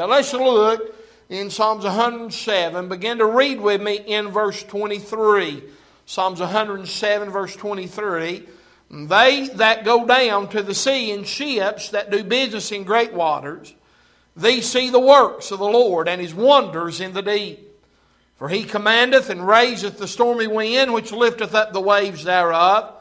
Now 0.00 0.06
let's 0.06 0.32
look 0.32 0.94
in 1.28 1.50
Psalms 1.50 1.82
107. 1.82 2.88
Begin 2.88 3.18
to 3.18 3.26
read 3.26 3.60
with 3.60 3.82
me 3.82 3.96
in 3.96 4.28
verse 4.28 4.62
23. 4.62 5.64
Psalms 6.06 6.38
107, 6.38 7.30
verse 7.30 7.56
23. 7.56 8.46
They 8.92 9.48
that 9.54 9.84
go 9.84 10.06
down 10.06 10.50
to 10.50 10.62
the 10.62 10.72
sea 10.72 11.10
in 11.10 11.24
ships 11.24 11.88
that 11.88 12.12
do 12.12 12.22
business 12.22 12.70
in 12.70 12.84
great 12.84 13.12
waters, 13.12 13.74
these 14.36 14.70
see 14.70 14.88
the 14.88 15.00
works 15.00 15.50
of 15.50 15.58
the 15.58 15.64
Lord 15.64 16.08
and 16.08 16.20
his 16.20 16.32
wonders 16.32 17.00
in 17.00 17.12
the 17.12 17.20
deep. 17.20 17.68
For 18.36 18.48
he 18.48 18.62
commandeth 18.62 19.30
and 19.30 19.48
raiseth 19.48 19.98
the 19.98 20.06
stormy 20.06 20.46
wind, 20.46 20.94
which 20.94 21.10
lifteth 21.10 21.56
up 21.56 21.72
the 21.72 21.80
waves 21.80 22.22
thereof. 22.22 22.94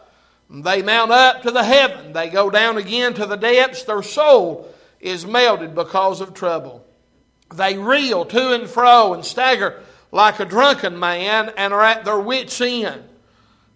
They 0.50 0.82
mount 0.82 1.11
up 1.11 1.43
to 1.43 1.52
the 1.52 1.64
heaven, 1.64 2.14
they 2.14 2.29
go 2.29 2.50
down 2.50 2.79
again 2.79 3.14
to 3.14 3.27
the 3.27 3.36
depths, 3.36 3.84
their 3.84 4.02
soul 4.02 4.73
is 5.00 5.27
melted 5.27 5.75
because 5.75 6.21
of 6.21 6.34
trouble. 6.34 6.86
They 7.54 7.77
reel 7.77 8.25
to 8.25 8.54
and 8.54 8.68
fro 8.70 9.14
and 9.14 9.24
stagger 9.24 9.82
like 10.11 10.39
a 10.39 10.46
drunken 10.46 11.00
man 11.00 11.51
and 11.57 11.73
are 11.73 11.83
at 11.83 12.06
their 12.06 12.20
wits' 12.20 12.61
end. 12.61 13.04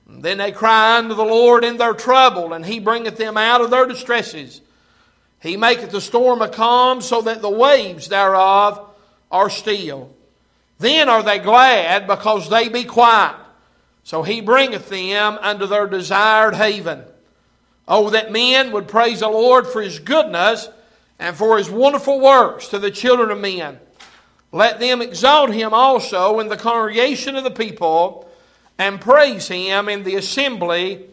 Then 0.07 0.39
they 0.39 0.52
cry 0.52 0.97
unto 0.97 1.16
the 1.16 1.23
Lord 1.23 1.63
in 1.63 1.77
their 1.77 1.94
trouble, 1.94 2.53
and 2.53 2.66
he 2.66 2.80
bringeth 2.80 3.17
them 3.17 3.38
out 3.38 3.61
of 3.61 3.71
their 3.71 3.85
distresses. 3.85 4.61
He 5.39 5.57
maketh 5.57 5.91
the 5.91 6.02
storm 6.02 6.41
a 6.41 6.49
calm, 6.49 7.02
so 7.02 7.21
that 7.21 7.41
the 7.41 7.49
waves 7.49 8.09
thereof 8.09 8.89
are 9.31 9.49
still. 9.49 10.13
Then 10.80 11.08
are 11.08 11.23
they 11.23 11.39
glad, 11.39 12.08
because 12.08 12.49
they 12.49 12.67
be 12.67 12.83
quiet. 12.83 13.35
So 14.03 14.23
he 14.23 14.41
bringeth 14.41 14.89
them 14.89 15.38
unto 15.41 15.66
their 15.66 15.88
desired 15.88 16.55
haven. 16.55 17.03
Oh, 17.88 18.09
that 18.09 18.31
men 18.31 18.72
would 18.72 18.88
praise 18.88 19.22
the 19.22 19.30
Lord 19.30 19.67
for 19.67 19.81
his 19.81 19.99
goodness 19.99 20.67
and 21.21 21.35
for 21.35 21.59
his 21.59 21.70
wonderful 21.70 22.20
works 22.20 22.70
to 22.70 22.80
the 22.80 22.89
children 22.89 23.30
of 23.30 23.39
men. 23.39 23.80
Let 24.52 24.80
them 24.80 25.03
exalt 25.03 25.52
him 25.52 25.71
also 25.71 26.39
in 26.39 26.49
the 26.49 26.57
congregation 26.57 27.36
of 27.36 27.44
the 27.44 27.52
people 27.52 28.27
and 28.80 29.00
praise 29.00 29.47
him 29.47 29.88
in 29.88 30.03
the 30.03 30.16
assembly 30.16 31.05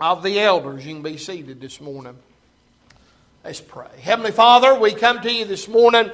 of 0.00 0.24
the 0.24 0.40
elders. 0.40 0.84
You 0.84 0.94
can 0.94 1.02
be 1.02 1.16
seated 1.16 1.60
this 1.60 1.80
morning. 1.80 2.16
Let's 3.44 3.60
pray. 3.60 3.86
Heavenly 4.00 4.32
Father, 4.32 4.78
we 4.78 4.92
come 4.92 5.20
to 5.20 5.32
you 5.32 5.44
this 5.44 5.68
morning. 5.68 6.10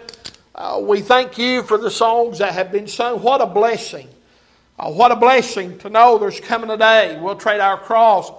Uh, 0.55 0.79
we 0.83 1.01
thank 1.01 1.39
you 1.39 1.63
for 1.63 1.79
the 1.79 1.91
songs 1.91 2.39
that 2.39 2.53
have 2.53 2.71
been 2.71 2.89
sung. 2.89 3.23
What 3.23 3.41
a 3.41 3.47
blessing. 3.47 4.09
Uh, 4.79 4.93
what 4.93 5.13
a 5.13 5.17
blessing 5.17 5.79
to 5.79 5.89
know 5.89 6.19
there's 6.19 6.41
coming 6.41 6.69
a 6.69 6.77
day. 6.77 7.19
We'll 7.19 7.37
trade 7.37 7.61
our 7.61 7.79
cross 7.79 8.31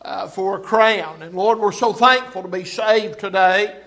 uh, 0.00 0.28
for 0.28 0.58
a 0.58 0.60
crown. 0.60 1.22
And 1.22 1.34
Lord, 1.34 1.58
we're 1.58 1.72
so 1.72 1.92
thankful 1.92 2.42
to 2.42 2.48
be 2.48 2.64
saved 2.64 3.18
today 3.18 3.80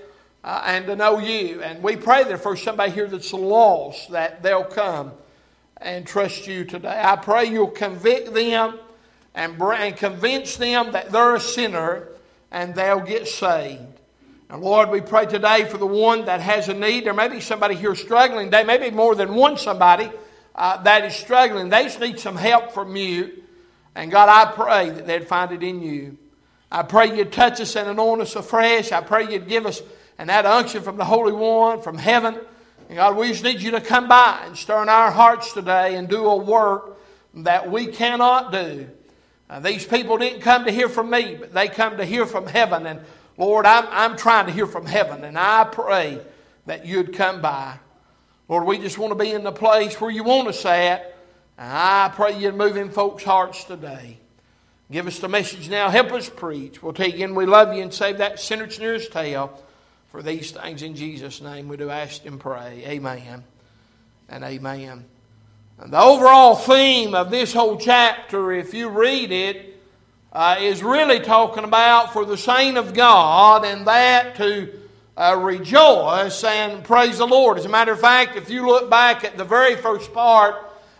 uh, 0.43 0.63
and 0.65 0.85
to 0.87 0.95
know 0.95 1.19
you. 1.19 1.61
And 1.61 1.83
we 1.83 1.95
pray 1.95 2.23
that 2.23 2.41
for 2.41 2.55
somebody 2.55 2.91
here 2.91 3.07
that's 3.07 3.33
lost, 3.33 4.11
that 4.11 4.43
they'll 4.43 4.63
come 4.63 5.11
and 5.77 6.05
trust 6.05 6.47
you 6.47 6.65
today. 6.65 7.01
I 7.03 7.15
pray 7.15 7.45
you'll 7.45 7.67
convict 7.67 8.33
them 8.33 8.79
and, 9.35 9.61
and 9.61 9.95
convince 9.95 10.57
them 10.57 10.91
that 10.93 11.11
they're 11.11 11.35
a 11.35 11.39
sinner 11.39 12.07
and 12.51 12.73
they'll 12.75 13.01
get 13.01 13.27
saved. 13.27 13.81
And 14.49 14.61
Lord, 14.61 14.89
we 14.89 15.01
pray 15.01 15.25
today 15.25 15.65
for 15.65 15.77
the 15.77 15.85
one 15.85 16.25
that 16.25 16.39
has 16.39 16.69
a 16.69 16.73
need. 16.73 17.05
There 17.05 17.13
may 17.13 17.27
be 17.27 17.41
somebody 17.41 17.75
here 17.75 17.95
struggling. 17.95 18.49
There 18.49 18.65
may 18.65 18.77
be 18.77 18.91
more 18.91 19.13
than 19.13 19.35
one 19.35 19.57
somebody 19.57 20.09
uh, 20.55 20.81
that 20.83 21.03
is 21.03 21.15
struggling. 21.15 21.69
They 21.69 21.83
just 21.83 21.99
need 21.99 22.19
some 22.19 22.37
help 22.37 22.71
from 22.71 22.95
you. 22.95 23.43
And 23.93 24.09
God, 24.09 24.29
I 24.29 24.51
pray 24.53 24.89
that 24.91 25.05
they'd 25.05 25.27
find 25.27 25.51
it 25.51 25.63
in 25.63 25.81
you. 25.81 26.17
I 26.71 26.83
pray 26.83 27.15
you'd 27.15 27.31
touch 27.31 27.59
us 27.59 27.75
and 27.75 27.89
anoint 27.89 28.21
us 28.21 28.35
afresh. 28.35 28.91
I 28.91 29.01
pray 29.01 29.31
you'd 29.31 29.47
give 29.47 29.65
us 29.65 29.81
and 30.17 30.29
that 30.29 30.45
unction 30.45 30.83
from 30.83 30.97
the 30.97 31.05
Holy 31.05 31.33
One, 31.33 31.81
from 31.81 31.97
heaven. 31.97 32.39
And 32.89 32.97
God, 32.97 33.17
we 33.17 33.29
just 33.29 33.43
need 33.43 33.61
you 33.61 33.71
to 33.71 33.81
come 33.81 34.07
by 34.07 34.43
and 34.45 34.57
stir 34.57 34.81
in 34.81 34.89
our 34.89 35.11
hearts 35.11 35.53
today 35.53 35.95
and 35.95 36.07
do 36.07 36.25
a 36.25 36.37
work 36.37 36.97
that 37.35 37.69
we 37.69 37.87
cannot 37.87 38.51
do. 38.51 38.89
Uh, 39.49 39.59
these 39.59 39.85
people 39.85 40.17
didn't 40.17 40.41
come 40.41 40.65
to 40.65 40.71
hear 40.71 40.89
from 40.89 41.09
me, 41.09 41.35
but 41.39 41.53
they 41.53 41.67
come 41.67 41.97
to 41.97 42.05
hear 42.05 42.25
from 42.25 42.47
heaven. 42.47 42.85
And 42.85 43.01
Lord, 43.37 43.65
I'm, 43.65 43.85
I'm 43.89 44.17
trying 44.17 44.47
to 44.47 44.51
hear 44.51 44.67
from 44.67 44.85
heaven, 44.85 45.23
and 45.23 45.37
I 45.37 45.63
pray 45.65 46.19
that 46.65 46.85
you'd 46.85 47.13
come 47.13 47.41
by. 47.41 47.79
Lord, 48.49 48.65
we 48.65 48.77
just 48.77 48.97
want 48.97 49.11
to 49.11 49.15
be 49.15 49.31
in 49.31 49.43
the 49.43 49.51
place 49.51 49.99
where 49.99 50.11
you 50.11 50.23
want 50.23 50.47
us 50.47 50.65
at. 50.65 51.15
And 51.57 51.71
I 51.71 52.11
pray 52.13 52.37
you'd 52.37 52.55
move 52.55 52.77
in 52.77 52.89
folks' 52.89 53.23
hearts 53.23 53.63
today. 53.63 54.19
Give 54.91 55.07
us 55.07 55.19
the 55.19 55.27
message 55.27 55.69
now. 55.69 55.89
Help 55.89 56.13
us 56.13 56.29
preach. 56.29 56.81
We'll 56.81 56.93
take 56.93 57.13
you 57.13 57.25
again 57.25 57.35
we 57.35 57.45
love 57.45 57.73
you 57.73 57.81
and 57.81 57.93
save 57.93 58.19
that 58.19 58.39
sinner's 58.39 58.79
nearest 58.79 59.11
tail. 59.11 59.61
For 60.17 60.23
these 60.23 60.49
things 60.49 60.81
in 60.81 60.95
Jesus' 60.95 61.41
name 61.41 61.67
we 61.67 61.77
do 61.77 61.91
ask 61.91 62.25
and 62.25 62.39
pray. 62.39 62.83
Amen 62.87 63.43
and 64.27 64.43
amen. 64.43 65.05
And 65.77 65.93
the 65.93 66.01
overall 66.01 66.55
theme 66.55 67.13
of 67.13 67.29
this 67.29 67.53
whole 67.53 67.77
chapter, 67.77 68.51
if 68.51 68.73
you 68.73 68.89
read 68.89 69.31
it, 69.31 69.79
uh, 70.33 70.55
is 70.59 70.81
really 70.81 71.19
talking 71.19 71.63
about 71.63 72.13
for 72.13 72.25
the 72.25 72.35
saint 72.35 72.77
of 72.77 72.95
God 72.95 73.63
and 73.63 73.85
that 73.85 74.37
to 74.37 74.73
uh, 75.15 75.37
rejoice 75.39 76.43
and 76.43 76.83
praise 76.83 77.19
the 77.19 77.27
Lord. 77.27 77.59
As 77.59 77.65
a 77.65 77.69
matter 77.69 77.91
of 77.91 77.99
fact, 78.01 78.35
if 78.37 78.49
you 78.49 78.65
look 78.65 78.89
back 78.89 79.23
at 79.23 79.37
the 79.37 79.45
very 79.45 79.75
first 79.75 80.11
part 80.15 80.55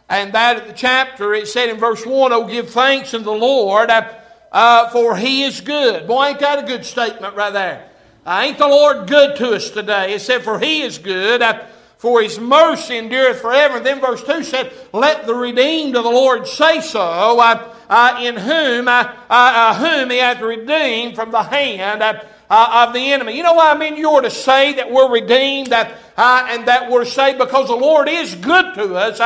and 0.10 0.32
that 0.34 0.58
of 0.58 0.68
the 0.68 0.74
chapter, 0.74 1.34
it 1.34 1.48
said 1.48 1.70
in 1.70 1.78
verse 1.78 2.06
1, 2.06 2.34
Oh, 2.34 2.46
give 2.46 2.70
thanks 2.70 3.16
unto 3.16 3.26
the 3.26 3.32
Lord, 3.32 3.90
uh, 3.90 4.90
for 4.90 5.18
he 5.18 5.42
is 5.42 5.60
good. 5.60 6.06
Boy, 6.06 6.28
ain't 6.28 6.40
that 6.42 6.64
a 6.64 6.68
good 6.68 6.86
statement 6.86 7.36
right 7.36 7.52
there? 7.52 7.90
Uh, 8.28 8.42
ain't 8.44 8.58
the 8.58 8.68
Lord 8.68 9.08
good 9.08 9.38
to 9.38 9.52
us 9.54 9.70
today? 9.70 10.14
It 10.14 10.20
said, 10.20 10.44
For 10.44 10.60
he 10.60 10.82
is 10.82 10.98
good, 10.98 11.42
uh, 11.42 11.64
for 11.98 12.22
his 12.22 12.38
mercy 12.38 12.98
endureth 12.98 13.40
forever. 13.40 13.78
And 13.78 13.86
then 13.86 14.02
verse 14.02 14.22
2 14.22 14.44
said, 14.44 14.74
Let 14.92 15.26
the 15.26 15.34
redeemed 15.34 15.96
of 15.96 16.04
the 16.04 16.10
Lord 16.10 16.46
say 16.46 16.82
so, 16.82 17.00
uh, 17.00 17.74
uh 17.90 18.20
in 18.22 18.36
whom, 18.36 18.90
uh, 18.90 19.14
uh, 19.30 19.76
whom 19.76 20.10
he 20.10 20.18
hath 20.18 20.42
redeemed 20.42 21.16
from 21.16 21.32
the 21.32 21.42
hand 21.42 22.04
of 22.50 22.94
the 22.94 23.14
enemy. 23.14 23.38
You 23.38 23.44
know 23.44 23.54
what 23.54 23.74
I 23.74 23.80
mean? 23.80 23.96
You 23.96 24.10
ought 24.10 24.22
to 24.22 24.30
say 24.30 24.74
that 24.74 24.92
we're 24.92 25.10
redeemed 25.10 25.68
that, 25.68 25.98
and 26.18 26.68
that 26.68 26.92
we're 26.92 27.06
saved 27.06 27.40
because 27.40 27.70
the 27.70 27.76
Lord 27.76 28.10
is 28.10 28.36
good 28.36 28.76
to 28.76 28.96
us. 28.96 29.20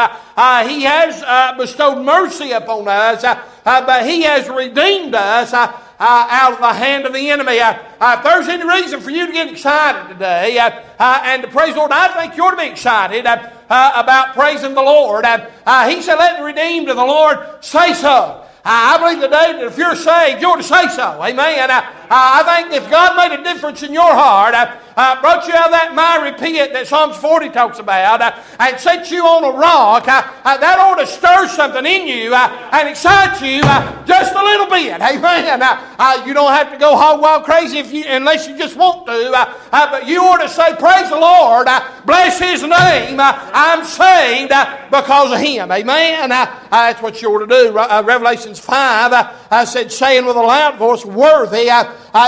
he 0.68 0.84
has 0.84 1.58
bestowed 1.58 2.06
mercy 2.06 2.52
upon 2.52 2.88
us, 2.88 3.24
but 3.64 4.06
he 4.06 4.22
has 4.22 4.48
redeemed 4.48 5.16
us 5.16 5.54
out 6.02 6.54
of 6.54 6.60
the 6.60 6.74
hand 6.74 7.06
of 7.06 7.14
the 7.14 7.30
enemy. 7.30 7.60
Uh, 7.60 7.78
uh, 8.00 8.16
if 8.18 8.24
there's 8.24 8.48
any 8.48 8.68
reason 8.68 9.00
for 9.00 9.12
you 9.12 9.28
to 9.28 9.32
get 9.32 9.52
excited 9.52 10.12
today 10.12 10.58
uh, 10.58 10.70
uh, 11.00 11.22
and 11.24 11.44
to 11.44 11.48
praise 11.48 11.74
the 11.74 11.80
Lord, 11.80 11.92
I 11.92 12.08
think 12.20 12.36
you 12.36 12.44
ought 12.44 12.52
to 12.52 12.58
be 12.58 12.68
excited 12.68 13.26
uh, 13.26 13.40
about 13.70 14.34
praising 14.34 14.74
the 14.74 14.82
Lord. 14.82 15.26
he 15.26 16.02
said, 16.02 16.16
Let 16.16 16.40
the 16.40 16.44
redeemed 16.44 16.90
of 16.90 16.96
the 16.96 17.06
Lord 17.06 17.64
say 17.64 17.94
so. 17.94 18.46
I 18.64 18.98
believe 18.98 19.22
today 19.22 19.54
that 19.54 19.64
if 19.64 19.78
you're 19.78 19.96
saved, 19.96 20.42
you 20.42 20.50
ought 20.50 20.58
to 20.58 20.64
say 20.64 20.88
so. 20.90 21.22
Amen. 21.24 21.70
Uh, 22.12 22.44
I 22.44 22.62
think 22.62 22.74
if 22.74 22.92
God 22.92 23.16
made 23.16 23.40
a 23.40 23.42
difference 23.42 23.84
in 23.84 23.94
your 23.94 24.14
heart, 24.14 24.54
uh, 24.54 24.76
uh, 24.98 25.22
brought 25.22 25.48
you 25.48 25.54
out 25.54 25.68
of 25.68 25.72
that 25.72 25.96
miry 25.96 26.34
pit 26.34 26.74
that 26.74 26.86
Psalms 26.86 27.16
40 27.16 27.50
talks 27.50 27.80
about, 27.80 28.22
uh, 28.22 28.36
and 28.60 28.78
set 28.78 29.10
you 29.10 29.24
on 29.24 29.46
a 29.46 29.58
rock, 29.58 30.10
uh, 30.10 30.22
uh 30.44 30.58
that 30.58 30.78
ought 30.78 31.00
to 31.00 31.08
stir 31.08 31.48
something 31.48 31.86
in 31.86 32.08
you 32.08 32.36
uh, 32.36 32.70
and 32.74 32.90
excite 32.90 33.42
you 33.42 33.62
uh, 33.64 34.06
just 34.06 34.36
a 34.36 34.44
little 34.44 34.68
bit. 34.68 35.00
Amen. 35.02 35.62
Uh, 35.64 36.24
you 36.26 36.34
don't 36.34 36.52
have 36.52 36.70
to 36.72 36.78
go 36.78 36.98
hog 36.98 37.22
wild 37.22 37.46
crazy 37.46 37.78
if 37.78 37.94
you, 37.94 38.04
unless 38.08 38.46
you 38.46 38.58
just 38.58 38.76
want 38.76 39.08
to, 39.08 39.48
but 39.72 40.06
you 40.06 40.22
ought 40.22 40.42
to 40.42 40.50
say, 40.50 40.76
Praise 40.76 41.10
the 41.10 41.18
Lord, 41.18 41.68
bless 42.06 42.40
His 42.40 42.62
name. 42.62 43.20
I'm 43.20 43.86
saved 43.86 44.52
because 44.92 45.32
of 45.32 45.40
Him. 45.40 45.72
Amen. 45.72 46.28
that's 46.28 47.02
what 47.02 47.22
you 47.22 47.30
ought 47.34 47.40
to 47.40 47.48
do. 47.48 47.72
Revelations 47.72 48.60
5 48.60 49.14
I 49.52 49.64
said, 49.66 49.92
saying 49.92 50.26
with 50.26 50.36
a 50.36 50.42
loud 50.42 50.78
voice, 50.78 51.06
Worthy 51.06 51.70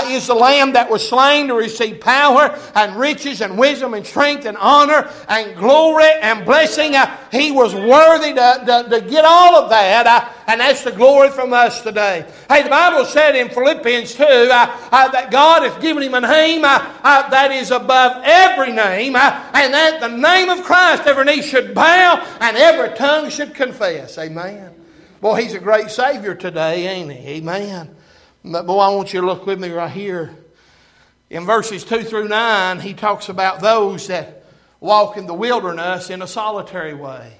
is 0.06 0.26
the 0.26 0.34
Lamb 0.34 0.72
that 0.72 0.90
was 0.90 1.06
slain 1.06 1.48
to 1.48 1.54
receive 1.54 2.00
power 2.00 2.58
and 2.74 2.96
riches 2.96 3.40
and 3.40 3.58
wisdom 3.58 3.94
and 3.94 4.06
strength 4.06 4.46
and 4.46 4.56
honor 4.56 5.10
and 5.28 5.56
glory 5.56 6.10
and 6.20 6.44
blessing. 6.44 6.94
Uh, 6.94 7.16
he 7.30 7.50
was 7.52 7.74
worthy 7.74 8.32
to, 8.34 8.62
to, 8.66 8.88
to, 8.90 9.00
get 9.08 9.24
all 9.24 9.56
of 9.56 9.70
that, 9.70 10.06
uh, 10.06 10.28
and 10.46 10.60
that's 10.60 10.84
the 10.84 10.92
glory 10.92 11.30
from 11.30 11.52
us 11.52 11.82
today. 11.82 12.24
Hey, 12.48 12.62
the 12.62 12.70
Bible 12.70 13.04
said 13.04 13.36
in 13.36 13.48
Philippians 13.48 14.14
2 14.14 14.24
uh, 14.24 15.08
that 15.10 15.30
God 15.30 15.62
has 15.62 15.80
given 15.82 16.02
him 16.02 16.14
a 16.14 16.20
name 16.20 16.62
that 16.62 17.50
is 17.52 17.70
above 17.70 18.22
every 18.24 18.72
name, 18.72 19.16
and 19.16 19.74
that 19.74 19.98
the 20.00 20.08
name 20.08 20.48
of 20.48 20.64
Christ 20.64 21.02
every 21.06 21.24
knee 21.24 21.42
should 21.42 21.74
bow 21.74 22.24
and 22.40 22.56
every 22.56 22.96
tongue 22.96 23.30
should 23.30 23.54
confess. 23.54 24.18
Amen. 24.18 24.72
Boy, 25.20 25.42
he's 25.42 25.54
a 25.54 25.58
great 25.58 25.90
Savior 25.90 26.34
today, 26.34 26.86
ain't 26.86 27.12
he? 27.12 27.36
Amen. 27.36 27.96
But 28.44 28.66
boy, 28.66 28.78
I 28.78 28.88
want 28.90 29.12
you 29.14 29.20
to 29.20 29.26
look 29.26 29.46
with 29.46 29.58
me 29.58 29.70
right 29.70 29.90
here 29.90 30.36
in 31.30 31.46
verses 31.46 31.84
2 31.84 32.04
through 32.04 32.28
9, 32.28 32.80
he 32.80 32.94
talks 32.94 33.28
about 33.28 33.60
those 33.60 34.06
that 34.06 34.44
walk 34.78 35.16
in 35.16 35.26
the 35.26 35.34
wilderness 35.34 36.10
in 36.10 36.22
a 36.22 36.26
solitary 36.26 36.94
way. 36.94 37.32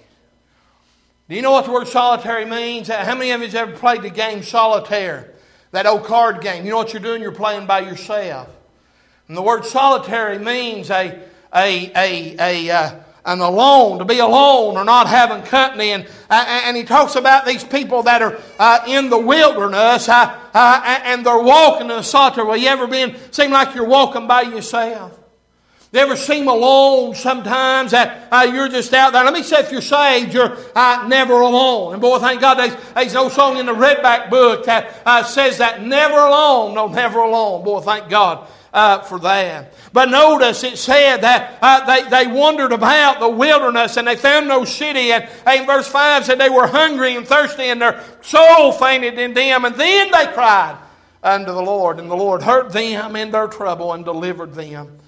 Do 1.29 1.37
you 1.37 1.43
know 1.43 1.53
what 1.53 1.67
the 1.67 1.71
word 1.71 1.87
solitary 1.87 2.45
means? 2.45 2.89
How 2.89 3.15
many 3.15 3.31
of 3.31 3.41
you 3.41 3.47
have 3.47 3.55
ever 3.55 3.79
played 3.79 4.03
the 4.03 4.11
game 4.11 4.43
solitaire? 4.43 5.33
That 5.71 5.87
old 5.87 6.05
card 6.05 6.41
game. 6.41 6.65
You 6.65 6.71
know 6.71 6.77
what 6.79 6.93
you're 6.93 7.03
doing? 7.03 7.23
You're 7.23 7.33
playing 7.33 7.67
by 7.67 7.81
yourself. 7.81 8.49
And 9.29 9.37
the 9.37 9.43
word 9.43 9.65
solitary 9.65 10.39
means 10.39 10.91
a, 10.91 11.19
a, 11.55 11.93
a, 11.97 12.37
a, 12.39 12.71
uh, 12.71 13.01
uh, 13.25 13.33
an 13.33 13.41
alone, 13.41 13.99
to 13.99 14.05
be 14.05 14.19
alone 14.19 14.77
or 14.77 14.85
not 14.85 15.09
having 15.09 15.43
company. 15.43 15.91
And, 15.91 16.07
uh, 16.31 16.45
and 16.65 16.77
he 16.77 16.85
talks 16.85 17.17
about 17.17 17.47
these 17.47 17.65
people 17.65 18.03
that 18.05 18.23
are 18.23 18.41
uh, 18.59 18.85
in 18.87 19.11
the 19.11 19.19
wilderness 19.19 20.09
uh, 20.09 20.41
uh 20.55 21.01
and 21.05 21.25
they're 21.25 21.39
walking 21.39 21.91
in 21.91 21.99
a 21.99 22.03
solitary. 22.03 22.47
Well, 22.47 22.57
you 22.57 22.69
ever 22.69 22.87
been, 22.87 23.17
seem 23.33 23.51
like 23.51 23.75
you're 23.75 23.87
walking 23.87 24.27
by 24.27 24.43
yourself? 24.43 25.19
You 25.93 26.01
ever 26.01 26.17
seem 26.17 26.49
alone 26.49 27.15
sometimes 27.15 27.93
that 27.93 28.27
uh, 28.33 28.51
you're 28.53 28.69
just 28.69 28.93
out 28.93 29.13
there? 29.13 29.23
Let 29.23 29.33
me 29.33 29.45
say, 29.45 29.61
if 29.61 29.71
you're 29.71 29.81
saved, 29.81 30.35
you're 30.35 30.57
uh, 30.75 31.07
never 31.07 31.35
alone. 31.35 31.93
And 31.93 32.03
boy, 32.03 32.19
thank 32.19 32.41
God 32.41 32.55
there's, 32.55 32.75
there's 32.95 33.15
no 33.15 33.29
song 33.29 33.59
in 33.59 33.67
the 33.67 33.75
Redback 33.75 34.29
book 34.29 34.65
that 34.65 35.23
says 35.29 35.59
that 35.59 35.83
never 35.83 36.17
alone. 36.17 36.75
No, 36.75 36.89
never 36.89 37.21
alone. 37.21 37.65
Boy, 37.65 37.81
thank 37.81 38.09
God 38.09 38.49
uh, 38.75 38.99
for 39.03 39.21
that. 39.21 39.73
But 39.93 40.11
notice 40.11 40.65
it 40.65 40.77
said 40.77 41.19
that 41.19 41.59
uh, 41.63 41.87
they, 41.87 42.09
they 42.09 42.27
wandered 42.27 42.73
about 42.73 43.21
the 43.21 43.29
wilderness 43.29 43.97
and 43.97 44.07
they 44.07 44.17
found 44.17 44.49
no 44.49 44.65
city. 44.65 45.13
And, 45.13 45.29
and 45.47 45.65
verse 45.65 45.87
5 45.87 46.27
said 46.27 46.39
they 46.39 46.51
were 46.51 46.67
hungry 46.67 47.15
and 47.15 47.27
thirsty 47.27 47.63
and 47.63 47.81
their 47.81 48.05
soul 48.21 48.73
fainted 48.73 49.17
in 49.19 49.33
them. 49.33 49.65
And 49.65 49.77
then 49.77 50.11
they 50.11 50.27
cried 50.33 50.77
unto 51.23 51.53
the 51.53 51.63
Lord. 51.63 52.01
And 52.01 52.11
the 52.11 52.17
Lord 52.17 52.43
heard 52.43 52.73
them 52.73 53.15
in 53.15 53.31
their 53.31 53.47
trouble 53.47 53.93
and 53.93 54.05
delivered 54.05 54.55
them 54.55 54.99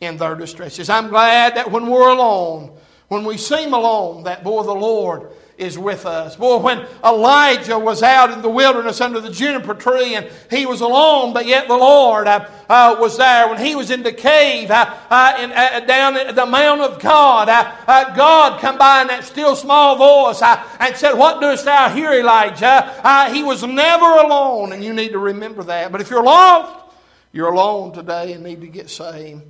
in 0.00 0.16
their 0.16 0.34
distresses. 0.34 0.90
I'm 0.90 1.08
glad 1.08 1.54
that 1.54 1.70
when 1.70 1.86
we're 1.86 2.10
alone, 2.10 2.76
when 3.06 3.24
we 3.24 3.38
seem 3.38 3.72
alone, 3.72 4.24
that 4.24 4.42
boy, 4.42 4.64
the 4.64 4.72
Lord 4.72 5.30
is 5.62 5.78
with 5.78 6.04
us. 6.04 6.36
Boy, 6.36 6.58
when 6.58 6.86
Elijah 7.04 7.78
was 7.78 8.02
out 8.02 8.30
in 8.30 8.42
the 8.42 8.48
wilderness 8.48 9.00
under 9.00 9.20
the 9.20 9.30
juniper 9.30 9.74
tree 9.74 10.14
and 10.14 10.28
he 10.50 10.66
was 10.66 10.80
alone, 10.80 11.32
but 11.32 11.46
yet 11.46 11.68
the 11.68 11.76
Lord 11.76 12.26
uh, 12.26 12.46
uh, 12.68 12.96
was 12.98 13.16
there. 13.16 13.48
When 13.48 13.64
he 13.64 13.74
was 13.74 13.90
in 13.90 14.02
the 14.02 14.12
cave 14.12 14.70
uh, 14.70 14.94
uh 15.08 15.36
in, 15.40 15.52
uh, 15.52 15.80
down 15.86 16.16
at 16.16 16.34
the 16.34 16.46
Mount 16.46 16.80
of 16.80 17.00
God, 17.00 17.48
uh, 17.48 18.14
God 18.14 18.60
come 18.60 18.76
by 18.76 19.02
in 19.02 19.08
that 19.08 19.24
still 19.24 19.56
small 19.56 19.96
voice 19.96 20.42
and 20.42 20.96
said, 20.96 21.14
What 21.14 21.40
doest 21.40 21.64
thou 21.64 21.88
here, 21.88 22.12
Elijah? 22.12 23.30
he 23.32 23.42
was 23.42 23.62
never 23.62 24.04
alone, 24.04 24.72
and 24.72 24.84
you 24.84 24.92
need 24.92 25.12
to 25.12 25.18
remember 25.18 25.62
that. 25.64 25.92
But 25.92 26.00
if 26.00 26.10
you're 26.10 26.22
lost, 26.22 26.84
you're 27.32 27.52
alone 27.52 27.92
today 27.92 28.32
and 28.32 28.42
need 28.44 28.60
to 28.60 28.66
get 28.66 28.90
saved. 28.90 29.42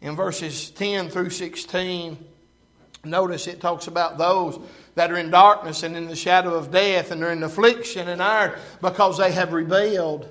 In 0.00 0.16
verses 0.16 0.70
10 0.70 1.10
through 1.10 1.30
16, 1.30 2.18
notice 3.04 3.46
it 3.46 3.60
talks 3.60 3.86
about 3.86 4.18
those 4.18 4.58
that 4.94 5.10
are 5.10 5.16
in 5.16 5.30
darkness 5.30 5.82
and 5.82 5.96
in 5.96 6.06
the 6.06 6.16
shadow 6.16 6.54
of 6.54 6.70
death 6.70 7.10
and 7.10 7.22
are 7.22 7.32
in 7.32 7.42
affliction 7.42 8.08
and 8.08 8.22
iron 8.22 8.58
because 8.80 9.18
they 9.18 9.32
have 9.32 9.52
rebelled 9.52 10.28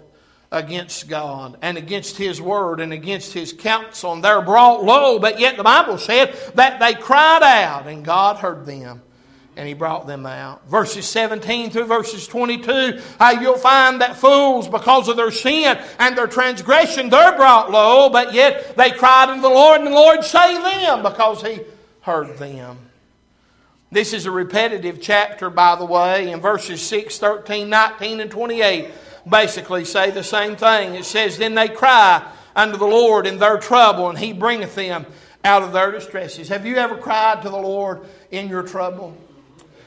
against 0.52 1.08
God 1.08 1.58
and 1.62 1.78
against 1.78 2.18
His 2.18 2.42
Word 2.42 2.80
and 2.80 2.92
against 2.92 3.34
His 3.34 3.54
counsel. 3.54 4.14
And 4.14 4.24
they're 4.24 4.42
brought 4.42 4.84
low, 4.84 5.18
but 5.18 5.40
yet 5.40 5.58
the 5.58 5.64
Bible 5.64 5.98
said 5.98 6.36
that 6.56 6.80
they 6.80 6.94
cried 6.94 7.44
out 7.44 7.88
and 7.88 8.04
God 8.04 8.38
heard 8.38 8.66
them 8.66 9.02
and 9.56 9.68
He 9.68 9.74
brought 9.74 10.08
them 10.08 10.26
out. 10.26 10.68
Verses 10.68 11.06
17 11.06 11.72
through 11.72 11.86
verses 11.86 12.28
22, 12.28 13.02
uh, 13.20 13.38
you'll 13.42 13.58
find 13.58 14.02
that 14.02 14.18
fools, 14.18 14.68
because 14.68 15.08
of 15.08 15.18
their 15.18 15.32
sin 15.32 15.80
and 16.00 16.18
their 16.18 16.28
transgression, 16.28 17.10
they're 17.10 17.36
brought 17.36 17.72
low, 17.72 18.10
but 18.10 18.34
yet 18.34 18.76
they 18.78 18.92
cried 18.92 19.30
unto 19.30 19.42
the 19.42 19.50
Lord 19.50 19.82
and 19.82 19.88
the 19.88 19.96
Lord 19.96 20.24
saved 20.24 20.66
them 20.66 21.04
because 21.04 21.42
He 21.42 21.62
heard 22.02 22.38
them. 22.38 22.78
This 23.92 24.14
is 24.14 24.26
a 24.26 24.32
repetitive 24.32 25.02
chapter, 25.02 25.50
by 25.50 25.76
the 25.76 25.86
way, 25.86 26.32
in 26.32 26.40
verses 26.40 26.82
6, 26.82 27.18
13, 27.18 27.70
19, 27.70 28.22
and 28.22 28.32
28 28.32 28.88
basically 29.30 29.86
say 29.86 30.12
the 30.12 30.24
same 30.24 30.56
thing. 30.56 30.96
It 30.96 31.06
says, 31.06 31.38
Then 31.38 31.56
they 31.56 31.68
cry 31.68 32.26
unto 32.56 32.78
the 32.78 32.86
Lord 32.86 33.28
in 33.28 33.38
their 33.38 33.58
trouble, 33.58 34.10
and 34.10 34.18
He 34.18 34.34
bringeth 34.34 34.76
them 34.76 35.06
out 35.44 35.64
of 35.64 35.74
their 35.74 35.92
distresses. 35.92 36.50
Have 36.50 36.66
you 36.66 36.78
ever 36.78 36.96
cried 36.98 37.42
to 37.42 37.50
the 37.50 37.58
Lord 37.58 38.02
in 38.32 38.48
your 38.48 38.64
trouble? 38.64 39.18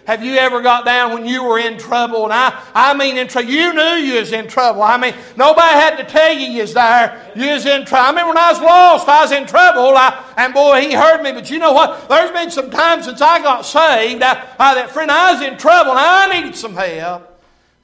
Have 0.07 0.23
you 0.23 0.35
ever 0.35 0.61
got 0.61 0.85
down 0.85 1.15
when 1.15 1.25
you 1.25 1.43
were 1.43 1.59
in 1.59 1.79
trouble? 1.79 2.25
And 2.25 2.33
I, 2.33 2.63
I 2.75 2.93
mean 2.93 3.17
in 3.17 3.27
trouble. 3.27 3.49
You 3.49 3.73
knew 3.73 3.95
you 4.05 4.21
was 4.21 4.33
in 4.33 4.49
trouble. 4.49 4.83
I 4.83 4.99
mean, 4.99 5.15
nobody 5.35 5.75
had 5.75 5.97
to 5.97 6.05
tell 6.05 6.31
you 6.31 6.47
you 6.47 6.61
was 6.61 6.75
there. 6.75 7.33
You 7.35 7.51
was 7.51 7.65
in 7.65 7.87
trouble. 7.87 8.05
I 8.05 8.09
remember 8.11 8.29
when 8.29 8.39
I 8.39 8.53
was 8.53 8.61
lost, 8.61 9.09
I 9.09 9.23
was 9.23 9.33
in 9.33 9.47
trouble. 9.47 9.97
I, 9.97 10.23
and 10.37 10.53
boy, 10.53 10.83
he 10.83 10.93
heard 10.93 11.23
me. 11.23 11.33
But 11.33 11.51
you 11.51 11.59
know 11.59 11.73
what? 11.73 12.07
There's 12.09 12.31
been 12.33 12.51
some 12.51 12.71
times 12.71 13.07
since 13.07 13.23
I 13.23 13.41
got 13.41 13.65
saved 13.65 14.23
I, 14.23 14.47
I, 14.59 14.75
that 14.75 14.91
friend, 14.91 15.11
I 15.11 15.33
was 15.33 15.43
in 15.43 15.57
trouble 15.57 15.93
and 15.93 16.01
I 16.01 16.39
needed 16.39 16.55
some 16.55 16.75
help. 16.75 17.31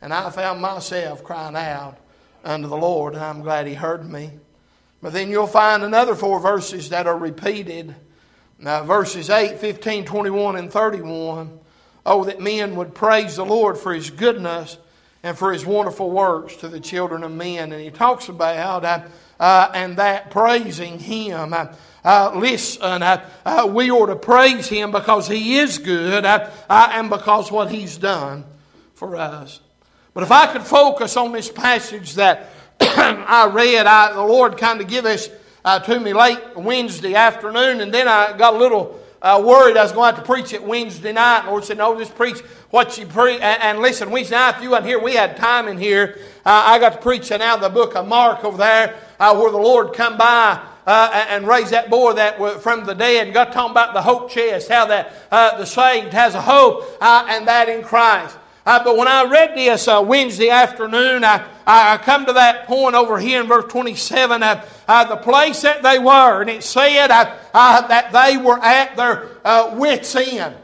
And 0.02 0.12
I 0.12 0.28
found 0.30 0.60
myself 0.60 1.24
crying 1.24 1.56
out 1.56 1.96
unto 2.44 2.68
the 2.68 2.76
Lord. 2.76 3.14
And 3.14 3.22
I'm 3.22 3.40
glad 3.40 3.66
he 3.66 3.74
heard 3.74 4.10
me. 4.10 4.30
But 5.00 5.14
then 5.14 5.30
you'll 5.30 5.46
find 5.46 5.82
another 5.82 6.14
four 6.14 6.38
verses 6.38 6.90
that 6.90 7.06
are 7.06 7.16
repeated. 7.16 7.94
Now, 8.58 8.84
verses 8.84 9.30
8, 9.30 9.58
15, 9.58 10.04
21, 10.04 10.56
and 10.56 10.70
31. 10.70 11.59
Oh, 12.04 12.24
that 12.24 12.40
men 12.40 12.76
would 12.76 12.94
praise 12.94 13.36
the 13.36 13.44
Lord 13.44 13.76
for 13.76 13.92
His 13.92 14.10
goodness 14.10 14.78
and 15.22 15.36
for 15.36 15.52
His 15.52 15.66
wonderful 15.66 16.10
works 16.10 16.56
to 16.56 16.68
the 16.68 16.80
children 16.80 17.22
of 17.22 17.32
men. 17.32 17.72
And 17.72 17.82
He 17.82 17.90
talks 17.90 18.28
about 18.28 18.84
uh, 18.84 19.02
uh, 19.38 19.70
and 19.74 19.96
that 19.98 20.30
praising 20.30 20.98
Him. 20.98 21.52
Uh, 21.52 21.74
uh 22.04 22.32
listen, 22.34 23.02
uh, 23.02 23.28
uh, 23.44 23.68
we 23.70 23.90
ought 23.90 24.06
to 24.06 24.16
praise 24.16 24.68
Him 24.68 24.92
because 24.92 25.28
He 25.28 25.58
is 25.58 25.78
good 25.78 26.24
and 26.24 27.10
because 27.10 27.52
what 27.52 27.70
He's 27.70 27.98
done 27.98 28.44
for 28.94 29.16
us. 29.16 29.60
But 30.14 30.22
if 30.22 30.32
I 30.32 30.52
could 30.52 30.62
focus 30.62 31.16
on 31.16 31.32
this 31.32 31.50
passage 31.50 32.14
that 32.14 32.50
I 32.80 33.50
read, 33.52 33.86
I, 33.86 34.12
the 34.12 34.22
Lord 34.22 34.56
kind 34.56 34.80
of 34.80 34.88
give 34.88 35.04
us 35.04 35.28
to 35.64 36.00
me 36.00 36.14
late 36.14 36.38
Wednesday 36.56 37.14
afternoon, 37.14 37.82
and 37.82 37.92
then 37.92 38.08
I 38.08 38.36
got 38.36 38.54
a 38.54 38.58
little 38.58 38.99
uh, 39.22 39.42
worried 39.44 39.76
I 39.76 39.82
was 39.82 39.92
going 39.92 40.10
to 40.10 40.16
have 40.16 40.24
to 40.24 40.32
preach 40.32 40.52
it 40.52 40.62
Wednesday 40.62 41.12
night. 41.12 41.46
Lord 41.46 41.64
said, 41.64 41.78
No, 41.78 41.98
just 41.98 42.14
preach 42.14 42.40
what 42.70 42.96
you 42.96 43.06
preach. 43.06 43.40
And, 43.40 43.62
and, 43.62 43.78
listen, 43.80 44.10
Wednesday 44.10 44.36
night, 44.36 44.56
if 44.56 44.62
you 44.62 44.70
weren't 44.70 44.86
here, 44.86 44.98
we 44.98 45.14
had 45.14 45.36
time 45.36 45.68
in 45.68 45.76
here. 45.76 46.18
Uh, 46.44 46.64
I 46.66 46.78
got 46.78 46.94
to 46.94 46.98
preach 46.98 47.30
out 47.30 47.40
of 47.40 47.60
the 47.60 47.68
book 47.68 47.96
of 47.96 48.08
Mark 48.08 48.44
over 48.44 48.56
there 48.56 48.98
uh, 49.18 49.36
where 49.36 49.50
the 49.50 49.58
Lord 49.58 49.94
come 49.94 50.16
by. 50.16 50.66
Uh, 50.86 51.26
and 51.28 51.46
raised 51.46 51.70
that 51.70 51.88
boy 51.90 52.14
that 52.14 52.38
from 52.62 52.84
the 52.84 52.94
dead 52.94 53.26
and 53.26 53.34
got 53.34 53.52
talking 53.52 53.70
about 53.70 53.92
the 53.92 54.00
hope 54.00 54.30
chest, 54.30 54.68
how 54.68 54.86
that 54.86 55.12
uh, 55.30 55.56
the 55.58 55.64
saved 55.64 56.12
has 56.12 56.34
a 56.34 56.40
hope, 56.40 56.82
uh, 57.00 57.26
and 57.28 57.46
that 57.46 57.68
in 57.68 57.84
Christ. 57.84 58.36
Uh, 58.70 58.84
but 58.84 58.96
when 58.96 59.08
I 59.08 59.24
read 59.24 59.56
this 59.56 59.88
uh, 59.88 60.00
Wednesday 60.00 60.48
afternoon, 60.48 61.24
I, 61.24 61.44
I 61.66 61.96
come 61.96 62.24
to 62.26 62.34
that 62.34 62.68
point 62.68 62.94
over 62.94 63.18
here 63.18 63.40
in 63.40 63.48
verse 63.48 63.64
27 63.68 64.44
of 64.44 64.84
uh, 64.86 65.04
the 65.06 65.16
place 65.16 65.62
that 65.62 65.82
they 65.82 65.98
were, 65.98 66.40
and 66.40 66.48
it 66.48 66.62
said 66.62 67.10
uh, 67.10 67.34
uh, 67.52 67.88
that 67.88 68.12
they 68.12 68.36
were 68.36 68.60
at 68.60 68.96
their 68.96 69.26
uh, 69.44 69.74
wits' 69.76 70.14
end. 70.14 70.54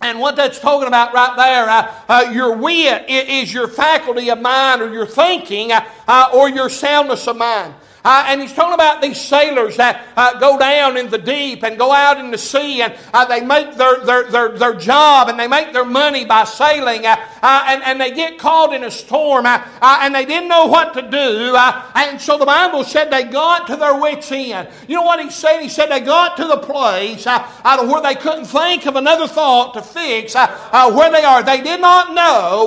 And 0.00 0.18
what 0.18 0.34
that's 0.34 0.58
talking 0.58 0.88
about 0.88 1.14
right 1.14 1.36
there, 1.36 1.70
uh, 1.70 1.94
uh, 2.08 2.30
your 2.32 2.56
wit 2.56 3.08
is 3.08 3.54
your 3.54 3.68
faculty 3.68 4.30
of 4.30 4.40
mind 4.40 4.82
or 4.82 4.92
your 4.92 5.06
thinking 5.06 5.70
uh, 5.70 6.30
or 6.34 6.48
your 6.48 6.68
soundness 6.68 7.28
of 7.28 7.36
mind. 7.36 7.72
Uh, 8.04 8.26
and 8.28 8.42
he's 8.42 8.52
talking 8.52 8.74
about 8.74 9.00
these 9.00 9.18
sailors 9.18 9.78
that 9.78 10.06
uh, 10.14 10.38
go 10.38 10.58
down 10.58 10.98
in 10.98 11.08
the 11.08 11.16
deep 11.16 11.64
and 11.64 11.78
go 11.78 11.90
out 11.90 12.18
in 12.18 12.30
the 12.30 12.36
sea 12.36 12.82
and 12.82 12.94
uh, 13.14 13.24
they 13.24 13.40
make 13.40 13.74
their, 13.76 14.04
their, 14.04 14.30
their, 14.30 14.58
their 14.58 14.74
job 14.74 15.30
and 15.30 15.40
they 15.40 15.48
make 15.48 15.72
their 15.72 15.86
money 15.86 16.22
by 16.26 16.44
sailing 16.44 17.06
uh, 17.06 17.16
uh, 17.42 17.64
and, 17.66 17.82
and 17.82 17.98
they 17.98 18.10
get 18.10 18.38
caught 18.38 18.74
in 18.74 18.84
a 18.84 18.90
storm 18.90 19.46
uh, 19.46 19.58
and 19.80 20.14
they 20.14 20.26
didn't 20.26 20.48
know 20.48 20.66
what 20.66 20.92
to 20.92 21.00
do. 21.00 21.56
and 21.94 22.20
so 22.20 22.36
the 22.36 22.44
Bible 22.44 22.84
said 22.84 23.10
they 23.10 23.24
got 23.24 23.66
to 23.68 23.76
their 23.76 23.98
wits' 23.98 24.30
end. 24.30 24.68
You 24.86 24.96
know 24.96 25.02
what 25.02 25.24
he 25.24 25.30
said? 25.30 25.60
He 25.60 25.70
said 25.70 25.86
they 25.86 26.00
got 26.00 26.36
to 26.36 26.44
the 26.44 26.58
place 26.58 27.26
out 27.26 27.82
of 27.82 27.88
where 27.88 28.02
they 28.02 28.16
couldn't 28.16 28.44
think 28.44 28.84
of 28.84 28.96
another 28.96 29.26
thought 29.26 29.72
to 29.74 29.82
fix 29.82 30.34
where 30.34 31.10
they 31.10 31.24
are. 31.24 31.42
They 31.42 31.62
did 31.62 31.80
not 31.80 32.12
know 32.12 32.66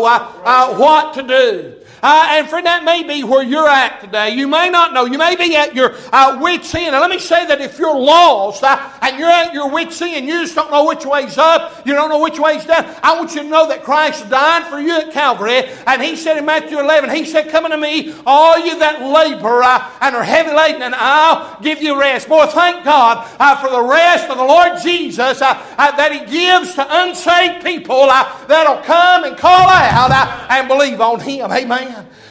what 0.79 1.13
to 1.13 1.21
do. 1.21 1.76
Uh, 2.01 2.27
and 2.29 2.47
friend, 2.47 2.65
that 2.65 2.83
may 2.83 3.03
be 3.03 3.23
where 3.23 3.43
you're 3.43 3.67
at 3.67 4.01
today. 4.01 4.29
You 4.29 4.47
may 4.47 4.69
not 4.69 4.93
know. 4.93 5.05
You 5.05 5.17
may 5.17 5.35
be 5.35 5.55
at 5.55 5.75
your 5.75 5.95
uh, 6.13 6.39
wit's 6.41 6.73
end. 6.75 6.93
And 6.95 7.01
let 7.01 7.09
me 7.09 7.19
say 7.19 7.45
that 7.47 7.59
if 7.59 7.79
you're 7.79 7.97
lost 7.97 8.63
uh, 8.63 8.91
and 9.01 9.17
you're 9.17 9.29
at 9.29 9.53
your 9.53 9.71
wit's 9.71 10.01
end, 10.01 10.27
you 10.27 10.41
just 10.41 10.55
don't 10.55 10.69
know 10.71 10.85
which 10.85 11.05
way's 11.05 11.37
up, 11.37 11.85
you 11.85 11.93
don't 11.93 12.09
know 12.09 12.21
which 12.21 12.39
way's 12.39 12.65
down. 12.65 12.85
I 13.01 13.17
want 13.17 13.33
you 13.33 13.41
to 13.41 13.49
know 13.49 13.67
that 13.67 13.83
Christ 13.83 14.29
died 14.29 14.67
for 14.67 14.79
you 14.79 14.95
at 14.99 15.11
Calvary. 15.11 15.63
And 15.87 16.01
He 16.01 16.15
said 16.15 16.37
in 16.37 16.45
Matthew 16.45 16.79
11, 16.79 17.09
He 17.09 17.25
said, 17.25 17.49
Come 17.49 17.65
unto 17.65 17.77
me, 17.77 18.13
all 18.25 18.59
you 18.59 18.77
that 18.79 19.01
labor 19.01 19.63
uh, 19.63 19.91
and 20.01 20.15
are 20.15 20.23
heavy 20.23 20.55
laden, 20.55 20.81
and 20.83 20.95
I'll 20.95 21.59
give 21.61 21.81
you 21.81 21.99
rest. 21.99 22.29
Boy, 22.29 22.45
thank 22.45 22.83
God 22.85 23.27
uh, 23.39 23.55
for 23.55 23.69
the 23.69 23.81
rest 23.81 24.29
of 24.29 24.37
the 24.37 24.43
Lord 24.43 24.79
Jesus 24.81 25.41
uh, 25.41 25.53
that 25.77 26.11
He 26.11 26.19
gives 26.31 26.75
to 26.75 26.85
unsaved 26.87 27.63
people 27.63 28.07
that'll 28.07 28.83
come 28.83 29.23
and 29.23 29.37
call 29.37 29.67
out 29.67 30.11
and 30.49 30.67
believe 30.67 31.01
on 31.01 31.19
Him. 31.19 31.51
Amen. 31.51 31.86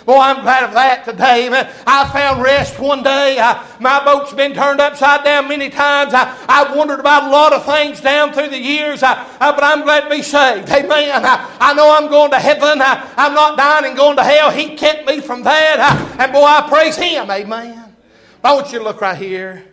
Boy, 0.07 0.21
I'm 0.21 0.43
glad 0.43 0.63
of 0.63 0.73
that 0.75 1.05
today. 1.05 1.49
Man. 1.49 1.69
I 1.85 2.09
found 2.11 2.41
rest 2.41 2.79
one 2.79 3.03
day. 3.03 3.39
I, 3.41 3.67
my 3.81 4.05
boat's 4.05 4.33
been 4.33 4.55
turned 4.55 4.81
upside 4.81 5.25
down 5.25 5.49
many 5.49 5.69
times. 5.69 6.15
I, 6.15 6.45
I've 6.49 6.77
wondered 6.77 7.01
about 7.01 7.25
a 7.25 7.31
lot 7.31 7.53
of 7.53 7.67
things 7.67 8.01
down 8.01 8.33
through 8.33 8.51
the 8.51 8.59
years, 8.59 9.03
I, 9.03 9.15
I, 9.41 9.51
but 9.51 9.65
I'm 9.65 9.83
glad 9.83 10.03
to 10.03 10.11
be 10.11 10.23
saved. 10.23 10.69
Amen. 10.71 11.25
I, 11.25 11.57
I 11.59 11.75
know 11.75 11.93
I'm 11.93 12.09
going 12.09 12.31
to 12.31 12.39
heaven. 12.39 12.81
I, 12.81 13.13
I'm 13.17 13.35
not 13.35 13.59
dying 13.59 13.87
and 13.87 13.97
going 13.97 14.17
to 14.17 14.23
hell. 14.23 14.53
He 14.53 14.77
kept 14.77 15.09
me 15.09 15.21
from 15.21 15.43
that. 15.43 16.17
And 16.21 16.33
boy, 16.33 16.45
I 16.45 16.69
praise 16.69 16.97
Him. 16.97 17.29
Amen. 17.29 17.97
But 18.41 18.49
I 18.49 18.55
want 18.55 18.73
you 18.73 18.79
to 18.79 18.85
look 18.85 19.01
right 19.01 19.19
here. 19.19 19.65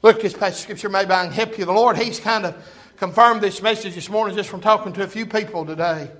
Look 0.00 0.16
at 0.16 0.22
this 0.22 0.32
passage 0.32 0.54
of 0.54 0.60
Scripture. 0.62 0.88
Maybe 0.88 1.10
I 1.10 1.24
can 1.24 1.34
help 1.34 1.58
you. 1.58 1.66
The 1.66 1.72
Lord, 1.72 1.98
He's 1.98 2.18
kind 2.18 2.46
of 2.46 2.54
confirmed 2.96 3.42
this 3.42 3.60
message 3.60 3.94
this 3.94 4.08
morning 4.08 4.34
just 4.34 4.48
from 4.48 4.62
talking 4.62 4.94
to 4.94 5.02
a 5.02 5.06
few 5.06 5.26
people 5.26 5.66
today. 5.66 6.10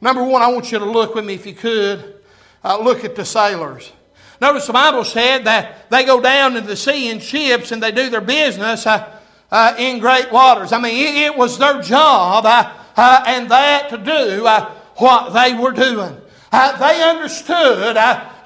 Number 0.00 0.24
one, 0.24 0.40
I 0.40 0.46
want 0.48 0.72
you 0.72 0.78
to 0.78 0.86
look 0.86 1.14
with 1.14 1.26
me, 1.26 1.34
if 1.34 1.44
you 1.44 1.54
could, 1.54 2.17
uh, 2.64 2.78
look 2.78 3.04
at 3.04 3.16
the 3.16 3.24
sailors. 3.24 3.92
Notice 4.40 4.66
the 4.66 4.72
Bible 4.72 5.04
said 5.04 5.44
that 5.44 5.90
they 5.90 6.04
go 6.04 6.20
down 6.20 6.56
into 6.56 6.68
the 6.68 6.76
sea 6.76 7.10
in 7.10 7.18
ships 7.18 7.72
and 7.72 7.82
they 7.82 7.90
do 7.90 8.08
their 8.08 8.20
business 8.20 8.86
uh, 8.86 9.18
uh, 9.50 9.74
in 9.78 9.98
great 9.98 10.30
waters. 10.30 10.72
I 10.72 10.80
mean, 10.80 10.94
it, 10.94 11.16
it 11.26 11.36
was 11.36 11.58
their 11.58 11.82
job 11.82 12.44
uh, 12.46 12.72
uh, 12.96 13.24
and 13.26 13.50
that 13.50 13.88
to 13.90 13.98
do 13.98 14.46
uh, 14.46 14.70
what 14.96 15.30
they 15.30 15.54
were 15.54 15.72
doing. 15.72 16.16
They 16.50 17.02
understood 17.02 17.96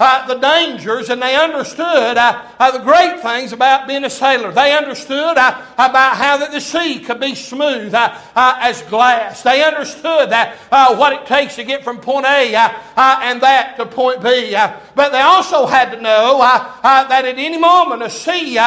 uh, 0.02 0.26
the 0.26 0.34
dangers 0.34 1.08
and 1.08 1.22
they 1.22 1.36
understood 1.36 2.16
uh, 2.16 2.42
uh, 2.58 2.70
the 2.72 2.82
great 2.82 3.20
things 3.20 3.52
about 3.52 3.86
being 3.86 4.04
a 4.04 4.10
sailor. 4.10 4.50
They 4.50 4.76
understood 4.76 5.36
uh, 5.36 5.62
about 5.74 6.16
how 6.16 6.38
that 6.38 6.50
the 6.50 6.60
sea 6.60 6.98
could 6.98 7.20
be 7.20 7.34
smooth 7.34 7.94
uh, 7.94 8.18
uh, 8.34 8.58
as 8.60 8.82
glass. 8.82 9.42
They 9.42 9.62
understood 9.62 10.30
that 10.30 10.56
what 10.98 11.12
it 11.12 11.26
takes 11.26 11.56
to 11.56 11.64
get 11.64 11.84
from 11.84 12.00
point 12.00 12.26
A 12.26 12.54
and 12.56 13.40
that 13.42 13.76
to 13.76 13.86
point 13.86 14.22
B. 14.22 14.52
but 14.94 15.10
they 15.10 15.20
also 15.20 15.66
had 15.66 15.92
to 15.92 16.00
know 16.00 16.38
that 16.38 17.24
at 17.24 17.38
any 17.38 17.58
moment 17.58 18.02
a 18.02 18.10
sea 18.10 18.58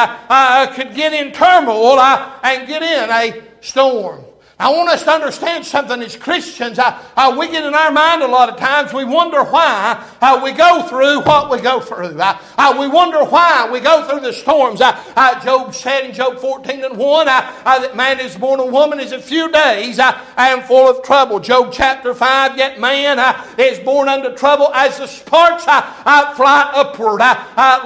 could 0.74 0.94
get 0.94 1.12
in 1.12 1.32
turmoil 1.32 2.00
and 2.00 2.66
get 2.66 2.82
in 2.82 3.10
a 3.10 3.42
storm. 3.60 4.25
I 4.58 4.70
want 4.70 4.88
us 4.88 5.02
to 5.02 5.10
understand 5.10 5.66
something 5.66 6.00
as 6.02 6.16
Christians. 6.16 6.78
Uh, 6.78 6.98
uh, 7.14 7.36
we 7.38 7.48
get 7.48 7.64
in 7.64 7.74
our 7.74 7.92
mind 7.92 8.22
a 8.22 8.26
lot 8.26 8.48
of 8.48 8.56
times, 8.56 8.94
we 8.94 9.04
wonder 9.04 9.44
why 9.44 10.02
uh, 10.22 10.40
we 10.42 10.52
go 10.52 10.82
through 10.88 11.20
what 11.22 11.50
we 11.50 11.60
go 11.60 11.78
through. 11.78 12.18
Uh, 12.18 12.38
uh, 12.58 12.76
we 12.78 12.88
wonder 12.88 13.24
why 13.24 13.68
we 13.70 13.80
go 13.80 14.06
through 14.08 14.20
the 14.20 14.32
storms. 14.32 14.80
Uh, 14.80 15.02
uh 15.16 15.42
Job 15.44 15.74
said 15.74 16.04
in 16.04 16.14
Job 16.14 16.38
14 16.38 16.84
and 16.84 16.96
1 16.96 17.28
uh, 17.28 17.54
uh, 17.64 17.78
that 17.80 17.96
man 17.96 18.20
is 18.20 18.36
born 18.36 18.60
a 18.60 18.66
woman 18.66 19.00
is 19.00 19.12
a 19.12 19.20
few 19.20 19.50
days 19.50 19.98
and 19.98 20.62
full 20.64 20.88
of 20.88 21.02
trouble. 21.02 21.40
Job 21.40 21.72
chapter 21.72 22.14
5, 22.14 22.56
yet 22.56 22.80
man 22.80 23.36
is 23.58 23.78
born 23.80 24.08
under 24.08 24.34
trouble 24.34 24.72
as 24.74 24.98
the 24.98 25.06
sparks 25.06 25.64
fly 25.64 26.70
upward. 26.74 27.20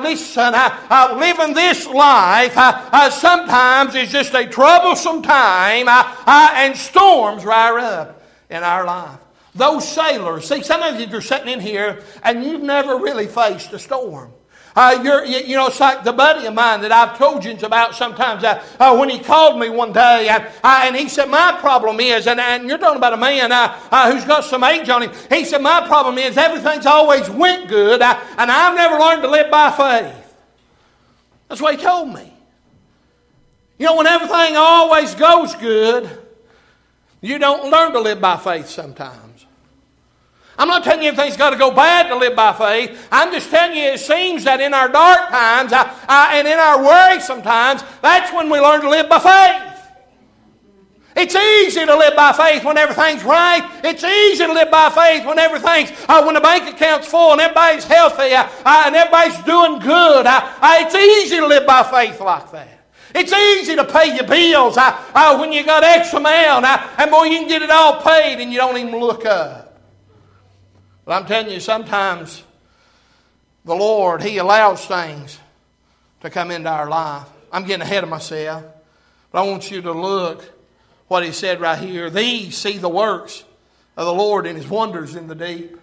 listen, 0.02 0.54
living 1.18 1.54
this 1.54 1.86
life 1.86 2.54
sometimes 3.12 3.94
is 3.94 4.10
just 4.10 4.34
a 4.34 4.46
troublesome 4.46 5.22
time 5.22 5.86
and 6.26 6.76
storms 6.76 7.44
rise 7.44 7.60
up 7.82 8.22
in 8.48 8.62
our 8.62 8.84
life. 8.84 9.18
Those 9.54 9.86
sailors, 9.86 10.48
see, 10.48 10.62
some 10.62 10.82
of 10.82 11.00
you 11.00 11.16
are 11.16 11.20
sitting 11.20 11.48
in 11.48 11.60
here 11.60 12.02
and 12.22 12.44
you've 12.44 12.62
never 12.62 12.96
really 12.96 13.26
faced 13.26 13.72
a 13.72 13.78
storm. 13.78 14.32
Uh, 14.80 14.98
you're, 15.04 15.26
you, 15.26 15.36
you, 15.40 15.56
know, 15.56 15.66
it's 15.66 15.78
like 15.78 16.02
the 16.04 16.12
buddy 16.12 16.46
of 16.46 16.54
mine 16.54 16.80
that 16.80 16.90
I've 16.90 17.18
told 17.18 17.44
you 17.44 17.52
about 17.62 17.94
sometimes. 17.94 18.42
Uh, 18.42 18.64
uh, 18.78 18.96
when 18.96 19.10
he 19.10 19.18
called 19.18 19.60
me 19.60 19.68
one 19.68 19.92
day, 19.92 20.26
uh, 20.30 20.38
uh, 20.64 20.80
and 20.84 20.96
he 20.96 21.06
said, 21.06 21.26
My 21.28 21.54
problem 21.60 22.00
is, 22.00 22.26
and, 22.26 22.40
and 22.40 22.66
you're 22.66 22.78
talking 22.78 22.96
about 22.96 23.12
a 23.12 23.18
man 23.18 23.52
uh, 23.52 24.10
who's 24.10 24.24
got 24.24 24.42
some 24.42 24.64
age 24.64 24.88
on 24.88 25.02
him. 25.02 25.12
He 25.28 25.44
said, 25.44 25.60
My 25.60 25.86
problem 25.86 26.16
is 26.16 26.38
everything's 26.38 26.86
always 26.86 27.28
went 27.28 27.68
good, 27.68 28.00
and 28.00 28.50
I've 28.50 28.74
never 28.74 28.98
learned 28.98 29.20
to 29.20 29.28
live 29.28 29.50
by 29.50 29.70
faith. 29.70 30.34
That's 31.50 31.60
what 31.60 31.76
he 31.76 31.82
told 31.82 32.14
me. 32.14 32.32
You 33.78 33.84
know, 33.84 33.96
when 33.96 34.06
everything 34.06 34.56
always 34.56 35.14
goes 35.14 35.54
good, 35.56 36.08
you 37.20 37.38
don't 37.38 37.70
learn 37.70 37.92
to 37.92 38.00
live 38.00 38.22
by 38.22 38.38
faith 38.38 38.70
sometimes. 38.70 39.29
I'm 40.58 40.68
not 40.68 40.84
telling 40.84 41.02
you 41.02 41.08
everything's 41.08 41.36
got 41.36 41.50
to 41.50 41.56
go 41.56 41.70
bad 41.70 42.08
to 42.08 42.16
live 42.16 42.36
by 42.36 42.52
faith. 42.52 43.08
I'm 43.10 43.32
just 43.32 43.50
telling 43.50 43.76
you 43.76 43.84
it 43.84 44.00
seems 44.00 44.44
that 44.44 44.60
in 44.60 44.74
our 44.74 44.88
dark 44.88 45.30
times 45.30 45.72
uh, 45.72 45.88
uh, 46.06 46.28
and 46.32 46.46
in 46.46 46.58
our 46.58 46.84
worry 46.84 47.20
sometimes, 47.20 47.82
that's 48.02 48.32
when 48.32 48.50
we 48.50 48.60
learn 48.60 48.82
to 48.82 48.90
live 48.90 49.08
by 49.08 49.18
faith. 49.18 49.70
It's 51.16 51.34
easy 51.34 51.84
to 51.84 51.96
live 51.96 52.14
by 52.14 52.32
faith 52.32 52.64
when 52.64 52.78
everything's 52.78 53.24
right. 53.24 53.68
It's 53.82 54.04
easy 54.04 54.46
to 54.46 54.52
live 54.52 54.70
by 54.70 54.90
faith 54.90 55.26
when 55.26 55.38
everything's, 55.38 55.90
uh, 56.08 56.22
when 56.22 56.34
the 56.34 56.40
bank 56.40 56.72
account's 56.72 57.08
full 57.08 57.32
and 57.32 57.40
everybody's 57.40 57.84
healthy 57.84 58.32
uh, 58.32 58.48
uh, 58.64 58.84
and 58.86 58.94
everybody's 58.94 59.42
doing 59.42 59.80
good. 59.80 60.26
Uh, 60.26 60.52
it's 60.80 60.94
easy 60.94 61.36
to 61.36 61.46
live 61.46 61.66
by 61.66 61.82
faith 61.82 62.20
like 62.20 62.50
that. 62.52 62.68
It's 63.12 63.32
easy 63.32 63.74
to 63.74 63.84
pay 63.84 64.14
your 64.14 64.26
bills 64.26 64.76
when 64.76 65.52
you 65.52 65.64
got 65.64 65.82
X 65.82 66.14
amount, 66.14 66.64
and 66.64 67.10
boy, 67.10 67.24
you 67.24 67.38
can 67.38 67.48
get 67.48 67.62
it 67.62 67.70
all 67.70 68.00
paid 68.00 68.40
and 68.40 68.52
you 68.52 68.58
don't 68.58 68.76
even 68.76 69.00
look 69.00 69.26
up. 69.26 69.69
But 71.04 71.12
I'm 71.12 71.26
telling 71.26 71.50
you, 71.50 71.60
sometimes 71.60 72.42
the 73.64 73.74
Lord, 73.74 74.22
He 74.22 74.38
allows 74.38 74.84
things 74.86 75.38
to 76.20 76.30
come 76.30 76.50
into 76.50 76.68
our 76.68 76.88
life. 76.88 77.26
I'm 77.52 77.64
getting 77.64 77.82
ahead 77.82 78.04
of 78.04 78.10
myself, 78.10 78.64
but 79.32 79.42
I 79.42 79.46
want 79.46 79.70
you 79.70 79.82
to 79.82 79.92
look 79.92 80.44
what 81.08 81.24
He 81.24 81.32
said 81.32 81.60
right 81.60 81.78
here. 81.78 82.10
These 82.10 82.56
see 82.56 82.78
the 82.78 82.88
works 82.88 83.44
of 83.96 84.06
the 84.06 84.14
Lord 84.14 84.46
and 84.46 84.56
His 84.56 84.68
wonders 84.68 85.14
in 85.14 85.26
the 85.26 85.34
deep. 85.34 85.76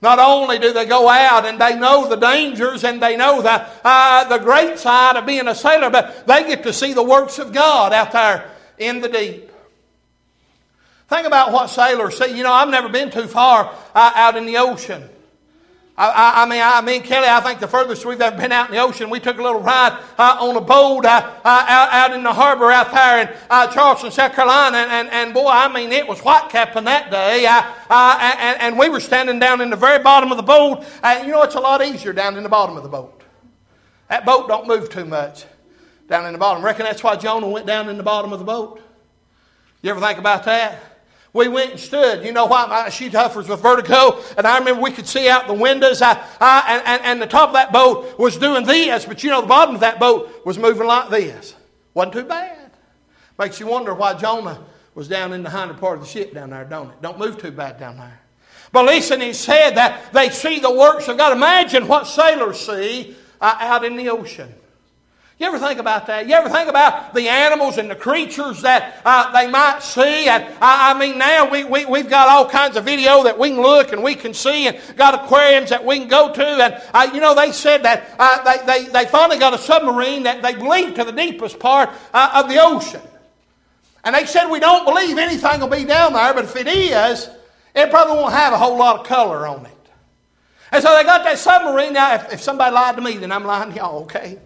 Not 0.00 0.18
only 0.18 0.58
do 0.58 0.72
they 0.72 0.84
go 0.84 1.08
out 1.08 1.46
and 1.46 1.58
they 1.58 1.78
know 1.78 2.08
the 2.08 2.16
dangers 2.16 2.84
and 2.84 3.02
they 3.02 3.16
know 3.16 3.40
the, 3.40 3.66
uh, 3.82 4.24
the 4.28 4.36
great 4.36 4.78
side 4.78 5.16
of 5.16 5.24
being 5.24 5.48
a 5.48 5.54
sailor, 5.54 5.88
but 5.88 6.26
they 6.26 6.44
get 6.44 6.62
to 6.64 6.74
see 6.74 6.92
the 6.92 7.02
works 7.02 7.38
of 7.38 7.54
God 7.54 7.94
out 7.94 8.12
there 8.12 8.50
in 8.76 9.00
the 9.00 9.08
deep. 9.08 9.50
Think 11.08 11.26
about 11.26 11.52
what 11.52 11.68
sailors 11.68 12.18
see. 12.18 12.36
You 12.36 12.42
know, 12.42 12.52
I've 12.52 12.68
never 12.68 12.88
been 12.88 13.10
too 13.10 13.26
far 13.26 13.74
uh, 13.94 14.12
out 14.14 14.36
in 14.36 14.46
the 14.46 14.56
ocean. 14.56 15.08
I, 15.96 16.08
I, 16.08 16.42
I, 16.42 16.48
mean, 16.48 16.60
I 16.60 16.80
mean, 16.80 17.02
Kelly, 17.02 17.28
I 17.28 17.40
think 17.40 17.60
the 17.60 17.68
furthest 17.68 18.04
we've 18.04 18.20
ever 18.20 18.36
been 18.36 18.50
out 18.50 18.68
in 18.68 18.74
the 18.74 18.80
ocean, 18.80 19.10
we 19.10 19.20
took 19.20 19.38
a 19.38 19.42
little 19.42 19.60
ride 19.60 19.96
uh, 20.18 20.38
on 20.40 20.56
a 20.56 20.60
boat 20.60 21.04
uh, 21.04 21.32
uh, 21.44 21.66
out, 21.68 21.92
out 21.92 22.12
in 22.12 22.24
the 22.24 22.32
harbor 22.32 22.72
out 22.72 22.90
there 22.92 23.22
in 23.22 23.36
uh, 23.48 23.68
Charleston, 23.68 24.10
South 24.10 24.32
Carolina. 24.32 24.78
And, 24.78 24.90
and, 24.90 25.10
and, 25.10 25.34
boy, 25.34 25.46
I 25.46 25.72
mean, 25.72 25.92
it 25.92 26.08
was 26.08 26.18
white 26.20 26.48
capping 26.50 26.84
that 26.84 27.12
day. 27.12 27.46
Uh, 27.46 27.62
uh, 27.88 28.34
and, 28.38 28.60
and, 28.60 28.78
we 28.78 28.88
were 28.88 28.98
standing 28.98 29.38
down 29.38 29.60
in 29.60 29.70
the 29.70 29.76
very 29.76 30.02
bottom 30.02 30.32
of 30.32 30.36
the 30.36 30.42
boat. 30.42 30.84
And 31.04 31.26
you 31.26 31.32
know, 31.32 31.42
it's 31.42 31.54
a 31.54 31.60
lot 31.60 31.80
easier 31.80 32.12
down 32.12 32.36
in 32.36 32.42
the 32.42 32.48
bottom 32.48 32.76
of 32.76 32.82
the 32.82 32.88
boat. 32.88 33.22
That 34.08 34.26
boat 34.26 34.48
don't 34.48 34.66
move 34.66 34.90
too 34.90 35.04
much 35.04 35.44
down 36.08 36.26
in 36.26 36.32
the 36.32 36.38
bottom. 36.38 36.62
I 36.62 36.66
reckon 36.66 36.86
that's 36.86 37.04
why 37.04 37.14
Jonah 37.14 37.48
went 37.48 37.66
down 37.66 37.88
in 37.88 37.98
the 37.98 38.02
bottom 38.02 38.32
of 38.32 38.40
the 38.40 38.44
boat. 38.44 38.80
You 39.80 39.90
ever 39.90 40.00
think 40.00 40.18
about 40.18 40.44
that? 40.44 40.93
We 41.34 41.48
went 41.48 41.72
and 41.72 41.80
stood. 41.80 42.24
You 42.24 42.32
know 42.32 42.46
why? 42.46 42.66
My 42.66 42.88
she 42.90 43.10
suffers 43.10 43.48
with 43.48 43.60
vertigo, 43.60 44.22
and 44.38 44.46
I 44.46 44.56
remember 44.58 44.80
we 44.80 44.92
could 44.92 45.06
see 45.06 45.28
out 45.28 45.48
the 45.48 45.52
windows, 45.52 46.00
I, 46.00 46.12
I, 46.40 46.64
and, 46.68 46.82
and, 46.86 47.02
and 47.02 47.22
the 47.22 47.26
top 47.26 47.48
of 47.48 47.54
that 47.54 47.72
boat 47.72 48.18
was 48.18 48.38
doing 48.38 48.64
this, 48.64 49.04
but 49.04 49.24
you 49.24 49.30
know 49.30 49.40
the 49.40 49.48
bottom 49.48 49.74
of 49.74 49.80
that 49.80 49.98
boat 49.98 50.46
was 50.46 50.58
moving 50.58 50.86
like 50.86 51.10
this. 51.10 51.56
Wasn't 51.92 52.12
too 52.12 52.24
bad. 52.24 52.70
Makes 53.36 53.58
you 53.58 53.66
wonder 53.66 53.92
why 53.94 54.14
Jonah 54.14 54.64
was 54.94 55.08
down 55.08 55.32
in 55.32 55.42
the 55.42 55.50
hinder 55.50 55.74
part 55.74 55.98
of 55.98 56.04
the 56.04 56.08
ship 56.08 56.32
down 56.32 56.50
there, 56.50 56.64
don't 56.64 56.90
it? 56.90 57.02
Don't 57.02 57.18
move 57.18 57.36
too 57.36 57.50
bad 57.50 57.80
down 57.80 57.96
there. 57.96 58.20
But 58.70 58.84
listen, 58.86 59.20
he 59.20 59.32
said 59.32 59.72
that 59.72 60.12
they 60.12 60.30
see 60.30 60.60
the 60.60 60.72
works 60.72 61.08
of 61.08 61.18
God. 61.18 61.32
Imagine 61.32 61.88
what 61.88 62.06
sailors 62.06 62.60
see 62.60 63.16
uh, 63.40 63.56
out 63.58 63.84
in 63.84 63.96
the 63.96 64.08
ocean. 64.08 64.54
You 65.36 65.46
ever 65.46 65.58
think 65.58 65.80
about 65.80 66.06
that? 66.06 66.28
You 66.28 66.34
ever 66.34 66.48
think 66.48 66.68
about 66.68 67.12
the 67.12 67.28
animals 67.28 67.76
and 67.76 67.90
the 67.90 67.96
creatures 67.96 68.62
that 68.62 69.00
uh, 69.04 69.32
they 69.32 69.50
might 69.50 69.82
see? 69.82 70.28
And 70.28 70.44
I, 70.60 70.92
I 70.92 70.98
mean, 70.98 71.18
now 71.18 71.50
we, 71.50 71.64
we, 71.64 71.84
we've 71.86 72.08
got 72.08 72.28
all 72.28 72.48
kinds 72.48 72.76
of 72.76 72.84
video 72.84 73.24
that 73.24 73.36
we 73.36 73.50
can 73.50 73.60
look 73.60 73.92
and 73.92 74.00
we 74.00 74.14
can 74.14 74.32
see, 74.32 74.68
and 74.68 74.78
got 74.96 75.12
aquariums 75.12 75.70
that 75.70 75.84
we 75.84 75.98
can 75.98 76.06
go 76.06 76.32
to. 76.32 76.46
And, 76.46 76.80
uh, 76.94 77.10
you 77.12 77.20
know, 77.20 77.34
they 77.34 77.50
said 77.50 77.82
that 77.82 78.14
uh, 78.16 78.44
they, 78.44 78.84
they, 78.84 78.88
they 78.90 79.06
finally 79.06 79.38
got 79.40 79.52
a 79.52 79.58
submarine 79.58 80.22
that 80.22 80.40
they 80.40 80.54
believe 80.54 80.94
to 80.94 81.04
the 81.04 81.12
deepest 81.12 81.58
part 81.58 81.90
uh, 82.12 82.30
of 82.34 82.48
the 82.48 82.62
ocean. 82.62 83.02
And 84.04 84.14
they 84.14 84.26
said, 84.26 84.48
we 84.48 84.60
don't 84.60 84.84
believe 84.84 85.18
anything 85.18 85.60
will 85.60 85.66
be 85.66 85.84
down 85.84 86.12
there, 86.12 86.32
but 86.32 86.44
if 86.44 86.54
it 86.54 86.68
is, 86.68 87.28
it 87.74 87.90
probably 87.90 88.18
won't 88.18 88.34
have 88.34 88.52
a 88.52 88.58
whole 88.58 88.78
lot 88.78 89.00
of 89.00 89.06
color 89.06 89.48
on 89.48 89.66
it. 89.66 89.72
And 90.70 90.80
so 90.82 90.94
they 90.96 91.02
got 91.02 91.24
that 91.24 91.38
submarine. 91.38 91.94
Now, 91.94 92.14
if, 92.14 92.34
if 92.34 92.40
somebody 92.40 92.72
lied 92.72 92.94
to 92.96 93.02
me, 93.02 93.16
then 93.16 93.32
I'm 93.32 93.44
lying 93.44 93.72
to 93.72 93.76
y'all, 93.76 94.02
okay? 94.02 94.38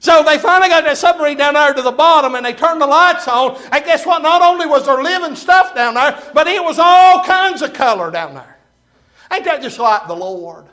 So 0.00 0.22
they 0.22 0.38
finally 0.38 0.70
got 0.70 0.84
that 0.84 0.96
submarine 0.96 1.36
down 1.36 1.54
there 1.54 1.74
to 1.74 1.82
the 1.82 1.92
bottom 1.92 2.34
and 2.34 2.44
they 2.44 2.54
turned 2.54 2.80
the 2.80 2.86
lights 2.86 3.28
on. 3.28 3.60
And 3.70 3.84
guess 3.84 4.06
what? 4.06 4.22
Not 4.22 4.40
only 4.40 4.64
was 4.64 4.86
there 4.86 5.02
living 5.02 5.36
stuff 5.36 5.74
down 5.74 5.94
there, 5.94 6.18
but 6.32 6.46
it 6.46 6.64
was 6.64 6.78
all 6.78 7.22
kinds 7.22 7.60
of 7.60 7.74
color 7.74 8.10
down 8.10 8.34
there. 8.34 8.58
Ain't 9.30 9.44
that 9.44 9.60
just 9.60 9.78
like 9.78 10.08
the 10.08 10.16
Lord? 10.16 10.64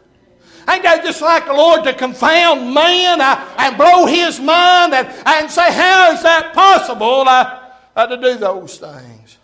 Ain't 0.70 0.84
that 0.84 1.04
just 1.04 1.22
like 1.22 1.46
the 1.46 1.54
Lord 1.54 1.84
to 1.84 1.94
confound 1.94 2.74
man 2.74 3.20
uh, 3.20 3.56
and 3.58 3.78
blow 3.78 4.06
his 4.06 4.40
mind 4.40 4.94
and, 4.94 5.08
and 5.26 5.52
say, 5.52 5.74
How 5.74 6.14
is 6.14 6.24
that 6.24 6.54
possible 6.54 7.28
uh, 7.28 7.60
uh, 7.98 8.08
to 8.08 8.16
do 8.16 8.38
those 8.38 8.78
things? 8.78 9.38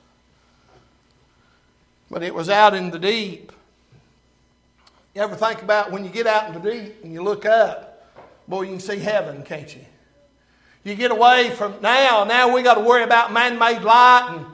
But 2.09 2.23
it 2.23 2.33
was 2.33 2.49
out 2.49 2.73
in 2.73 2.89
the 2.89 2.99
deep. 2.99 3.51
You 5.13 5.21
ever 5.21 5.35
think 5.35 5.61
about 5.61 5.91
when 5.91 6.05
you 6.05 6.09
get 6.09 6.25
out 6.25 6.47
in 6.47 6.61
the 6.61 6.71
deep 6.71 7.03
and 7.03 7.11
you 7.11 7.21
look 7.21 7.45
up? 7.45 7.92
Boy, 8.47 8.63
you 8.63 8.71
can 8.71 8.79
see 8.79 8.99
heaven, 8.99 9.43
can't 9.43 9.73
you? 9.75 9.81
You 10.83 10.95
get 10.95 11.11
away 11.11 11.51
from 11.51 11.75
now, 11.81 12.25
now 12.25 12.53
we 12.53 12.61
got 12.61 12.75
to 12.75 12.81
worry 12.81 13.03
about 13.03 13.31
man 13.31 13.57
made 13.57 13.81
light 13.81 14.27
and 14.31 14.45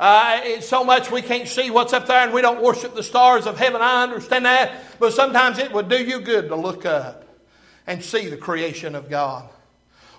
uh, 0.00 0.40
it's 0.44 0.68
so 0.68 0.84
much 0.84 1.10
we 1.10 1.22
can't 1.22 1.48
see 1.48 1.70
what's 1.70 1.92
up 1.92 2.06
there 2.06 2.18
and 2.22 2.32
we 2.32 2.40
don't 2.40 2.62
worship 2.62 2.94
the 2.94 3.02
stars 3.02 3.46
of 3.46 3.58
heaven. 3.58 3.80
I 3.82 4.04
understand 4.04 4.44
that. 4.44 4.98
But 5.00 5.12
sometimes 5.12 5.58
it 5.58 5.72
would 5.72 5.88
do 5.88 5.96
you 5.96 6.20
good 6.20 6.48
to 6.48 6.56
look 6.56 6.86
up 6.86 7.24
and 7.86 8.04
see 8.04 8.28
the 8.28 8.36
creation 8.36 8.94
of 8.94 9.10
God. 9.10 9.48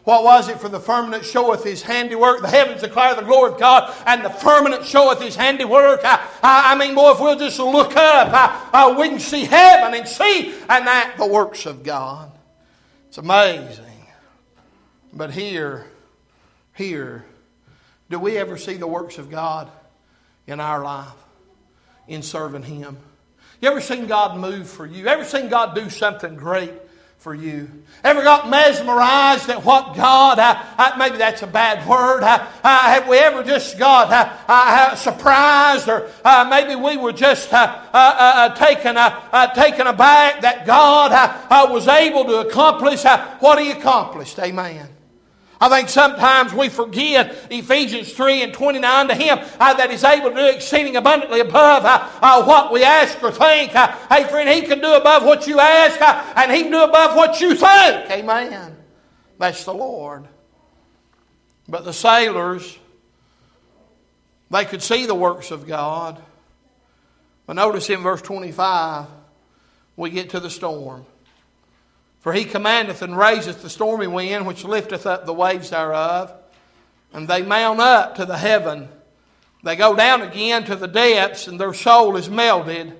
What 0.03 0.23
was 0.23 0.49
it? 0.49 0.59
For 0.59 0.69
the 0.69 0.79
firmament 0.79 1.23
showeth 1.23 1.63
his 1.63 1.81
handiwork. 1.81 2.41
The 2.41 2.47
heavens 2.47 2.81
declare 2.81 3.15
the 3.15 3.21
glory 3.21 3.53
of 3.53 3.59
God, 3.59 3.93
and 4.07 4.25
the 4.25 4.29
firmament 4.29 4.85
showeth 4.85 5.21
his 5.21 5.35
handiwork. 5.35 6.01
I, 6.03 6.25
I, 6.41 6.73
I 6.73 6.75
mean, 6.75 6.95
boy, 6.95 7.11
if 7.11 7.19
we'll 7.19 7.37
just 7.37 7.59
look 7.59 7.95
up, 7.95 8.29
I, 8.33 8.69
I, 8.73 8.99
we 8.99 9.09
can 9.09 9.19
see 9.19 9.45
heaven 9.45 9.93
and 9.93 10.07
see, 10.07 10.51
and 10.67 10.87
that 10.87 11.15
the 11.17 11.27
works 11.27 11.65
of 11.65 11.83
God. 11.83 12.31
It's 13.09 13.17
amazing. 13.17 13.85
But 15.11 15.31
here, 15.31 15.87
here, 16.75 17.25
do 18.07 18.19
we 18.19 18.37
ever 18.37 18.55
see 18.55 18.75
the 18.75 18.85
works 18.85 19.17
of 19.17 19.31
God 19.31 19.67
in 20.45 20.59
our 20.59 20.83
life 20.83 21.07
in 22.07 22.21
serving 22.21 22.61
Him? 22.61 22.97
You 23.61 23.71
ever 23.71 23.81
seen 23.81 24.05
God 24.05 24.37
move 24.37 24.69
for 24.69 24.85
you? 24.85 25.07
Ever 25.07 25.25
seen 25.25 25.49
God 25.49 25.73
do 25.73 25.89
something 25.89 26.35
great? 26.35 26.71
For 27.19 27.35
you. 27.35 27.69
Ever 28.01 28.23
got 28.23 28.49
mesmerized 28.49 29.49
at 29.49 29.65
what 29.65 29.93
God, 29.93 30.39
uh, 30.39 30.63
uh, 30.77 30.95
maybe 30.97 31.17
that's 31.17 31.41
a 31.41 31.47
bad 31.47 31.85
word, 31.85 32.23
uh, 32.23 32.47
uh 32.63 32.79
have 32.93 33.09
we 33.09 33.17
ever 33.17 33.43
just 33.43 33.77
got 33.77 34.09
uh, 34.09 34.33
uh, 34.47 34.95
surprised 34.95 35.89
or 35.89 36.09
maybe 36.49 36.75
we 36.75 36.95
were 36.95 37.11
just 37.11 37.49
taken, 37.49 38.95
taken 39.53 39.87
aback 39.87 40.41
that 40.41 40.63
God 40.65 41.69
was 41.69 41.89
able 41.89 42.23
to 42.23 42.39
accomplish 42.39 43.03
what 43.41 43.59
He 43.59 43.71
accomplished? 43.71 44.39
Amen. 44.39 44.87
I 45.61 45.67
think 45.67 45.89
sometimes 45.89 46.53
we 46.53 46.69
forget 46.69 47.47
Ephesians 47.51 48.13
3 48.13 48.43
and 48.43 48.53
29 48.53 49.07
to 49.09 49.15
Him 49.15 49.39
uh, 49.59 49.73
that 49.73 49.91
He's 49.91 50.03
able 50.03 50.29
to 50.29 50.35
do 50.35 50.47
exceeding 50.47 50.95
abundantly 50.95 51.41
above 51.41 51.83
uh, 51.83 52.09
uh, 52.21 52.43
what 52.45 52.71
we 52.71 52.83
ask 52.83 53.21
or 53.21 53.31
think. 53.31 53.75
Uh, 53.75 53.93
hey, 54.09 54.23
friend, 54.25 54.47
He 54.47 54.61
can 54.61 54.79
do 54.79 54.93
above 54.93 55.23
what 55.23 55.47
you 55.47 55.59
ask 55.59 56.01
uh, 56.01 56.33
and 56.37 56.51
He 56.51 56.63
can 56.63 56.71
do 56.71 56.81
above 56.81 57.15
what 57.15 57.41
you 57.41 57.55
think. 57.55 58.09
Amen. 58.09 58.77
That's 59.37 59.65
the 59.65 59.73
Lord. 59.73 60.27
But 61.67 61.83
the 61.83 61.93
sailors, 61.93 62.77
they 64.49 64.63
could 64.63 64.81
see 64.81 65.05
the 65.05 65.15
works 65.15 65.51
of 65.51 65.67
God. 65.67 66.21
But 67.45 67.53
notice 67.53 67.89
in 67.89 68.01
verse 68.01 68.21
25, 68.21 69.07
we 69.97 70.09
get 70.09 70.29
to 70.31 70.39
the 70.39 70.49
storm. 70.49 71.05
For 72.19 72.33
he 72.33 72.43
commandeth 72.43 73.01
and 73.01 73.17
raiseth 73.17 73.61
the 73.61 73.69
stormy 73.69 74.07
wind, 74.07 74.45
which 74.45 74.65
lifteth 74.65 75.05
up 75.05 75.25
the 75.25 75.33
waves 75.33 75.69
thereof. 75.69 76.33
And 77.13 77.27
they 77.27 77.41
mount 77.41 77.79
up 77.79 78.15
to 78.15 78.25
the 78.25 78.37
heaven. 78.37 78.89
They 79.63 79.75
go 79.75 79.95
down 79.95 80.21
again 80.21 80.65
to 80.65 80.75
the 80.75 80.87
depths, 80.87 81.47
and 81.47 81.59
their 81.59 81.73
soul 81.73 82.17
is 82.17 82.29
melted 82.29 82.93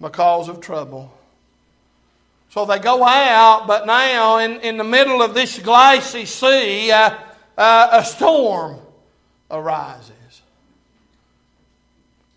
because 0.00 0.48
of 0.48 0.60
trouble. 0.60 1.12
So 2.50 2.64
they 2.64 2.80
go 2.80 3.04
out, 3.04 3.68
but 3.68 3.86
now 3.86 4.38
in, 4.38 4.60
in 4.60 4.76
the 4.76 4.84
middle 4.84 5.22
of 5.22 5.34
this 5.34 5.58
glassy 5.60 6.26
sea, 6.26 6.90
uh, 6.90 7.16
uh, 7.56 7.88
a 7.92 8.04
storm 8.04 8.80
arises. 9.50 10.10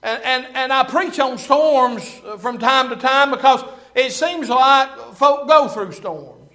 And, 0.04 0.22
and, 0.24 0.48
and 0.56 0.74
I 0.74 0.84
preach 0.84 1.20
on 1.20 1.38
storms 1.38 2.08
from 2.40 2.60
time 2.60 2.90
to 2.90 2.96
time 2.96 3.32
because 3.32 3.64
it 3.96 4.12
seems 4.12 4.50
like 4.50 4.90
folk 5.16 5.48
go 5.48 5.68
through 5.68 5.92
storms. 5.92 6.52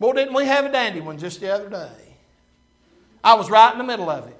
Boy, 0.00 0.12
didn't 0.14 0.34
we 0.34 0.46
have 0.46 0.64
a 0.64 0.72
dandy 0.72 1.00
one 1.00 1.18
just 1.18 1.40
the 1.40 1.54
other 1.54 1.68
day? 1.68 2.16
I 3.22 3.34
was 3.34 3.48
right 3.48 3.70
in 3.70 3.78
the 3.78 3.84
middle 3.84 4.10
of 4.10 4.26
it. 4.26 4.36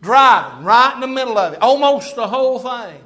Driving, 0.00 0.64
right 0.64 0.94
in 0.94 1.00
the 1.00 1.08
middle 1.08 1.38
of 1.38 1.54
it. 1.54 1.62
Almost 1.62 2.16
the 2.16 2.26
whole 2.26 2.58
thing. 2.58 3.00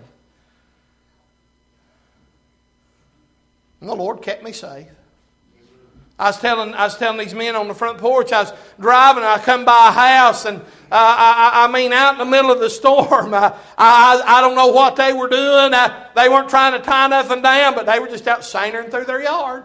And 3.81 3.89
the 3.91 3.95
Lord 3.95 4.23
kept 4.23 4.43
me 4.43 4.53
safe. 4.53 4.89
I 6.19 6.29
was 6.29 6.41
telling 6.41 6.73
I 6.75 6.85
was 6.85 6.97
telling 6.97 7.19
these 7.19 7.35
men 7.35 7.55
on 7.57 7.69
the 7.69 7.75
front 7.75 7.99
porch. 7.99 8.33
I 8.33 8.43
was 8.43 8.53
driving. 8.81 9.23
I 9.23 9.39
come 9.39 9.65
by 9.65 9.89
a 9.89 9.93
house, 9.93 10.47
and 10.47 10.63
uh, 10.91 10.95
I, 10.95 11.67
I, 11.69 11.73
mean, 11.73 11.93
out 11.93 12.13
in 12.13 12.19
the 12.19 12.25
middle 12.25 12.51
of 12.53 12.61
the 12.61 12.71
storm. 12.71 13.35
I, 13.35 13.59
I, 13.77 14.23
I 14.25 14.41
don't 14.41 14.55
know 14.55 14.69
what 14.69 14.97
they 14.97 15.13
were 15.13 15.29
doing. 15.29 15.75
I, 15.75 16.09
they 16.15 16.29
weren't 16.29 16.49
trying 16.49 16.73
to 16.73 16.79
tie 16.79 17.09
nothing 17.09 17.43
down, 17.43 17.75
but 17.75 17.87
they 17.87 17.99
were 17.99 18.09
just 18.09 18.27
out 18.29 18.45
sailing 18.45 18.91
through 18.91 19.05
their 19.05 19.23
yard 19.23 19.65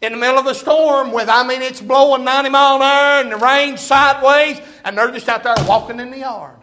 in 0.00 0.12
the 0.12 0.18
middle 0.18 0.38
of 0.38 0.46
a 0.46 0.54
storm. 0.54 1.12
With 1.12 1.28
I 1.28 1.46
mean, 1.46 1.62
it's 1.62 1.80
blowing 1.80 2.24
ninety 2.24 2.50
mile 2.50 2.76
an 2.76 2.82
hour, 2.82 3.20
and 3.22 3.32
the 3.32 3.36
rain 3.36 3.76
sideways, 3.76 4.60
and 4.84 4.96
they're 4.96 5.10
just 5.10 5.28
out 5.28 5.42
there 5.42 5.54
walking 5.66 6.00
in 6.00 6.10
the 6.10 6.18
yard. 6.18 6.56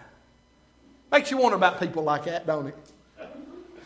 Makes 1.12 1.30
you 1.30 1.38
wonder 1.38 1.58
about 1.58 1.80
people 1.80 2.04
like 2.04 2.26
that, 2.26 2.48
don't 2.48 2.68
it? 2.68 2.78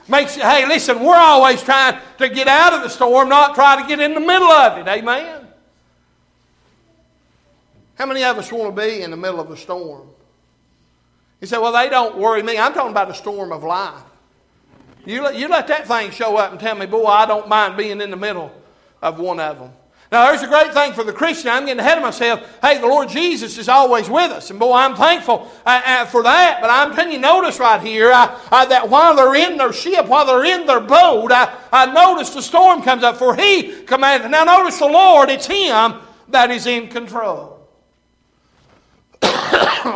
Makes 0.07 0.37
you, 0.37 0.43
hey, 0.43 0.65
listen, 0.65 1.03
we're 1.03 1.17
always 1.17 1.61
trying 1.61 1.99
to 2.19 2.29
get 2.29 2.47
out 2.47 2.71
of 2.71 2.81
the 2.81 2.87
storm, 2.87 3.27
not 3.27 3.55
try 3.55 3.81
to 3.81 3.85
get 3.85 3.99
in 3.99 4.13
the 4.13 4.21
middle 4.21 4.47
of 4.47 4.77
it. 4.77 4.87
Amen. 4.87 5.36
How 7.97 8.05
many 8.05 8.23
of 8.23 8.37
us 8.37 8.51
want 8.51 8.75
to 8.75 8.81
be 8.81 9.01
in 9.01 9.11
the 9.11 9.17
middle 9.17 9.39
of 9.39 9.49
a 9.49 9.57
storm? 9.57 10.07
He 11.39 11.45
said, 11.45 11.59
well, 11.59 11.71
they 11.71 11.89
don't 11.89 12.17
worry 12.17 12.43
me. 12.43 12.57
I'm 12.57 12.73
talking 12.73 12.91
about 12.91 13.09
a 13.09 13.13
storm 13.13 13.51
of 13.51 13.63
life. 13.63 14.03
You 15.05 15.23
let, 15.23 15.35
you 15.35 15.47
let 15.47 15.67
that 15.67 15.87
thing 15.87 16.11
show 16.11 16.37
up 16.37 16.51
and 16.51 16.59
tell 16.59 16.75
me, 16.75 16.85
boy, 16.85 17.05
I 17.05 17.25
don't 17.25 17.47
mind 17.47 17.77
being 17.77 18.01
in 18.01 18.11
the 18.11 18.17
middle 18.17 18.51
of 19.01 19.19
one 19.19 19.39
of 19.39 19.59
them. 19.59 19.71
Now, 20.11 20.27
there's 20.27 20.41
a 20.41 20.47
great 20.47 20.73
thing 20.73 20.93
for 20.93 21.03
the 21.03 21.11
Christian. 21.11 21.49
I'm 21.49 21.65
getting 21.65 21.79
ahead 21.79 21.97
of 21.97 22.03
myself. 22.03 22.59
Hey, 22.61 22.79
the 22.79 22.87
Lord 22.87 23.09
Jesus 23.09 23.57
is 23.57 23.67
always 23.67 24.09
with 24.09 24.31
us. 24.31 24.49
And 24.49 24.59
boy, 24.59 24.73
I'm 24.73 24.95
thankful 24.95 25.51
uh, 25.65 25.81
uh, 25.85 26.05
for 26.05 26.23
that. 26.23 26.59
But 26.61 26.69
I'm 26.69 26.95
telling 26.95 27.11
you, 27.11 27.19
notice 27.19 27.59
right 27.59 27.81
here 27.81 28.11
uh, 28.11 28.39
uh 28.49 28.65
that 28.67 28.89
while 28.89 29.15
they're 29.15 29.35
in 29.35 29.57
their 29.57 29.73
ship, 29.73 30.05
while 30.07 30.25
they're 30.25 30.45
in 30.45 30.65
their 30.65 30.79
boat, 30.79 31.31
uh, 31.31 31.53
I 31.73 31.87
notice 31.87 32.29
the 32.29 32.41
storm 32.41 32.83
comes 32.83 33.03
up, 33.03 33.17
for 33.17 33.35
He 33.35 33.81
commanded. 33.83 34.31
Now, 34.31 34.45
notice 34.45 34.79
the 34.79 34.87
Lord, 34.87 35.29
it's 35.29 35.45
Him 35.45 35.95
that 36.29 36.51
is 36.51 36.67
in 36.67 36.87
control. 36.87 37.56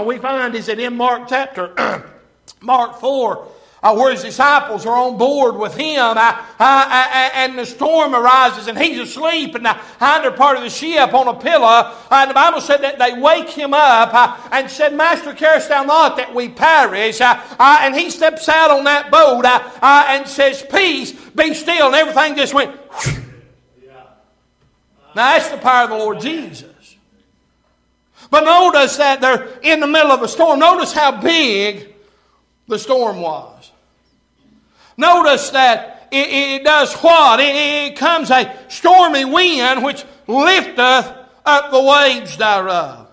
We 0.05 0.17
find 0.17 0.55
is 0.55 0.67
that 0.67 0.79
in 0.79 0.95
Mark 0.95 1.27
chapter, 1.27 1.73
Mark 2.61 2.99
4, 2.99 3.47
uh, 3.83 3.95
where 3.95 4.11
his 4.11 4.21
disciples 4.21 4.85
are 4.85 4.95
on 4.95 5.17
board 5.17 5.55
with 5.55 5.75
him, 5.75 5.99
uh, 5.99 6.13
uh, 6.13 6.43
uh, 6.59 6.59
uh 6.59 7.29
and 7.33 7.57
the 7.57 7.65
storm 7.65 8.13
arises, 8.13 8.67
and 8.67 8.77
he's 8.77 8.99
asleep 8.99 9.55
uh, 9.55 9.57
in 9.57 9.63
the 9.63 9.73
hinder 9.99 10.31
part 10.31 10.57
of 10.57 10.63
the 10.63 10.69
ship 10.69 11.13
on 11.13 11.27
a 11.27 11.33
pillow. 11.33 11.95
and 12.11 12.29
the 12.29 12.33
Bible 12.33 12.61
said 12.61 12.81
that 12.81 12.99
they 12.99 13.19
wake 13.19 13.49
him 13.49 13.73
up 13.73 14.39
and 14.51 14.69
said, 14.69 14.93
Master, 14.93 15.33
carest 15.33 15.69
thou 15.69 15.83
not 15.83 16.17
that 16.17 16.33
we 16.33 16.49
perish? 16.49 17.19
and 17.21 17.95
he 17.95 18.09
steps 18.09 18.47
out 18.47 18.69
on 18.69 18.83
that 18.83 19.09
boat 19.09 19.45
and 19.81 20.27
says, 20.27 20.63
Peace, 20.71 21.11
be 21.11 21.53
still. 21.53 21.87
And 21.87 21.95
everything 21.95 22.35
just 22.35 22.53
went. 22.53 22.75
Now 25.13 25.33
that's 25.33 25.49
the 25.49 25.57
power 25.57 25.83
of 25.83 25.89
the 25.89 25.97
Lord 25.97 26.21
Jesus. 26.21 26.70
But 28.31 28.45
notice 28.45 28.97
that 28.97 29.21
they're 29.21 29.59
in 29.61 29.81
the 29.81 29.87
middle 29.87 30.11
of 30.11 30.23
a 30.23 30.27
storm. 30.27 30.59
Notice 30.59 30.93
how 30.93 31.21
big 31.21 31.93
the 32.67 32.79
storm 32.79 33.21
was. 33.21 33.71
Notice 34.97 35.49
that 35.51 36.07
it, 36.11 36.61
it 36.61 36.63
does 36.63 36.93
what? 36.95 37.41
It, 37.41 37.55
it 37.55 37.97
comes 37.97 38.31
a 38.31 38.57
stormy 38.69 39.25
wind 39.25 39.83
which 39.83 40.05
lifteth 40.27 41.13
up 41.45 41.71
the 41.71 41.83
waves 41.83 42.37
thereof. 42.37 43.09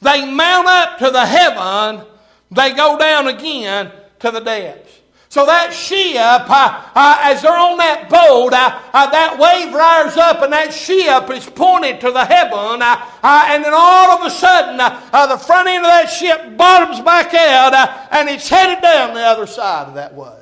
They 0.00 0.30
mount 0.30 0.66
up 0.66 0.98
to 1.00 1.10
the 1.10 1.26
heaven, 1.26 2.06
they 2.50 2.72
go 2.72 2.98
down 2.98 3.28
again 3.28 3.92
to 4.20 4.30
the 4.30 4.40
depths. 4.40 4.99
So 5.30 5.46
that 5.46 5.72
ship, 5.72 6.18
uh, 6.18 6.90
uh, 6.92 7.18
as 7.22 7.42
they're 7.42 7.56
on 7.56 7.78
that 7.78 8.10
boat, 8.10 8.52
uh, 8.52 8.82
uh 8.92 9.10
that 9.14 9.38
wave 9.38 9.72
rises 9.72 10.18
up 10.18 10.42
and 10.42 10.52
that 10.52 10.74
ship 10.74 11.30
is 11.30 11.48
pointed 11.48 12.00
to 12.00 12.10
the 12.10 12.24
heaven. 12.24 12.82
Uh, 12.82 12.98
uh, 13.22 13.46
and 13.46 13.62
then 13.62 13.72
all 13.72 14.10
of 14.10 14.26
a 14.26 14.30
sudden, 14.30 14.76
the 14.76 15.38
front 15.38 15.68
end 15.68 15.84
of 15.84 15.90
that 15.90 16.10
ship 16.10 16.56
bottoms 16.56 17.00
back 17.00 17.32
out 17.32 17.72
and 18.10 18.28
it's 18.28 18.48
headed 18.48 18.82
down 18.82 19.14
the 19.14 19.20
other 19.20 19.46
side 19.46 19.86
of 19.86 19.94
that 19.94 20.12
wave. 20.16 20.34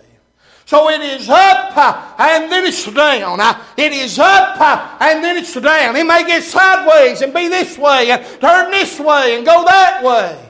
So 0.65 0.89
it 0.89 1.03
is 1.03 1.29
up 1.29 1.77
and 2.19 2.51
then 2.51 2.65
it's 2.65 2.87
down. 2.91 3.41
It 3.77 3.93
is 3.93 4.19
up 4.19 4.59
and 5.03 5.23
then 5.23 5.37
it's 5.37 5.53
down. 5.53 5.97
It 5.97 6.07
may 6.07 6.25
get 6.25 6.43
sideways 6.43 7.21
and 7.21 7.35
be 7.35 7.49
this 7.49 7.77
way 7.77 8.11
and 8.11 8.25
turn 8.41 8.71
this 8.71 8.99
way 8.99 9.37
and 9.37 9.45
go 9.45 9.67
that 9.67 10.03
way. 10.03 10.49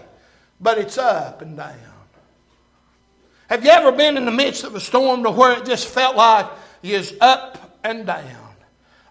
But 0.61 0.79
it's 0.79 0.97
up 0.97 1.43
and 1.43 1.57
down. 1.57 1.88
Have 3.49 3.65
you 3.65 3.71
ever 3.71 3.93
been 3.93 4.17
in 4.17 4.25
the 4.25 4.31
midst 4.31 4.65
of 4.65 4.75
a 4.75 4.81
storm 4.81 5.25
to 5.25 5.31
where 5.31 5.59
it 5.59 5.65
just 5.65 5.89
felt 5.89 6.17
like 6.17 6.47
you 6.83 6.97
is 6.97 7.15
up 7.21 7.79
and 7.83 8.07
down? 8.07 8.45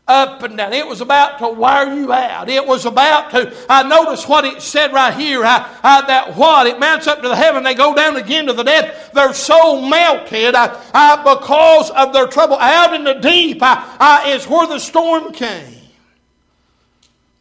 up 0.07 0.41
and 0.43 0.57
down. 0.57 0.73
It 0.73 0.87
was 0.87 1.01
about 1.01 1.39
to 1.39 1.49
wear 1.49 1.93
you 1.93 2.13
out. 2.13 2.49
It 2.49 2.65
was 2.65 2.85
about 2.85 3.31
to. 3.31 3.53
I 3.69 3.83
notice 3.83 4.27
what 4.27 4.45
it 4.45 4.61
said 4.61 4.93
right 4.93 5.13
here. 5.13 5.43
I, 5.43 5.77
I, 5.83 6.01
that 6.07 6.35
what 6.35 6.65
it 6.67 6.79
mounts 6.79 7.07
up 7.07 7.21
to 7.21 7.27
the 7.27 7.35
heaven, 7.35 7.63
they 7.63 7.73
go 7.73 7.93
down 7.93 8.15
again 8.15 8.47
to 8.47 8.53
the 8.53 8.63
depth. 8.63 9.11
Their 9.11 9.33
soul 9.33 9.81
melted 9.87 10.55
I, 10.55 11.21
because 11.23 11.91
of 11.91 12.13
their 12.13 12.27
trouble. 12.27 12.57
Out 12.57 12.93
in 12.93 13.03
the 13.03 13.15
deep 13.15 13.61
is 13.61 14.47
where 14.47 14.67
the 14.67 14.79
storm 14.79 15.33
came, 15.33 15.75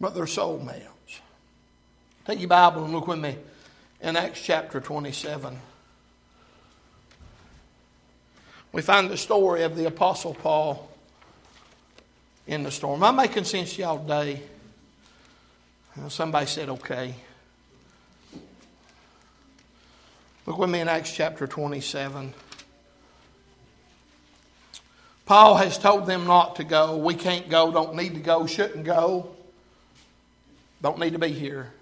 but 0.01 0.15
their 0.15 0.27
soul 0.27 0.59
melts. 0.59 1.21
Take 2.27 2.41
your 2.41 2.49
Bible 2.49 2.85
and 2.85 2.93
look 2.93 3.07
with 3.07 3.21
me 3.21 3.37
in 4.01 4.17
Acts 4.17 4.43
chapter 4.43 4.81
twenty-seven. 4.81 5.61
We 8.77 8.83
find 8.83 9.09
the 9.09 9.17
story 9.17 9.63
of 9.63 9.75
the 9.75 9.87
Apostle 9.87 10.35
Paul 10.35 10.87
in 12.47 12.63
the 12.63 12.71
storm. 12.71 13.03
Am 13.03 13.19
I 13.19 13.23
making 13.23 13.45
sense 13.45 13.75
to 13.77 13.81
y'all 13.81 13.99
today? 13.99 14.43
Well, 15.97 16.11
somebody 16.11 16.45
said, 16.45 16.69
okay. 16.69 17.15
Look 20.45 20.59
with 20.59 20.69
me 20.69 20.81
in 20.81 20.89
Acts 20.89 21.11
chapter 21.11 21.47
27. 21.47 22.35
Paul 25.25 25.55
has 25.57 25.79
told 25.79 26.05
them 26.05 26.27
not 26.27 26.57
to 26.57 26.65
go. 26.65 26.99
We 26.99 27.15
can't 27.15 27.49
go, 27.49 27.73
don't 27.73 27.95
need 27.95 28.13
to 28.13 28.21
go, 28.21 28.45
shouldn't 28.45 28.85
go, 28.85 29.35
don't 30.83 30.99
need 30.99 31.15
to 31.15 31.19
be 31.19 31.29
here. 31.29 31.73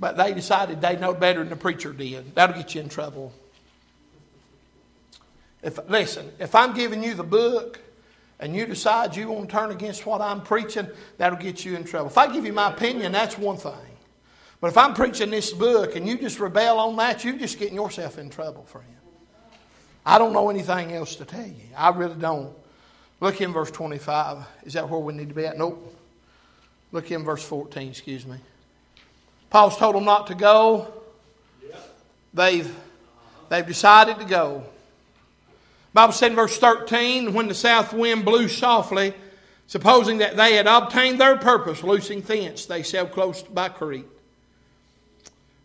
But 0.00 0.16
they 0.16 0.34
decided 0.34 0.80
they 0.80 0.96
know 0.96 1.14
better 1.14 1.38
than 1.38 1.50
the 1.50 1.54
preacher 1.54 1.92
did. 1.92 2.34
That'll 2.34 2.56
get 2.56 2.74
you 2.74 2.80
in 2.80 2.88
trouble. 2.88 3.32
If, 5.62 5.78
listen, 5.88 6.30
if 6.38 6.54
I'm 6.54 6.74
giving 6.74 7.02
you 7.02 7.14
the 7.14 7.22
book 7.22 7.80
and 8.38 8.56
you 8.56 8.66
decide 8.66 9.14
you 9.14 9.28
want 9.28 9.50
to 9.50 9.56
turn 9.56 9.70
against 9.70 10.06
what 10.06 10.20
I'm 10.20 10.40
preaching, 10.40 10.88
that'll 11.18 11.38
get 11.38 11.64
you 11.64 11.76
in 11.76 11.84
trouble. 11.84 12.08
If 12.08 12.18
I 12.18 12.32
give 12.32 12.46
you 12.46 12.52
my 12.52 12.70
opinion, 12.70 13.12
that's 13.12 13.36
one 13.36 13.56
thing. 13.56 13.72
But 14.60 14.68
if 14.68 14.78
I'm 14.78 14.94
preaching 14.94 15.30
this 15.30 15.52
book 15.52 15.96
and 15.96 16.06
you 16.06 16.18
just 16.18 16.38
rebel 16.38 16.78
on 16.78 16.96
that, 16.96 17.24
you're 17.24 17.36
just 17.36 17.58
getting 17.58 17.74
yourself 17.74 18.18
in 18.18 18.30
trouble, 18.30 18.64
friend. 18.64 18.86
I 20.04 20.18
don't 20.18 20.32
know 20.32 20.48
anything 20.48 20.92
else 20.92 21.16
to 21.16 21.24
tell 21.24 21.46
you. 21.46 21.54
I 21.76 21.90
really 21.90 22.14
don't. 22.14 22.54
Look 23.20 23.40
in 23.40 23.52
verse 23.52 23.70
25. 23.70 24.38
Is 24.64 24.72
that 24.72 24.88
where 24.88 25.00
we 25.00 25.12
need 25.12 25.28
to 25.28 25.34
be 25.34 25.46
at? 25.46 25.58
Nope. 25.58 25.94
Look 26.92 27.10
in 27.10 27.22
verse 27.22 27.44
14, 27.44 27.90
excuse 27.90 28.26
me. 28.26 28.36
Paul's 29.50 29.76
told 29.76 29.94
them 29.94 30.04
not 30.04 30.26
to 30.28 30.34
go. 30.34 30.92
They've, 32.32 32.72
they've 33.48 33.66
decided 33.66 34.18
to 34.18 34.24
go. 34.24 34.64
Bible 35.92 36.12
said 36.12 36.32
in 36.32 36.36
verse 36.36 36.56
13, 36.56 37.34
when 37.34 37.48
the 37.48 37.54
south 37.54 37.92
wind 37.92 38.24
blew 38.24 38.48
softly, 38.48 39.12
supposing 39.66 40.18
that 40.18 40.36
they 40.36 40.54
had 40.54 40.66
obtained 40.66 41.20
their 41.20 41.36
purpose, 41.36 41.82
loosing 41.82 42.20
thence, 42.20 42.66
they 42.66 42.82
sailed 42.82 43.12
close 43.12 43.42
by 43.42 43.68
Crete. 43.68 44.06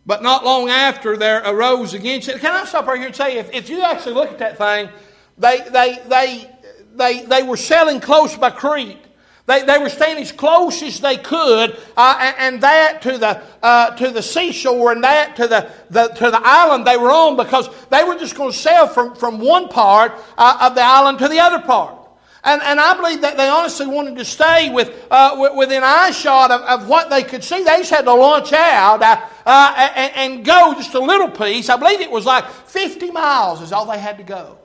But 0.04 0.22
not 0.22 0.44
long 0.44 0.68
after, 0.68 1.16
there 1.16 1.42
arose 1.44 1.94
against 1.94 2.28
it. 2.28 2.40
Can 2.40 2.54
I 2.54 2.64
stop 2.64 2.86
right 2.86 2.98
here 2.98 3.08
and 3.08 3.16
say, 3.16 3.38
if, 3.38 3.52
if 3.52 3.68
you 3.68 3.82
actually 3.82 4.14
look 4.14 4.30
at 4.30 4.38
that 4.38 4.58
thing, 4.58 4.88
they, 5.36 5.58
they, 5.68 6.00
they, 6.06 6.50
they, 6.94 7.26
they 7.26 7.42
were 7.42 7.56
sailing 7.56 8.00
close 8.00 8.36
by 8.36 8.50
Crete. 8.50 8.98
They, 9.46 9.62
they 9.62 9.78
were 9.78 9.88
staying 9.88 10.18
as 10.18 10.32
close 10.32 10.82
as 10.82 10.98
they 10.98 11.16
could, 11.16 11.80
uh, 11.96 12.18
and, 12.20 12.36
and, 12.38 12.62
that 12.62 13.02
to 13.02 13.16
the, 13.16 13.40
uh, 13.62 13.94
to 13.94 14.10
the 14.10 14.22
seashore 14.22 14.90
and 14.90 15.04
that 15.04 15.36
to 15.36 15.46
the, 15.46 15.70
the, 15.88 16.08
to 16.08 16.30
the 16.32 16.40
island 16.42 16.84
they 16.84 16.96
were 16.96 17.12
on 17.12 17.36
because 17.36 17.68
they 17.88 18.02
were 18.02 18.18
just 18.18 18.34
going 18.34 18.50
to 18.50 18.56
sail 18.56 18.88
from, 18.88 19.14
from 19.14 19.38
one 19.38 19.68
part 19.68 20.12
uh, 20.36 20.58
of 20.62 20.74
the 20.74 20.82
island 20.82 21.20
to 21.20 21.28
the 21.28 21.38
other 21.38 21.60
part. 21.60 21.96
And, 22.42 22.60
and 22.62 22.80
I 22.80 22.96
believe 22.96 23.20
that 23.20 23.36
they 23.36 23.48
honestly 23.48 23.86
wanted 23.86 24.16
to 24.18 24.24
stay 24.24 24.70
with, 24.70 25.06
uh, 25.12 25.52
within 25.56 25.82
eyeshot 25.84 26.50
of, 26.50 26.60
of 26.62 26.88
what 26.88 27.08
they 27.08 27.22
could 27.22 27.44
see. 27.44 27.62
They 27.62 27.78
just 27.78 27.90
had 27.90 28.04
to 28.04 28.14
launch 28.14 28.52
out 28.52 29.00
uh, 29.02 29.20
uh, 29.44 29.74
and, 29.76 30.12
and 30.16 30.44
go 30.44 30.74
just 30.74 30.94
a 30.94 31.00
little 31.00 31.30
piece. 31.30 31.68
I 31.68 31.76
believe 31.76 32.00
it 32.00 32.10
was 32.10 32.26
like 32.26 32.48
50 32.48 33.12
miles 33.12 33.62
is 33.62 33.72
all 33.72 33.86
they 33.86 33.98
had 33.98 34.18
to 34.18 34.24
go. 34.24 34.58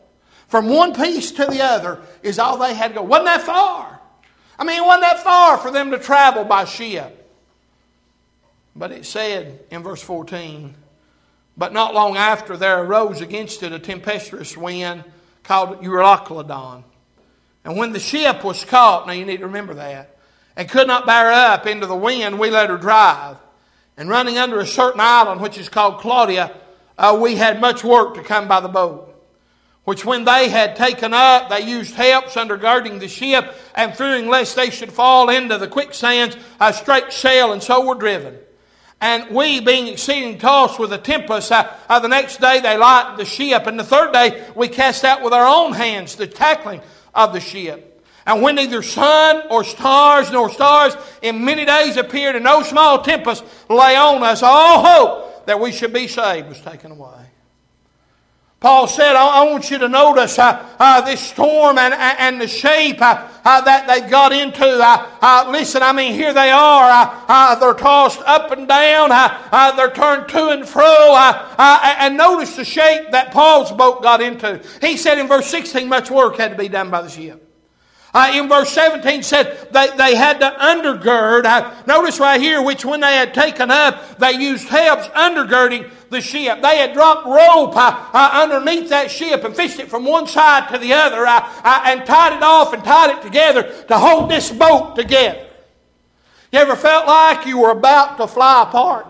From 0.47 0.69
one 0.69 0.93
piece 0.95 1.31
to 1.33 1.45
the 1.45 1.63
other 1.63 2.01
is 2.23 2.39
all 2.39 2.57
they 2.57 2.73
had 2.73 2.89
to 2.89 2.93
go. 2.95 3.03
Wasn't 3.03 3.25
that 3.25 3.41
far? 3.43 4.00
I 4.57 4.63
mean, 4.63 4.77
it 4.77 4.85
wasn't 4.85 5.01
that 5.03 5.23
far 5.23 5.57
for 5.57 5.71
them 5.71 5.91
to 5.91 5.99
travel 5.99 6.43
by 6.43 6.65
ship. 6.65 7.17
But 8.75 8.91
it 8.91 9.05
said 9.05 9.59
in 9.69 9.83
verse 9.83 10.01
14, 10.01 10.73
But 11.57 11.73
not 11.73 11.93
long 11.93 12.17
after 12.17 12.55
there 12.55 12.83
arose 12.83 13.21
against 13.21 13.63
it 13.63 13.71
a 13.71 13.79
tempestuous 13.79 14.55
wind 14.55 15.03
called 15.43 15.81
Euroclydon. 15.81 16.83
And 17.63 17.77
when 17.77 17.91
the 17.91 17.99
ship 17.99 18.43
was 18.43 18.63
caught, 18.65 19.07
now 19.07 19.13
you 19.13 19.25
need 19.25 19.37
to 19.37 19.47
remember 19.47 19.75
that, 19.75 20.17
and 20.55 20.69
could 20.69 20.87
not 20.87 21.05
bear 21.05 21.31
up 21.31 21.67
into 21.67 21.85
the 21.85 21.95
wind, 21.95 22.39
we 22.39 22.49
let 22.49 22.69
her 22.69 22.77
drive. 22.77 23.37
And 23.97 24.09
running 24.09 24.37
under 24.37 24.59
a 24.59 24.65
certain 24.65 25.01
island, 25.01 25.41
which 25.41 25.57
is 25.57 25.69
called 25.69 25.99
Claudia, 25.99 26.51
uh, 26.97 27.17
we 27.21 27.35
had 27.35 27.61
much 27.61 27.83
work 27.83 28.15
to 28.15 28.23
come 28.23 28.47
by 28.47 28.59
the 28.59 28.67
boat 28.67 29.10
which 29.83 30.05
when 30.05 30.25
they 30.25 30.49
had 30.49 30.75
taken 30.75 31.13
up, 31.13 31.49
they 31.49 31.61
used 31.61 31.95
helps 31.95 32.35
undergirding 32.35 32.99
the 32.99 33.07
ship, 33.07 33.55
and 33.73 33.95
fearing 33.95 34.27
lest 34.27 34.55
they 34.55 34.69
should 34.69 34.91
fall 34.91 35.29
into 35.29 35.57
the 35.57 35.67
quicksands, 35.67 36.37
a 36.59 36.71
strake 36.71 37.11
sail, 37.11 37.51
and 37.51 37.63
so 37.63 37.85
were 37.85 37.95
driven. 37.95 38.37
And 38.99 39.35
we, 39.35 39.59
being 39.59 39.87
exceeding 39.87 40.37
tossed 40.37 40.77
with 40.77 40.93
a 40.93 40.99
tempest, 40.99 41.51
uh, 41.51 41.67
uh, 41.89 41.99
the 41.99 42.07
next 42.07 42.39
day 42.39 42.59
they 42.59 42.77
lightened 42.77 43.17
the 43.17 43.25
ship, 43.25 43.65
and 43.65 43.79
the 43.79 43.83
third 43.83 44.13
day 44.13 44.47
we 44.55 44.67
cast 44.67 45.03
out 45.03 45.23
with 45.23 45.33
our 45.33 45.47
own 45.47 45.73
hands 45.73 46.15
the 46.15 46.27
tackling 46.27 46.81
of 47.15 47.33
the 47.33 47.39
ship. 47.39 47.87
And 48.27 48.43
when 48.43 48.55
neither 48.55 48.83
sun 48.83 49.47
or 49.49 49.63
stars 49.63 50.31
nor 50.31 50.51
stars 50.51 50.95
in 51.23 51.43
many 51.43 51.65
days 51.65 51.97
appeared, 51.97 52.35
and 52.35 52.45
no 52.45 52.61
small 52.61 53.01
tempest 53.01 53.43
lay 53.67 53.95
on 53.95 54.21
us, 54.21 54.43
all 54.43 54.85
hope 54.85 55.47
that 55.47 55.59
we 55.59 55.71
should 55.71 55.91
be 55.91 56.07
saved 56.07 56.47
was 56.47 56.61
taken 56.61 56.91
away. 56.91 57.20
Paul 58.61 58.87
said, 58.87 59.15
I, 59.15 59.43
want 59.45 59.71
you 59.71 59.79
to 59.79 59.89
notice 59.89 60.37
uh, 60.37 60.63
uh, 60.77 61.01
this 61.01 61.19
storm 61.19 61.79
and, 61.79 61.95
and 61.95 62.39
the 62.39 62.47
shape 62.47 63.01
uh, 63.01 63.27
uh 63.43 63.61
that 63.61 63.87
they 63.87 64.07
got 64.07 64.31
into. 64.31 64.63
Uh, 64.63 65.09
uh, 65.19 65.49
listen, 65.49 65.81
I 65.81 65.91
mean, 65.93 66.13
here 66.13 66.31
they 66.31 66.51
are. 66.51 67.59
they're 67.59 67.73
tossed 67.73 68.21
up 68.27 68.51
and 68.51 68.67
down. 68.67 69.09
they're 69.75 69.89
turned 69.89 70.29
to 70.29 70.49
and 70.49 70.69
fro. 70.69 71.15
and 71.57 72.15
notice 72.15 72.55
the 72.55 72.63
shape 72.63 73.09
that 73.09 73.31
Paul's 73.31 73.71
boat 73.71 74.03
got 74.03 74.21
into. 74.21 74.61
He 74.79 74.95
said 74.95 75.17
in 75.17 75.27
verse 75.27 75.47
16, 75.47 75.89
much 75.89 76.11
work 76.11 76.37
had 76.37 76.51
to 76.51 76.57
be 76.57 76.69
done 76.69 76.91
by 76.91 77.01
the 77.01 77.09
ship. 77.09 77.50
Uh, 78.13 78.31
in 78.33 78.49
verse 78.49 78.69
17 78.73 79.23
said 79.23 79.69
they, 79.71 79.95
they 79.95 80.15
had 80.15 80.39
to 80.39 80.49
undergird. 80.59 81.45
Uh, 81.45 81.73
notice 81.87 82.19
right 82.19 82.41
here, 82.41 82.61
which 82.61 82.83
when 82.83 82.99
they 82.99 83.13
had 83.13 83.33
taken 83.33 83.71
up, 83.71 84.17
they 84.17 84.33
used 84.33 84.67
helps 84.67 85.07
undergirding 85.09 85.89
the 86.09 86.19
ship. 86.19 86.61
They 86.61 86.77
had 86.77 86.93
dropped 86.93 87.25
rope 87.25 87.75
uh, 87.75 88.09
uh 88.13 88.29
underneath 88.33 88.89
that 88.89 89.09
ship 89.09 89.45
and 89.45 89.55
fished 89.55 89.79
it 89.79 89.89
from 89.89 90.03
one 90.03 90.27
side 90.27 90.69
to 90.71 90.77
the 90.77 90.91
other 90.91 91.25
uh, 91.25 91.49
uh, 91.63 91.83
and 91.85 92.05
tied 92.05 92.35
it 92.35 92.43
off 92.43 92.73
and 92.73 92.83
tied 92.83 93.17
it 93.17 93.21
together 93.21 93.63
to 93.87 93.97
hold 93.97 94.29
this 94.29 94.51
boat 94.51 94.95
together. 94.97 95.47
You 96.51 96.59
ever 96.59 96.75
felt 96.75 97.07
like 97.07 97.45
you 97.45 97.59
were 97.59 97.71
about 97.71 98.17
to 98.17 98.27
fly 98.27 98.63
apart? 98.63 99.07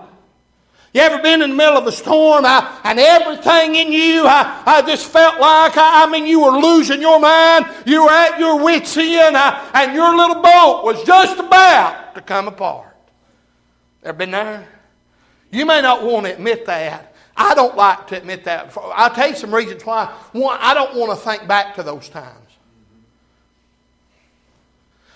You 0.93 0.99
ever 1.01 1.21
been 1.23 1.41
in 1.41 1.51
the 1.51 1.55
middle 1.55 1.77
of 1.77 1.87
a 1.87 1.91
storm 1.91 2.43
uh, 2.43 2.79
and 2.83 2.99
everything 2.99 3.75
in 3.75 3.93
you 3.93 4.25
uh, 4.27 4.63
I 4.65 4.81
just 4.81 5.07
felt 5.07 5.39
like, 5.39 5.77
I, 5.77 6.03
I, 6.03 6.11
mean, 6.11 6.25
you 6.25 6.41
were 6.41 6.59
losing 6.59 6.99
your 6.99 7.19
mind, 7.19 7.65
you 7.85 8.03
were 8.03 8.11
at 8.11 8.37
your 8.39 8.61
wits' 8.61 8.97
end, 8.97 9.37
and 9.37 9.93
your 9.93 10.15
little 10.15 10.41
boat 10.41 10.81
was 10.83 11.01
just 11.03 11.39
about 11.39 12.13
to 12.15 12.21
come 12.21 12.49
apart. 12.49 12.93
Ever 14.03 14.17
been 14.17 14.31
there? 14.31 14.67
You 15.49 15.65
may 15.65 15.81
not 15.81 16.03
want 16.03 16.25
to 16.25 16.33
admit 16.33 16.65
that. 16.65 17.15
I 17.37 17.55
don't 17.55 17.77
like 17.77 18.07
to 18.07 18.17
admit 18.17 18.43
that. 18.43 18.77
I'll 18.77 19.13
tell 19.13 19.29
you 19.29 19.35
some 19.35 19.55
reasons 19.55 19.85
why. 19.85 20.07
One, 20.33 20.57
I 20.59 20.73
don't 20.73 20.95
want 20.95 21.17
to 21.17 21.25
think 21.25 21.47
back 21.47 21.75
to 21.75 21.83
those 21.83 22.09
times. 22.09 22.40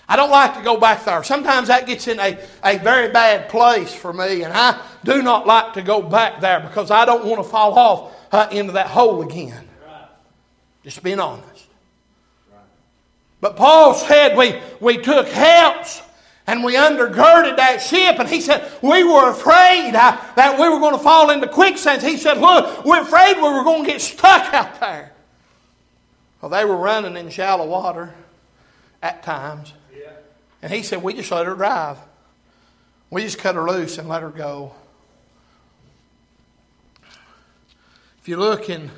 I 0.08 0.16
don't 0.16 0.30
like 0.30 0.54
to 0.56 0.62
go 0.62 0.78
back 0.78 1.04
there. 1.04 1.22
Sometimes 1.24 1.68
that 1.68 1.86
gets 1.86 2.06
in 2.06 2.20
a, 2.20 2.38
a 2.64 2.78
very 2.78 3.10
bad 3.10 3.48
place 3.48 3.92
for 3.92 4.12
me, 4.12 4.42
and 4.42 4.52
I 4.52 4.80
do 5.04 5.20
not 5.20 5.46
like 5.46 5.74
to 5.74 5.82
go 5.82 6.00
back 6.00 6.40
there 6.40 6.60
because 6.60 6.90
I 6.90 7.04
don't 7.04 7.24
want 7.24 7.42
to 7.42 7.48
fall 7.48 7.76
off 7.78 8.12
uh, 8.32 8.48
into 8.52 8.72
that 8.72 8.86
hole 8.86 9.22
again. 9.22 9.68
Just 10.84 11.02
being 11.02 11.18
honest. 11.18 11.66
But 13.40 13.56
Paul 13.56 13.94
said 13.94 14.36
we, 14.36 14.60
we 14.80 14.98
took 14.98 15.26
helps 15.28 16.02
and 16.46 16.62
we 16.62 16.76
undergirded 16.76 17.56
that 17.56 17.82
ship, 17.82 18.20
and 18.20 18.28
he 18.28 18.40
said, 18.40 18.70
We 18.80 19.02
were 19.02 19.30
afraid 19.30 19.94
uh, 19.94 20.16
that 20.36 20.58
we 20.58 20.68
were 20.68 20.78
going 20.78 20.96
to 20.96 21.02
fall 21.02 21.30
into 21.30 21.48
quicksands. 21.48 22.04
He 22.04 22.16
said, 22.16 22.38
Look, 22.38 22.84
we're 22.84 23.02
afraid 23.02 23.36
we 23.36 23.42
were 23.42 23.64
going 23.64 23.84
to 23.84 23.90
get 23.90 24.00
stuck 24.00 24.54
out 24.54 24.78
there. 24.78 25.12
Well, 26.40 26.50
they 26.50 26.64
were 26.64 26.76
running 26.76 27.16
in 27.16 27.30
shallow 27.30 27.66
water 27.66 28.14
at 29.02 29.24
times. 29.24 29.72
And 30.66 30.74
he 30.74 30.82
said, 30.82 31.00
We 31.00 31.14
just 31.14 31.30
let 31.30 31.46
her 31.46 31.54
drive. 31.54 31.96
We 33.08 33.22
just 33.22 33.38
cut 33.38 33.54
her 33.54 33.70
loose 33.70 33.98
and 33.98 34.08
let 34.08 34.22
her 34.22 34.30
go. 34.30 34.74
If 38.20 38.26
you 38.26 38.36
look 38.36 38.68
in 38.68 38.90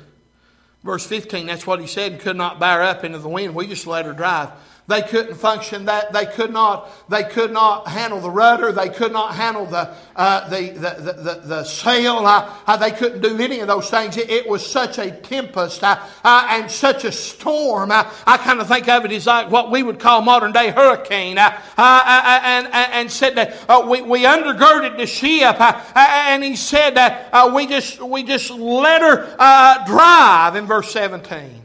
verse 0.83 1.05
15, 1.05 1.45
that's 1.45 1.67
what 1.67 1.79
he 1.79 1.85
said, 1.85 2.21
could 2.21 2.35
not 2.35 2.59
bear 2.59 2.81
up 2.81 3.03
into 3.03 3.19
the 3.19 3.29
wind. 3.29 3.53
We 3.53 3.67
just 3.67 3.85
let 3.85 4.05
her 4.05 4.13
drive. 4.13 4.49
They 4.89 5.03
couldn't 5.03 5.35
function 5.35 5.85
that. 5.85 6.13
They 6.13 6.25
could 6.25 6.51
not, 6.51 6.89
they 7.09 7.23
could 7.23 7.51
not 7.51 7.87
handle 7.87 8.19
the 8.19 8.31
rudder. 8.31 8.71
They 8.71 8.89
could 8.89 9.11
not 9.13 9.35
handle 9.35 9.67
the, 9.67 9.93
uh, 10.15 10.49
the, 10.49 10.71
the, 10.71 11.13
the, 11.13 11.41
the, 11.45 11.63
sail. 11.63 12.25
Uh, 12.25 12.51
uh, 12.65 12.75
they 12.75 12.89
couldn't 12.89 13.21
do 13.21 13.37
any 13.37 13.59
of 13.59 13.67
those 13.67 13.87
things. 13.91 14.17
It, 14.17 14.31
it 14.31 14.49
was 14.49 14.65
such 14.65 14.97
a 14.97 15.11
tempest 15.11 15.83
uh, 15.83 15.99
uh, 16.23 16.47
and 16.49 16.71
such 16.71 17.03
a 17.03 17.11
storm. 17.11 17.91
Uh, 17.91 18.11
I 18.25 18.37
kind 18.37 18.59
of 18.59 18.67
think 18.67 18.87
of 18.87 19.05
it 19.05 19.11
as 19.11 19.27
like 19.27 19.51
what 19.51 19.69
we 19.69 19.83
would 19.83 19.99
call 19.99 20.23
modern 20.23 20.53
day 20.53 20.71
hurricane. 20.71 21.37
and, 21.37 21.53
and, 21.77 22.73
and 22.73 23.11
said 23.11 23.35
that 23.35 23.87
we, 23.87 24.01
we 24.01 24.23
undergirded 24.23 24.97
the 24.97 25.05
ship. 25.05 25.61
and 25.95 26.43
he 26.43 26.55
said 26.55 26.95
that 26.95 27.53
we, 27.53 27.67
just, 27.67 28.01
we 28.01 28.23
just 28.23 28.49
let 28.49 29.03
her 29.03 29.85
drive 29.85 30.55
in 30.55 30.65
verse 30.65 30.91
17. 30.91 31.58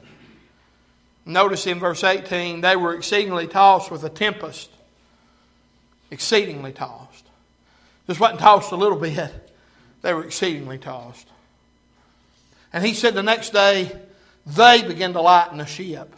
Notice 1.27 1.67
in 1.67 1.79
verse 1.79 2.05
18, 2.05 2.61
they 2.61 2.77
were 2.77 2.95
exceedingly 2.95 3.47
tossed 3.47 3.91
with 3.91 4.05
a 4.05 4.11
tempest. 4.11 4.71
Exceedingly 6.11 6.73
tossed. 6.73 7.25
Just 8.07 8.21
wasn't 8.21 8.41
tossed 8.41 8.73
a 8.73 8.77
little 8.77 8.99
bit, 8.99 9.31
they 10.03 10.13
were 10.13 10.25
exceedingly 10.25 10.79
tossed. 10.79 11.27
And 12.73 12.85
he 12.85 12.93
said 12.93 13.15
the 13.15 13.23
next 13.23 13.51
day, 13.51 13.91
they 14.47 14.83
began 14.83 15.13
to 15.15 15.21
lighten 15.21 15.59
the 15.59 15.67
ship. 15.67 16.15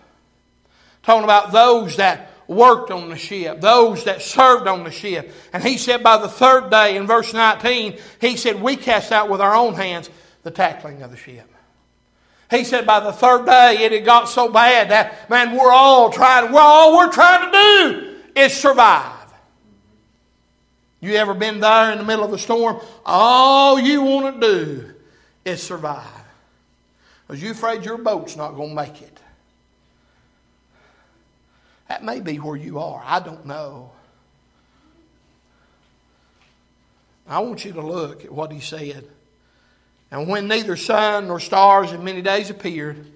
Talking 1.02 1.22
about 1.22 1.52
those 1.52 1.96
that 1.96 2.32
worked 2.48 2.90
on 2.90 3.08
the 3.08 3.16
ship, 3.16 3.60
those 3.60 4.04
that 4.04 4.22
served 4.22 4.66
on 4.66 4.82
the 4.82 4.90
ship. 4.90 5.32
And 5.52 5.62
he 5.62 5.78
said 5.78 6.02
by 6.02 6.16
the 6.16 6.28
third 6.28 6.70
day, 6.70 6.96
in 6.96 7.06
verse 7.06 7.32
19, 7.32 7.98
he 8.20 8.36
said, 8.36 8.60
We 8.60 8.76
cast 8.76 9.12
out 9.12 9.28
with 9.28 9.40
our 9.40 9.54
own 9.54 9.74
hands 9.74 10.10
the 10.42 10.50
tackling 10.50 11.02
of 11.02 11.10
the 11.10 11.16
ship. 11.16 11.48
He 12.50 12.64
said 12.64 12.86
by 12.86 13.00
the 13.00 13.12
third 13.12 13.44
day 13.44 13.78
it 13.84 13.92
had 13.92 14.04
got 14.04 14.28
so 14.28 14.48
bad 14.48 14.90
that, 14.90 15.28
man, 15.28 15.56
we're 15.56 15.72
all 15.72 16.10
trying, 16.10 16.52
we're 16.52 16.60
all 16.60 16.96
we're 16.96 17.12
trying 17.12 17.50
to 17.50 17.52
do 17.52 18.16
is 18.40 18.54
survive. 18.54 19.12
You 21.00 21.14
ever 21.14 21.34
been 21.34 21.60
there 21.60 21.92
in 21.92 21.98
the 21.98 22.04
middle 22.04 22.24
of 22.24 22.32
a 22.32 22.38
storm? 22.38 22.80
All 23.04 23.78
you 23.78 24.02
want 24.02 24.40
to 24.40 24.46
do 24.46 24.94
is 25.44 25.62
survive. 25.62 26.04
Because 27.26 27.42
you're 27.42 27.52
afraid 27.52 27.84
your 27.84 27.98
boat's 27.98 28.36
not 28.36 28.54
going 28.54 28.70
to 28.70 28.74
make 28.74 29.02
it. 29.02 29.20
That 31.88 32.02
may 32.02 32.20
be 32.20 32.36
where 32.36 32.56
you 32.56 32.78
are. 32.78 33.02
I 33.04 33.20
don't 33.20 33.46
know. 33.46 33.92
I 37.28 37.40
want 37.40 37.64
you 37.64 37.72
to 37.72 37.80
look 37.80 38.24
at 38.24 38.32
what 38.32 38.52
he 38.52 38.60
said. 38.60 39.08
And 40.10 40.28
when 40.28 40.48
neither 40.48 40.76
sun 40.76 41.28
nor 41.28 41.40
stars 41.40 41.92
in 41.92 42.04
many 42.04 42.22
days 42.22 42.50
appeared, 42.50 43.06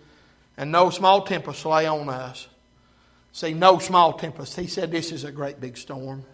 and 0.57 0.73
no 0.73 0.91
small 0.91 1.23
tempest 1.23 1.65
lay 1.65 1.87
on 1.87 2.09
us, 2.09 2.49
see, 3.33 3.55
no 3.55 3.79
small 3.79 4.15
tempest. 4.15 4.59
He 4.59 4.67
said, 4.67 4.91
This 4.91 5.13
is 5.13 5.25
a 5.25 5.33
great 5.33 5.61
big 5.61 5.77
storm. 5.77 6.25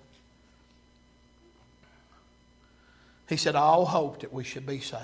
He 3.29 3.37
said, 3.37 3.55
All 3.55 3.85
hope 3.85 4.21
that 4.21 4.33
we 4.33 4.45
should 4.45 4.67
be 4.67 4.81
saved 4.81 5.03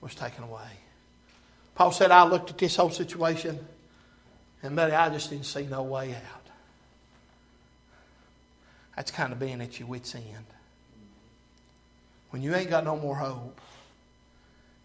was 0.00 0.14
taken 0.14 0.44
away. 0.44 0.70
Paul 1.74 1.92
said, 1.92 2.10
I 2.10 2.24
looked 2.24 2.50
at 2.50 2.58
this 2.58 2.76
whole 2.76 2.90
situation, 2.90 3.58
and 4.62 4.76
buddy, 4.76 4.92
I 4.92 5.10
just 5.10 5.30
didn't 5.30 5.46
see 5.46 5.66
no 5.66 5.82
way 5.82 6.14
out. 6.14 6.46
That's 8.96 9.10
kind 9.10 9.32
of 9.32 9.38
being 9.38 9.60
at 9.60 9.78
your 9.78 9.88
wits' 9.88 10.14
end. 10.14 10.46
When 12.30 12.42
you 12.42 12.54
ain't 12.54 12.68
got 12.68 12.84
no 12.84 12.96
more 12.96 13.14
hope, 13.14 13.60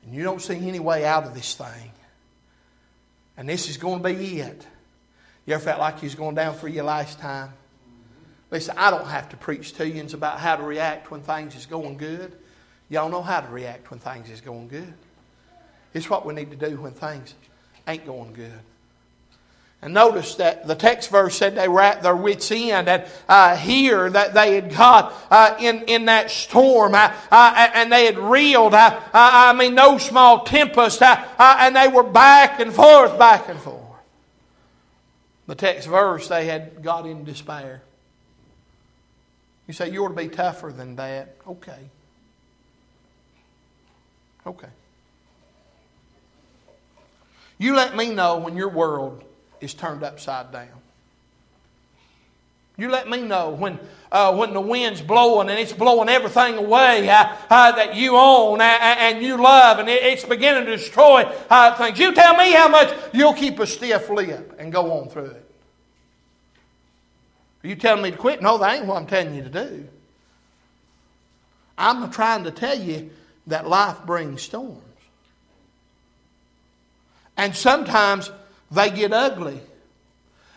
and 0.06 0.14
you 0.14 0.24
don't 0.24 0.42
see 0.42 0.68
any 0.68 0.80
way 0.80 1.06
out 1.06 1.26
of 1.26 1.34
this 1.34 1.56
thing, 1.56 1.92
and 3.38 3.48
this 3.48 3.70
is 3.70 3.78
going 3.78 4.02
to 4.02 4.10
be 4.10 4.40
it. 4.40 4.68
You 5.46 5.56
ever 5.56 5.64
felt 5.64 5.80
like 5.80 6.02
you 6.02 6.06
was 6.06 6.16
going 6.16 6.36
down 6.36 6.56
for 6.56 6.68
your 6.68 6.86
last 6.86 7.20
time? 7.20 7.52
Listen, 8.52 8.76
I 8.78 8.92
don't 8.92 9.08
have 9.08 9.30
to 9.30 9.38
preach 9.38 9.74
to 9.74 9.88
you 9.88 10.06
about 10.14 10.40
how 10.40 10.56
to 10.56 10.64
react 10.64 11.10
when 11.10 11.22
things 11.22 11.56
is 11.56 11.66
going 11.66 11.98
good. 11.98 12.32
Y'all 12.90 13.10
know 13.10 13.22
how 13.22 13.42
to 13.42 13.48
react 13.48 13.90
when 13.90 14.00
things 14.00 14.30
is 14.30 14.42
going 14.42 14.68
good. 14.68 14.94
It's 15.94 16.10
what 16.10 16.26
we 16.26 16.34
need 16.34 16.52
to 16.52 16.58
do 16.58 16.78
when 16.78 16.92
things 16.92 17.34
ain't 17.88 18.06
going 18.06 18.34
good. 18.34 18.60
And 19.84 19.94
notice 19.94 20.36
that 20.36 20.66
the 20.66 20.76
text 20.76 21.10
verse 21.10 21.36
said 21.36 21.56
they 21.56 21.68
were 21.68 21.82
at 21.82 22.04
their 22.04 22.16
wits' 22.16 22.50
end, 22.52 22.88
and 22.88 23.04
uh, 23.28 23.58
here 23.58 24.10
that 24.10 24.34
they 24.34 24.56
had 24.56 24.74
got 24.74 25.14
uh, 25.30 25.58
in, 25.60 25.84
in 25.88 26.06
that 26.06 26.32
storm, 26.32 26.96
uh, 26.96 27.14
uh 27.30 27.70
and 27.76 27.92
they 27.92 28.06
had 28.06 28.18
reeled. 28.18 28.74
Uh, 28.74 28.98
uh, 28.98 29.02
I 29.14 29.52
mean, 29.52 29.76
no 29.76 29.98
small 29.98 30.46
tempest, 30.46 31.02
and 31.02 31.76
they 31.76 31.90
were 31.90 32.04
back 32.04 32.62
and 32.62 32.72
forth, 32.72 33.20
back 33.20 33.50
and 33.50 33.60
forth. 33.60 33.84
The 35.48 35.56
text 35.56 35.90
verse, 35.90 36.30
they 36.30 36.46
had 36.46 36.82
got 36.82 37.06
in 37.06 37.26
despair. 37.26 37.82
You 39.68 39.74
say, 39.74 39.90
you 39.90 40.06
ought 40.06 40.10
to 40.10 40.14
be 40.16 40.30
tougher 40.30 40.72
than 40.72 40.96
that. 40.96 41.36
Okay. 41.46 41.90
Okay. 44.48 44.70
You 47.58 47.76
let 47.76 47.98
me 47.98 48.14
know 48.14 48.38
when 48.38 48.56
your 48.56 48.70
world 48.70 49.26
is 49.64 49.74
turned 49.74 50.04
upside 50.04 50.52
down. 50.52 50.68
You 52.76 52.90
let 52.90 53.08
me 53.08 53.22
know 53.22 53.52
when, 53.52 53.80
uh, 54.12 54.36
when 54.36 54.54
the 54.54 54.60
wind's 54.60 55.02
blowing 55.02 55.50
and 55.50 55.60
it's 55.60 55.74
blowing 55.74 56.10
everything 56.10 56.56
away 56.56 57.08
uh, 57.08 57.36
uh, 57.50 57.72
that 57.74 57.96
you 57.96 58.16
own 58.16 58.62
and 58.62 59.24
you 59.24 59.38
love 59.38 59.78
and 59.78 59.88
it's 59.88 60.24
beginning 60.24 60.66
to 60.66 60.78
destroy 60.78 61.22
uh, 61.50 61.76
things. 61.76 62.00
You 62.00 62.14
tell 62.14 62.36
me 62.36 62.52
how 62.52 62.68
much 62.68 62.92
you'll 63.14 63.36
keep 63.36 63.60
a 63.60 63.68
stiff 63.68 64.10
lip 64.10 64.56
and 64.58 64.72
go 64.72 64.92
on 64.92 65.10
through 65.10 65.26
it. 65.26 65.50
Are 67.64 67.68
you 67.68 67.76
telling 67.76 68.02
me 68.02 68.12
to 68.12 68.18
quit? 68.18 68.42
No, 68.42 68.58
that 68.58 68.76
ain't 68.76 68.88
what 68.88 68.98
I'm 68.98 69.08
telling 69.08 69.36
you 69.36 69.44
to 69.44 69.50
do. 69.50 69.88
I'm 71.78 72.10
trying 72.12 72.44
to 72.46 72.52
tell 72.52 72.78
you 72.78 73.12
that 73.48 73.68
life 73.68 73.98
brings 74.06 74.42
storms. 74.42 74.82
And 77.38 77.56
sometimes 77.56 78.32
they 78.74 78.90
get 78.90 79.14
ugly. 79.14 79.60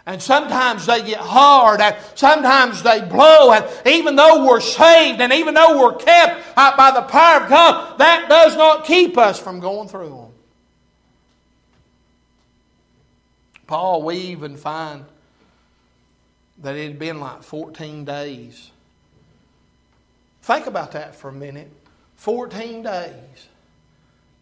And 0.09 0.23
sometimes 0.23 0.87
they 0.87 1.03
get 1.03 1.19
hard, 1.19 1.81
and 1.81 1.97
sometimes 2.15 2.83
they 2.85 3.01
blow. 3.01 3.53
And 3.53 3.67
even 3.87 4.15
though 4.15 4.47
we're 4.47 4.61
saved, 4.61 5.21
and 5.21 5.33
even 5.33 5.55
though 5.55 5.83
we're 5.83 5.97
kept 5.97 6.55
by 6.55 6.93
the 6.95 7.03
power 7.03 7.43
of 7.43 7.51
God, 7.51 7.99
that 7.99 8.29
does 8.29 8.57
not 8.57 8.85
keep 8.85 9.19
us 9.19 9.39
from 9.39 9.59
going 9.59 9.89
through 9.89 10.11
them. 10.11 10.33
Paul, 13.67 14.05
we 14.05 14.17
even 14.17 14.57
find 14.57 15.05
that 16.63 16.77
it 16.77 16.87
had 16.87 16.99
been 17.01 17.19
like 17.19 17.43
14 17.43 18.05
days. 18.05 18.71
Think 20.43 20.67
about 20.67 20.93
that 20.93 21.17
for 21.17 21.31
a 21.31 21.33
minute. 21.33 21.69
14 22.15 22.85
days 22.85 23.49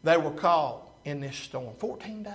they 0.03 0.19
were 0.19 0.31
caught 0.31 0.83
in 1.07 1.21
this 1.21 1.37
storm. 1.37 1.75
14 1.79 2.23
days. 2.23 2.33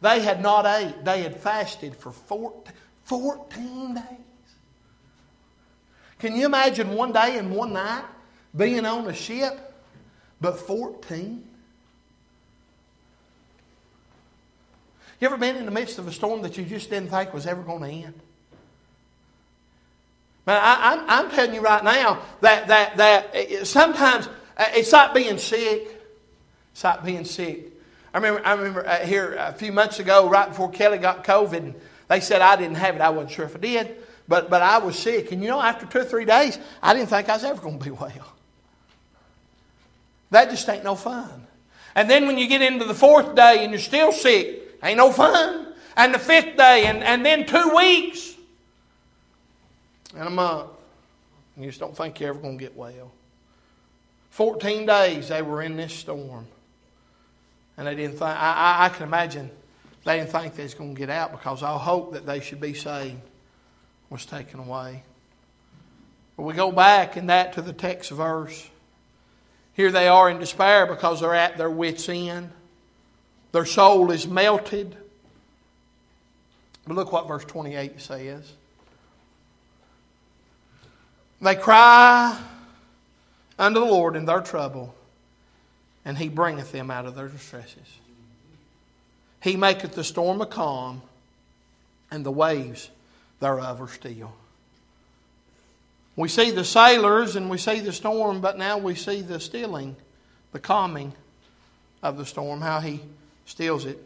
They 0.00 0.20
had 0.20 0.40
not 0.40 0.64
ate. 0.66 1.04
They 1.04 1.22
had 1.22 1.36
fasted 1.36 1.96
for 1.96 2.12
14 2.12 3.94
days. 3.94 4.04
Can 6.18 6.36
you 6.36 6.46
imagine 6.46 6.90
one 6.94 7.12
day 7.12 7.38
and 7.38 7.54
one 7.54 7.72
night 7.72 8.04
being 8.56 8.84
on 8.84 9.06
a 9.08 9.14
ship, 9.14 9.74
but 10.40 10.58
14? 10.58 11.44
You 15.20 15.26
ever 15.26 15.36
been 15.36 15.56
in 15.56 15.64
the 15.64 15.70
midst 15.70 15.98
of 15.98 16.06
a 16.06 16.12
storm 16.12 16.42
that 16.42 16.56
you 16.56 16.64
just 16.64 16.90
didn't 16.90 17.10
think 17.10 17.34
was 17.34 17.46
ever 17.46 17.62
going 17.62 17.82
to 17.82 17.88
end? 17.88 18.20
Man, 20.46 20.60
I, 20.62 21.20
am 21.20 21.30
telling 21.30 21.54
you 21.54 21.60
right 21.60 21.84
now 21.84 22.22
that, 22.40 22.68
that, 22.68 22.96
that 22.96 23.66
sometimes 23.66 24.28
uh, 24.56 24.64
it's 24.74 24.92
like 24.92 25.12
being 25.12 25.38
sick. 25.38 26.00
It's 26.72 26.84
like 26.84 27.04
being 27.04 27.24
sick. 27.24 27.72
I 28.18 28.20
remember, 28.20 28.48
I 28.48 28.52
remember 28.54 28.86
uh, 28.88 29.06
here 29.06 29.36
a 29.38 29.52
few 29.52 29.70
months 29.70 30.00
ago, 30.00 30.28
right 30.28 30.48
before 30.48 30.68
Kelly 30.72 30.98
got 30.98 31.22
COVID, 31.22 31.74
they 32.08 32.18
said 32.18 32.42
I 32.42 32.56
didn't 32.56 32.74
have 32.74 32.96
it. 32.96 33.00
I 33.00 33.10
wasn't 33.10 33.30
sure 33.30 33.44
if 33.44 33.54
I 33.54 33.60
did, 33.60 33.96
but, 34.26 34.50
but 34.50 34.60
I 34.60 34.78
was 34.78 34.98
sick. 34.98 35.30
And 35.30 35.40
you 35.40 35.48
know, 35.48 35.60
after 35.60 35.86
two 35.86 36.00
or 36.00 36.04
three 36.04 36.24
days, 36.24 36.58
I 36.82 36.94
didn't 36.94 37.10
think 37.10 37.28
I 37.28 37.34
was 37.34 37.44
ever 37.44 37.62
going 37.62 37.78
to 37.78 37.84
be 37.84 37.92
well. 37.92 38.34
That 40.32 40.50
just 40.50 40.68
ain't 40.68 40.82
no 40.82 40.96
fun. 40.96 41.46
And 41.94 42.10
then 42.10 42.26
when 42.26 42.38
you 42.38 42.48
get 42.48 42.60
into 42.60 42.86
the 42.86 42.94
fourth 42.94 43.36
day 43.36 43.62
and 43.62 43.70
you're 43.70 43.78
still 43.78 44.10
sick, 44.10 44.78
ain't 44.82 44.96
no 44.96 45.12
fun. 45.12 45.74
And 45.96 46.12
the 46.12 46.18
fifth 46.18 46.56
day, 46.56 46.86
and, 46.86 47.04
and 47.04 47.24
then 47.24 47.46
two 47.46 47.72
weeks, 47.76 48.34
and 50.16 50.26
a 50.26 50.30
month. 50.30 50.70
And 51.54 51.64
you 51.64 51.70
just 51.70 51.78
don't 51.78 51.96
think 51.96 52.18
you're 52.18 52.30
ever 52.30 52.40
going 52.40 52.58
to 52.58 52.64
get 52.64 52.76
well. 52.76 53.12
14 54.30 54.86
days 54.86 55.28
they 55.28 55.40
were 55.40 55.62
in 55.62 55.76
this 55.76 55.92
storm. 55.92 56.48
And 57.78 57.86
they 57.86 57.94
didn't 57.94 58.18
think, 58.18 58.22
I, 58.22 58.34
I, 58.80 58.84
I 58.84 58.88
can 58.90 59.04
imagine 59.04 59.50
they 60.04 60.18
didn't 60.18 60.30
think 60.30 60.54
they 60.54 60.64
was 60.64 60.74
going 60.74 60.94
to 60.94 60.98
get 60.98 61.08
out 61.08 61.32
because 61.32 61.62
all 61.62 61.78
hope 61.78 62.12
that 62.12 62.26
they 62.26 62.40
should 62.40 62.60
be 62.60 62.74
saved 62.74 63.20
was 64.10 64.26
taken 64.26 64.60
away. 64.60 65.04
But 66.36 66.42
we 66.42 66.54
go 66.54 66.70
back 66.72 67.16
in 67.16 67.26
that 67.28 67.54
to 67.54 67.62
the 67.62 67.72
text 67.72 68.10
verse. 68.10 68.68
Here 69.74 69.90
they 69.90 70.08
are 70.08 70.28
in 70.28 70.38
despair 70.38 70.86
because 70.86 71.20
they're 71.20 71.34
at 71.34 71.56
their 71.56 71.70
wits' 71.70 72.08
end. 72.08 72.50
Their 73.52 73.64
soul 73.64 74.10
is 74.10 74.26
melted. 74.26 74.96
But 76.86 76.96
look 76.96 77.12
what 77.12 77.28
verse 77.28 77.44
28 77.44 78.00
says. 78.00 78.52
They 81.40 81.54
cry 81.54 82.40
unto 83.58 83.80
the 83.80 83.86
Lord 83.86 84.16
in 84.16 84.24
their 84.24 84.40
trouble, 84.40 84.94
and 86.08 86.16
he 86.16 86.30
bringeth 86.30 86.72
them 86.72 86.90
out 86.90 87.04
of 87.04 87.14
their 87.14 87.28
distresses. 87.28 87.98
He 89.42 89.56
maketh 89.56 89.92
the 89.92 90.02
storm 90.02 90.40
a 90.40 90.46
calm, 90.46 91.02
and 92.10 92.24
the 92.24 92.30
waves 92.30 92.88
thereof 93.40 93.82
are 93.82 93.88
still. 93.88 94.32
We 96.16 96.28
see 96.28 96.50
the 96.50 96.64
sailors 96.64 97.36
and 97.36 97.50
we 97.50 97.58
see 97.58 97.80
the 97.80 97.92
storm, 97.92 98.40
but 98.40 98.56
now 98.56 98.78
we 98.78 98.94
see 98.94 99.20
the 99.20 99.38
stilling, 99.38 99.96
the 100.52 100.58
calming 100.58 101.12
of 102.02 102.16
the 102.16 102.24
storm, 102.24 102.62
how 102.62 102.80
he 102.80 103.02
stills 103.44 103.84
it. 103.84 104.02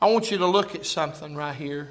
I 0.00 0.10
want 0.10 0.30
you 0.30 0.38
to 0.38 0.46
look 0.46 0.74
at 0.74 0.86
something 0.86 1.36
right 1.36 1.54
here. 1.54 1.90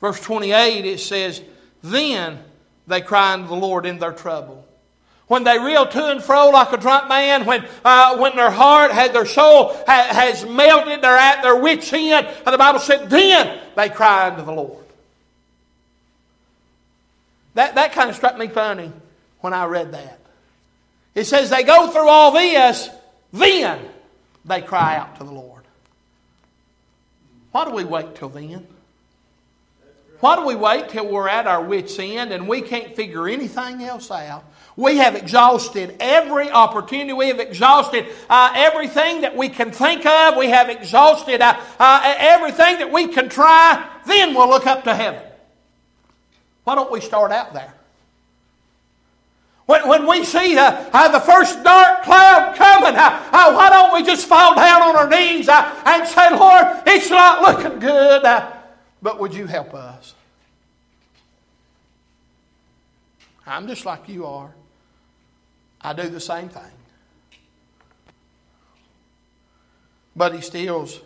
Verse 0.00 0.18
28, 0.18 0.86
it 0.86 0.98
says, 0.98 1.42
Then 1.82 2.38
they 2.86 3.02
cry 3.02 3.34
unto 3.34 3.48
the 3.48 3.54
Lord 3.54 3.84
in 3.84 3.98
their 3.98 4.12
trouble. 4.12 4.66
When 5.32 5.44
they 5.44 5.58
reel 5.58 5.86
to 5.86 6.10
and 6.10 6.22
fro 6.22 6.50
like 6.50 6.74
a 6.74 6.76
drunk 6.76 7.08
man, 7.08 7.46
when, 7.46 7.64
uh, 7.86 8.18
when 8.18 8.36
their 8.36 8.50
heart, 8.50 8.90
had 8.90 9.14
their 9.14 9.24
soul 9.24 9.68
ha- 9.86 10.08
has 10.10 10.44
melted, 10.44 11.00
they're 11.00 11.16
at 11.16 11.40
their 11.40 11.56
wits' 11.56 11.90
end, 11.90 12.26
and 12.26 12.52
the 12.52 12.58
Bible 12.58 12.78
said, 12.78 13.08
then 13.08 13.58
they 13.74 13.88
cry 13.88 14.28
unto 14.28 14.44
the 14.44 14.52
Lord. 14.52 14.84
That, 17.54 17.76
that 17.76 17.92
kind 17.92 18.10
of 18.10 18.16
struck 18.16 18.36
me 18.36 18.48
funny 18.48 18.92
when 19.40 19.54
I 19.54 19.64
read 19.64 19.92
that. 19.92 20.18
It 21.14 21.24
says 21.24 21.48
they 21.48 21.62
go 21.62 21.88
through 21.90 22.10
all 22.10 22.32
this, 22.32 22.90
then 23.32 23.80
they 24.44 24.60
cry 24.60 24.96
out 24.96 25.16
to 25.16 25.24
the 25.24 25.32
Lord. 25.32 25.62
Why 27.52 27.64
do 27.64 27.70
we 27.70 27.84
wait 27.84 28.16
till 28.16 28.28
then? 28.28 28.66
Why 30.20 30.36
do 30.36 30.44
we 30.44 30.56
wait 30.56 30.90
till 30.90 31.08
we're 31.08 31.30
at 31.30 31.46
our 31.46 31.64
wits' 31.64 31.98
end 31.98 32.34
and 32.34 32.46
we 32.46 32.60
can't 32.60 32.94
figure 32.94 33.26
anything 33.26 33.82
else 33.82 34.10
out? 34.10 34.44
We 34.76 34.96
have 34.96 35.14
exhausted 35.14 35.96
every 36.00 36.50
opportunity. 36.50 37.12
We 37.12 37.28
have 37.28 37.40
exhausted 37.40 38.06
uh, 38.30 38.52
everything 38.54 39.20
that 39.20 39.36
we 39.36 39.48
can 39.48 39.70
think 39.70 40.06
of. 40.06 40.36
We 40.36 40.48
have 40.48 40.70
exhausted 40.70 41.42
uh, 41.42 41.60
uh, 41.78 42.14
everything 42.18 42.78
that 42.78 42.90
we 42.90 43.08
can 43.08 43.28
try. 43.28 43.86
Then 44.06 44.34
we'll 44.34 44.48
look 44.48 44.66
up 44.66 44.84
to 44.84 44.94
heaven. 44.94 45.22
Why 46.64 46.74
don't 46.74 46.90
we 46.90 47.00
start 47.00 47.32
out 47.32 47.52
there? 47.52 47.74
When, 49.66 49.88
when 49.88 50.06
we 50.06 50.24
see 50.24 50.56
uh, 50.56 50.88
uh, 50.92 51.08
the 51.08 51.20
first 51.20 51.62
dark 51.62 52.04
cloud 52.04 52.56
coming, 52.56 52.96
uh, 52.96 53.28
uh 53.32 53.52
why 53.54 53.70
don't 53.70 53.94
we 53.94 54.02
just 54.02 54.26
fall 54.26 54.54
down 54.54 54.82
on 54.82 54.96
our 54.96 55.08
knees 55.08 55.48
uh, 55.48 55.82
and 55.84 56.06
say, 56.08 56.30
Lord, 56.30 56.82
it's 56.86 57.10
not 57.10 57.42
looking 57.42 57.78
good, 57.78 58.24
uh, 58.24 58.52
but 59.00 59.20
would 59.20 59.34
you 59.34 59.46
help 59.46 59.74
us? 59.74 60.14
I'm 63.46 63.66
just 63.66 63.84
like 63.84 64.08
you 64.08 64.26
are. 64.26 64.52
I 65.82 65.92
do 65.92 66.08
the 66.08 66.20
same 66.20 66.48
thing. 66.48 66.62
But 70.14 70.34
he 70.34 70.40
stills 70.40 71.00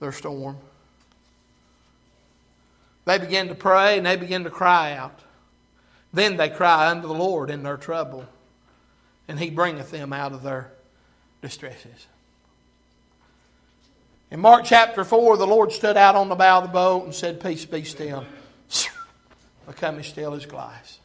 their 0.00 0.12
storm. 0.12 0.56
They 3.04 3.18
begin 3.18 3.48
to 3.48 3.54
pray 3.54 3.98
and 3.98 4.06
they 4.06 4.16
begin 4.16 4.44
to 4.44 4.50
cry 4.50 4.92
out. 4.92 5.20
Then 6.12 6.36
they 6.36 6.48
cry 6.48 6.88
unto 6.88 7.06
the 7.06 7.14
Lord 7.14 7.50
in 7.50 7.62
their 7.62 7.76
trouble, 7.76 8.24
and 9.28 9.38
he 9.38 9.50
bringeth 9.50 9.90
them 9.90 10.12
out 10.12 10.32
of 10.32 10.42
their 10.42 10.72
distresses. 11.42 12.06
In 14.30 14.40
Mark 14.40 14.64
chapter 14.64 15.04
4, 15.04 15.36
the 15.36 15.46
Lord 15.46 15.72
stood 15.72 15.96
out 15.96 16.16
on 16.16 16.28
the 16.28 16.34
bow 16.34 16.58
of 16.58 16.64
the 16.64 16.72
boat 16.72 17.04
and 17.04 17.14
said, 17.14 17.40
Peace 17.40 17.64
be 17.64 17.84
still. 17.84 18.24
Become 19.66 19.98
as 19.98 20.06
still 20.06 20.34
as 20.34 20.46
glass. 20.46 20.98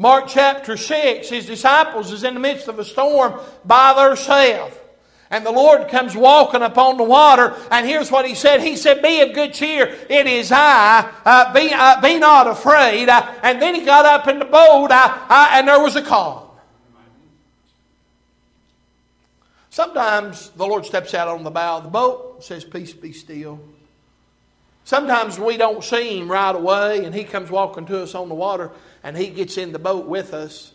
Mark 0.00 0.26
chapter 0.28 0.76
6, 0.76 1.28
his 1.28 1.44
disciples 1.44 2.12
is 2.12 2.22
in 2.22 2.34
the 2.34 2.40
midst 2.40 2.68
of 2.68 2.78
a 2.78 2.84
storm 2.84 3.34
by 3.64 3.92
themselves. 3.94 4.76
And 5.28 5.44
the 5.44 5.50
Lord 5.50 5.88
comes 5.88 6.16
walking 6.16 6.62
upon 6.62 6.96
the 6.96 7.02
water, 7.02 7.54
and 7.70 7.84
here's 7.84 8.10
what 8.10 8.24
He 8.24 8.34
said. 8.34 8.62
He 8.62 8.76
said, 8.76 9.02
Be 9.02 9.20
of 9.20 9.34
good 9.34 9.52
cheer, 9.52 9.94
it 10.08 10.26
is 10.26 10.50
I, 10.50 11.12
uh, 11.24 11.52
be, 11.52 11.70
uh, 11.72 12.00
be 12.00 12.18
not 12.18 12.46
afraid. 12.46 13.08
Uh, 13.08 13.30
and 13.42 13.60
then 13.60 13.74
He 13.74 13.84
got 13.84 14.06
up 14.06 14.28
in 14.28 14.38
the 14.38 14.46
boat, 14.46 14.90
uh, 14.90 15.18
uh, 15.28 15.48
and 15.50 15.68
there 15.68 15.82
was 15.82 15.96
a 15.96 16.02
calm. 16.02 16.44
Sometimes 19.68 20.48
the 20.50 20.66
Lord 20.66 20.86
steps 20.86 21.12
out 21.12 21.28
on 21.28 21.44
the 21.44 21.50
bow 21.50 21.78
of 21.78 21.84
the 21.84 21.90
boat 21.90 22.36
and 22.36 22.44
says, 22.44 22.64
Peace 22.64 22.94
be 22.94 23.12
still. 23.12 23.60
Sometimes 24.84 25.38
we 25.38 25.58
don't 25.58 25.84
see 25.84 26.18
Him 26.18 26.30
right 26.30 26.54
away, 26.56 27.04
and 27.04 27.14
He 27.14 27.24
comes 27.24 27.50
walking 27.50 27.84
to 27.86 28.02
us 28.02 28.14
on 28.14 28.30
the 28.30 28.34
water, 28.34 28.70
and 29.08 29.16
He 29.16 29.28
gets 29.28 29.58
in 29.58 29.72
the 29.72 29.78
boat 29.80 30.06
with 30.06 30.32
us, 30.32 30.72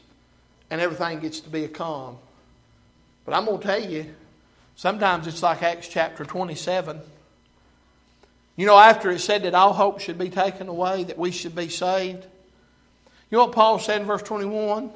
and 0.69 0.81
everything 0.81 1.19
gets 1.19 1.39
to 1.41 1.49
be 1.49 1.63
a 1.63 1.69
calm. 1.69 2.17
But 3.23 3.35
I'm 3.35 3.45
going 3.45 3.59
to 3.59 3.65
tell 3.65 3.81
you, 3.81 4.13
Sometimes 4.75 5.27
it's 5.27 5.43
like 5.43 5.61
Acts 5.61 5.87
chapter 5.87 6.25
27. 6.25 6.99
You 8.55 8.65
know, 8.65 8.77
after 8.77 9.09
it 9.11 9.19
said 9.19 9.43
that 9.43 9.53
all 9.53 9.73
hope 9.73 9.99
should 9.99 10.17
be 10.17 10.29
taken 10.29 10.67
away, 10.67 11.03
that 11.05 11.17
we 11.17 11.31
should 11.31 11.55
be 11.55 11.69
saved. 11.69 12.23
You 13.29 13.37
know 13.37 13.45
what 13.45 13.53
Paul 13.53 13.79
said 13.79 14.01
in 14.01 14.07
verse 14.07 14.21
21? 14.23 14.91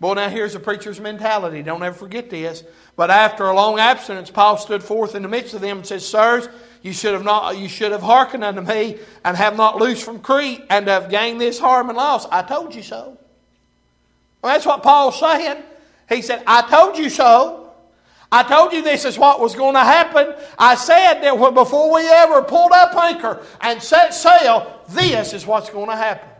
Boy, 0.00 0.14
now 0.14 0.28
here's 0.28 0.54
a 0.54 0.60
preacher's 0.60 1.00
mentality. 1.00 1.62
Don't 1.62 1.82
ever 1.82 1.96
forget 1.96 2.30
this. 2.30 2.64
But 2.96 3.10
after 3.10 3.44
a 3.44 3.54
long 3.54 3.78
abstinence, 3.78 4.30
Paul 4.30 4.56
stood 4.56 4.82
forth 4.82 5.14
in 5.14 5.22
the 5.22 5.28
midst 5.28 5.54
of 5.54 5.60
them 5.60 5.78
and 5.78 5.86
said, 5.86 6.02
Sirs, 6.02 6.48
you 6.82 6.92
should 6.92 7.12
have 7.14 7.24
not 7.24 7.56
you 7.56 7.68
should 7.68 7.92
have 7.92 8.02
hearkened 8.02 8.44
unto 8.44 8.60
me 8.60 8.98
and 9.24 9.36
have 9.36 9.56
not 9.56 9.76
loosed 9.76 10.04
from 10.04 10.20
Crete 10.20 10.62
and 10.68 10.88
have 10.88 11.08
gained 11.08 11.40
this 11.40 11.58
harm 11.58 11.88
and 11.88 11.96
loss. 11.96 12.26
I 12.26 12.42
told 12.42 12.74
you 12.74 12.82
so. 12.82 13.16
Well, 14.42 14.52
that's 14.52 14.66
what 14.66 14.82
Paul's 14.82 15.18
saying. 15.18 15.62
He 16.08 16.22
said, 16.22 16.42
I 16.46 16.62
told 16.62 16.98
you 16.98 17.08
so. 17.08 17.62
I 18.30 18.42
told 18.42 18.72
you 18.72 18.82
this 18.82 19.04
is 19.04 19.18
what 19.18 19.40
was 19.40 19.54
going 19.54 19.74
to 19.74 19.80
happen. 19.80 20.34
I 20.58 20.74
said 20.74 21.20
that 21.20 21.54
before 21.54 21.94
we 21.94 22.08
ever 22.08 22.42
pulled 22.42 22.72
up 22.72 22.96
anchor 22.96 23.42
and 23.60 23.82
set 23.82 24.14
sail, 24.14 24.80
this 24.88 25.34
is 25.34 25.46
what's 25.46 25.68
going 25.68 25.90
to 25.90 25.96
happen. 25.96 26.30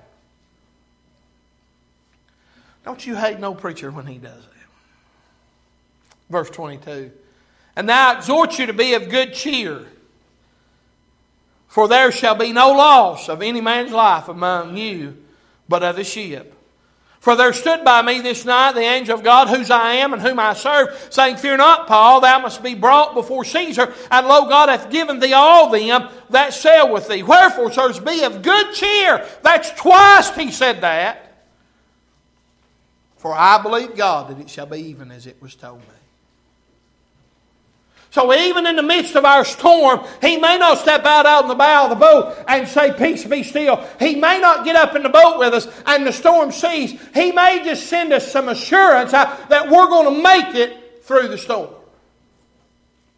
Don't 2.84 3.06
you 3.06 3.14
hate 3.14 3.38
no 3.38 3.54
preacher 3.54 3.90
when 3.90 4.06
he 4.06 4.16
does 4.18 4.42
that? 4.42 4.52
Verse 6.30 6.50
22. 6.50 7.12
And 7.76 7.86
now 7.86 8.12
I 8.12 8.16
exhort 8.16 8.58
you 8.58 8.66
to 8.66 8.72
be 8.72 8.94
of 8.94 9.10
good 9.10 9.34
cheer, 9.34 9.86
for 11.72 11.88
there 11.88 12.12
shall 12.12 12.34
be 12.34 12.52
no 12.52 12.72
loss 12.72 13.30
of 13.30 13.40
any 13.40 13.62
man's 13.62 13.92
life 13.92 14.28
among 14.28 14.76
you, 14.76 15.16
but 15.70 15.82
of 15.82 15.96
the 15.96 16.04
ship. 16.04 16.54
For 17.18 17.34
there 17.34 17.54
stood 17.54 17.82
by 17.82 18.02
me 18.02 18.20
this 18.20 18.44
night 18.44 18.72
the 18.72 18.82
angel 18.82 19.14
of 19.14 19.24
God, 19.24 19.48
whose 19.48 19.70
I 19.70 19.94
am 19.94 20.12
and 20.12 20.20
whom 20.20 20.38
I 20.38 20.52
serve, 20.52 21.08
saying, 21.08 21.38
Fear 21.38 21.56
not, 21.56 21.86
Paul, 21.86 22.20
thou 22.20 22.40
must 22.40 22.62
be 22.62 22.74
brought 22.74 23.14
before 23.14 23.46
Caesar, 23.46 23.90
and 24.10 24.28
lo, 24.28 24.50
God 24.50 24.68
hath 24.68 24.90
given 24.90 25.18
thee 25.18 25.32
all 25.32 25.70
them 25.70 26.10
that 26.28 26.52
sail 26.52 26.92
with 26.92 27.08
thee. 27.08 27.22
Wherefore, 27.22 27.72
sirs, 27.72 27.98
be 27.98 28.22
of 28.22 28.42
good 28.42 28.74
cheer. 28.74 29.26
That's 29.40 29.70
twice 29.70 30.28
he 30.36 30.50
said 30.50 30.82
that. 30.82 31.46
For 33.16 33.32
I 33.34 33.62
believe 33.62 33.96
God 33.96 34.28
that 34.28 34.38
it 34.38 34.50
shall 34.50 34.66
be 34.66 34.80
even 34.90 35.10
as 35.10 35.26
it 35.26 35.40
was 35.40 35.54
told 35.54 35.78
me. 35.78 35.91
So 38.12 38.30
even 38.34 38.66
in 38.66 38.76
the 38.76 38.82
midst 38.82 39.16
of 39.16 39.24
our 39.24 39.42
storm, 39.42 40.06
he 40.20 40.36
may 40.36 40.58
not 40.58 40.76
step 40.76 41.06
out 41.06 41.24
out 41.24 41.44
in 41.44 41.48
the 41.48 41.54
bow 41.54 41.84
of 41.84 41.90
the 41.90 41.96
boat 41.96 42.36
and 42.46 42.68
say, 42.68 42.92
Peace 42.92 43.24
be 43.24 43.42
still. 43.42 43.88
He 43.98 44.16
may 44.16 44.38
not 44.38 44.66
get 44.66 44.76
up 44.76 44.94
in 44.94 45.02
the 45.02 45.08
boat 45.08 45.38
with 45.38 45.54
us 45.54 45.66
and 45.86 46.06
the 46.06 46.12
storm 46.12 46.52
cease. 46.52 46.92
He 47.14 47.32
may 47.32 47.64
just 47.64 47.86
send 47.86 48.12
us 48.12 48.30
some 48.30 48.50
assurance 48.50 49.12
that 49.12 49.70
we're 49.70 49.86
going 49.86 50.14
to 50.14 50.22
make 50.22 50.54
it 50.54 51.02
through 51.04 51.28
the 51.28 51.38
storm. 51.38 51.70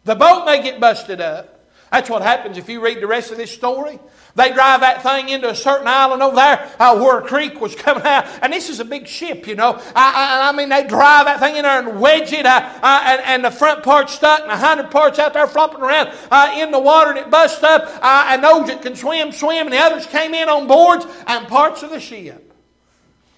The 0.05 0.15
boat 0.15 0.45
may 0.45 0.63
get 0.63 0.79
busted 0.79 1.19
up. 1.19 1.54
That's 1.91 2.09
what 2.09 2.21
happens 2.21 2.57
if 2.57 2.67
you 2.67 2.81
read 2.81 3.01
the 3.01 3.07
rest 3.07 3.31
of 3.31 3.37
this 3.37 3.51
story. 3.51 3.99
They 4.35 4.51
drive 4.51 4.81
that 4.81 5.01
thing 5.01 5.29
into 5.29 5.49
a 5.49 5.55
certain 5.55 5.87
island 5.87 6.21
over 6.21 6.35
there 6.35 6.69
uh, 6.77 6.99
where 6.99 7.19
a 7.19 7.21
creek 7.21 7.61
was 7.61 7.73
coming 7.73 8.03
out. 8.05 8.25
And 8.41 8.51
this 8.51 8.69
is 8.69 8.81
a 8.81 8.85
big 8.85 9.07
ship, 9.07 9.47
you 9.47 9.55
know. 9.55 9.81
I, 9.95 10.43
I, 10.45 10.49
I 10.49 10.51
mean, 10.51 10.67
they 10.67 10.85
drive 10.85 11.25
that 11.25 11.39
thing 11.39 11.55
in 11.55 11.63
there 11.63 11.79
and 11.79 12.01
wedge 12.01 12.33
it, 12.33 12.45
uh, 12.45 12.69
uh, 12.81 13.01
and, 13.05 13.21
and, 13.21 13.45
the 13.45 13.51
front 13.51 13.83
part's 13.83 14.13
stuck, 14.13 14.41
and 14.41 14.49
the 14.49 14.57
hind 14.57 14.91
part's 14.91 15.19
out 15.19 15.33
there 15.33 15.47
flopping 15.47 15.81
around 15.81 16.11
uh, 16.31 16.53
in 16.57 16.71
the 16.71 16.79
water, 16.79 17.11
and 17.11 17.19
it 17.19 17.29
busts 17.29 17.63
up. 17.63 17.83
Uh, 18.01 18.25
and 18.27 18.43
those 18.43 18.67
that 18.67 18.81
can 18.81 18.95
swim, 18.95 19.31
swim, 19.31 19.67
and 19.67 19.73
the 19.73 19.79
others 19.79 20.05
came 20.07 20.33
in 20.33 20.49
on 20.49 20.67
boards 20.67 21.05
and 21.27 21.47
parts 21.47 21.81
of 21.83 21.91
the 21.91 22.01
ship. 22.01 22.53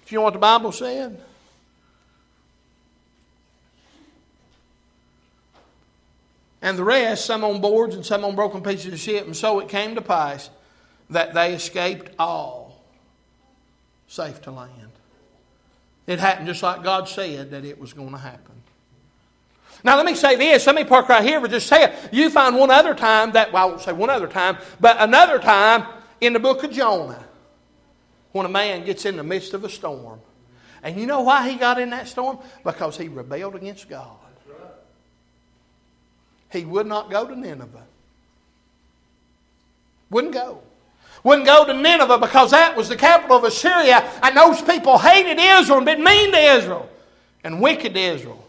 Do 0.06 0.14
you 0.14 0.18
know 0.18 0.24
what 0.24 0.32
the 0.32 0.40
Bible 0.40 0.72
said? 0.72 1.22
And 6.60 6.76
the 6.76 6.84
rest, 6.84 7.24
some 7.24 7.44
on 7.44 7.60
boards 7.60 7.94
and 7.94 8.04
some 8.04 8.24
on 8.24 8.34
broken 8.34 8.62
pieces 8.62 8.92
of 8.92 8.98
ship. 8.98 9.26
And 9.26 9.36
so 9.36 9.60
it 9.60 9.68
came 9.68 9.94
to 9.94 10.02
pass 10.02 10.50
that 11.10 11.34
they 11.34 11.54
escaped 11.54 12.10
all 12.18 12.82
safe 14.08 14.40
to 14.42 14.50
land. 14.50 14.72
It 16.06 16.18
happened 16.18 16.46
just 16.46 16.62
like 16.62 16.82
God 16.82 17.08
said 17.08 17.50
that 17.50 17.64
it 17.64 17.78
was 17.78 17.92
going 17.92 18.10
to 18.10 18.18
happen. 18.18 18.54
Now, 19.84 19.96
let 19.96 20.06
me 20.06 20.14
say 20.14 20.34
this. 20.36 20.66
Let 20.66 20.74
me 20.74 20.84
park 20.84 21.08
right 21.08 21.22
here, 21.22 21.40
but 21.40 21.50
just 21.50 21.68
say 21.68 21.84
it. 21.84 21.94
You 22.10 22.30
find 22.30 22.56
one 22.56 22.70
other 22.70 22.94
time 22.94 23.32
that, 23.32 23.52
well, 23.52 23.62
I 23.62 23.66
won't 23.66 23.80
say 23.80 23.92
one 23.92 24.10
other 24.10 24.26
time, 24.26 24.58
but 24.80 24.96
another 24.98 25.38
time 25.38 25.86
in 26.20 26.32
the 26.32 26.40
book 26.40 26.64
of 26.64 26.72
Jonah 26.72 27.24
when 28.32 28.44
a 28.46 28.48
man 28.48 28.84
gets 28.84 29.04
in 29.04 29.16
the 29.16 29.22
midst 29.22 29.54
of 29.54 29.64
a 29.64 29.68
storm. 29.68 30.20
And 30.82 30.98
you 30.98 31.06
know 31.06 31.20
why 31.20 31.48
he 31.48 31.56
got 31.56 31.78
in 31.78 31.90
that 31.90 32.08
storm? 32.08 32.38
Because 32.64 32.96
he 32.96 33.08
rebelled 33.08 33.54
against 33.54 33.88
God. 33.88 34.16
He 36.50 36.64
would 36.64 36.86
not 36.86 37.10
go 37.10 37.26
to 37.26 37.36
Nineveh. 37.36 37.84
Wouldn't 40.10 40.34
go 40.34 40.62
wouldn't 41.24 41.46
go 41.46 41.66
to 41.66 41.74
Nineveh 41.74 42.18
because 42.18 42.52
that 42.52 42.76
was 42.76 42.88
the 42.88 42.96
capital 42.96 43.36
of 43.36 43.44
Assyria, 43.44 44.08
and 44.22 44.36
those 44.36 44.62
people 44.62 44.98
hated 44.98 45.38
Israel 45.38 45.78
and 45.78 45.86
been 45.86 46.02
mean 46.02 46.32
to 46.32 46.38
Israel 46.38 46.88
and 47.44 47.60
wicked 47.60 47.94
to 47.94 48.00
Israel. 48.00 48.44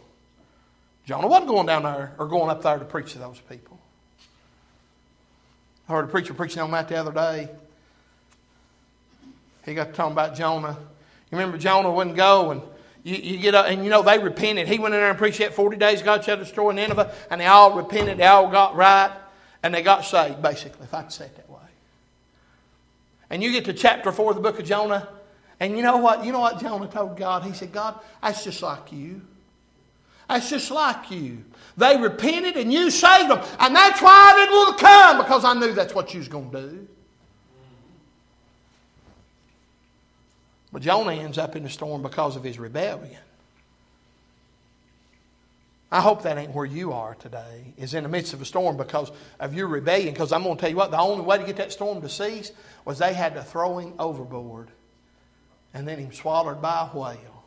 Jonah 1.06 1.28
wasn't 1.28 1.50
going 1.50 1.66
down 1.66 1.84
there 1.84 2.14
or 2.18 2.28
going 2.28 2.50
up 2.50 2.62
there 2.62 2.78
to 2.78 2.86
preach 2.86 3.14
to 3.14 3.20
those 3.20 3.40
people. 3.50 3.80
I 5.88 5.94
heard 5.94 6.06
a 6.06 6.08
preacher 6.08 6.34
preaching 6.34 6.62
on 6.62 6.70
that 6.72 6.88
the 6.88 6.96
other 6.96 7.12
day. 7.12 7.50
He 9.66 9.74
got 9.74 9.88
to 9.88 9.94
talking 9.94 10.12
about 10.12 10.36
Jonah. 10.36 10.78
You 11.32 11.38
remember 11.38 11.58
Jonah 11.58 11.92
wouldn't 11.92 12.16
go 12.16 12.52
and 12.52 12.62
you, 13.10 13.34
you 13.34 13.38
get 13.38 13.56
up, 13.56 13.66
and 13.68 13.84
you 13.84 13.90
know, 13.90 14.02
they 14.02 14.20
repented. 14.20 14.68
He 14.68 14.80
went 14.80 14.94
in 14.94 15.02
there 15.02 15.10
and 15.10 15.18
preached 15.18 15.40
that 15.40 15.54
40 15.54 15.78
days 15.78 16.02
God 16.02 16.24
shall 16.24 16.38
destroy 16.38 16.72
Nineveh, 16.72 17.14
and 17.30 17.42
they 17.42 17.46
all 17.46 17.76
repented, 17.76 18.18
they 18.18 18.26
all 18.26 18.50
got 18.50 18.76
right, 18.76 19.12
and 19.64 19.74
they 19.74 19.82
got 19.82 20.06
saved, 20.06 20.42
basically, 20.42 20.84
if 20.84 20.94
I 20.94 21.02
could 21.04 21.12
say 21.12 21.26
it 21.26 21.36
that 21.36 21.50
way. 21.50 21.58
And 23.30 23.44
you 23.44 23.52
get 23.52 23.66
to 23.66 23.74
chapter 23.74 24.12
4 24.12 24.32
of 24.32 24.36
the 24.38 24.42
book 24.42 24.60
of 24.60 24.66
Jonah, 24.66 25.08
and 25.60 25.76
you 25.76 25.84
know 25.84 25.98
what? 25.98 26.24
You 26.24 26.32
know 26.32 26.40
what 26.40 26.60
Jonah 26.60 26.88
told 26.88 27.18
God? 27.18 27.44
He 27.44 27.54
said, 27.54 27.72
God, 27.72 28.00
that's 28.22 28.44
just 28.44 28.62
like 28.62 28.92
you. 28.92 29.22
That's 30.30 30.50
just 30.50 30.72
like 30.72 31.12
you. 31.12 31.44
They 31.76 31.98
repented 31.98 32.56
and 32.56 32.72
you 32.72 32.92
saved 32.92 33.30
them. 33.30 33.44
And 33.60 33.76
that's 33.76 34.02
why 34.02 34.12
I 34.12 34.40
didn't 34.40 34.56
want 34.56 34.78
to 34.78 34.86
come 34.86 35.18
because 35.18 35.44
I 35.44 35.54
knew 35.56 35.74
that's 35.74 35.94
what 35.96 36.14
you 36.14 36.20
was 36.20 36.28
going 36.28 36.52
to 36.52 36.62
do. 36.62 36.88
But 40.72 40.82
Jonah 40.84 41.14
ends 41.14 41.38
up 41.38 41.56
in 41.56 41.64
the 41.64 41.70
storm 41.70 42.04
because 42.04 42.36
of 42.36 42.44
his 42.44 42.60
rebellion. 42.60 43.20
I 45.92 46.02
hope 46.02 46.22
that 46.24 46.38
ain't 46.38 46.54
where 46.54 46.66
you 46.66 46.94
are 46.94 47.16
today, 47.16 47.74
is 47.76 47.96
in 47.96 48.04
the 48.04 48.10
midst 48.10 48.34
of 48.34 48.42
a 48.42 48.46
storm 48.46 48.78
because 48.78 49.12
of 49.40 49.56
your 49.56 49.68
rebellion. 49.68 50.14
Because 50.14 50.32
I'm 50.32 50.44
going 50.44 50.56
to 50.56 50.62
tell 50.62 50.70
you 50.70 50.76
what, 50.76 50.92
the 50.92 51.00
only 51.00 51.24
way 51.24 51.40
to 51.40 51.44
get 51.44 51.58
that 51.58 51.72
storm 51.72 52.02
to 52.02 52.10
cease 52.10 52.52
was 52.86 53.00
they 53.00 53.14
had 53.14 53.34
to 53.34 53.44
throw 53.44 53.80
him 53.80 53.94
overboard 53.98 54.68
and 55.74 55.88
then 55.88 55.98
him 55.98 56.14
swallowed 56.14 56.62
by 56.62 56.88
a 56.92 56.96
whale. 56.96 57.44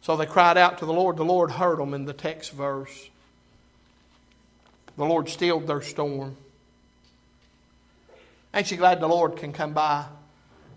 So 0.00 0.16
they 0.16 0.26
cried 0.26 0.58
out 0.58 0.78
to 0.78 0.86
the 0.86 0.92
Lord. 0.92 1.16
The 1.16 1.24
Lord 1.24 1.52
heard 1.52 1.78
them 1.78 1.94
in 1.94 2.06
the 2.06 2.12
text 2.12 2.52
verse. 2.52 3.08
The 4.96 5.04
Lord 5.04 5.28
stilled 5.28 5.68
their 5.68 5.80
storm. 5.80 6.36
Ain't 8.52 8.70
you 8.72 8.76
glad 8.76 9.00
the 9.00 9.06
Lord 9.06 9.36
can 9.36 9.52
come 9.52 9.72
by 9.72 10.06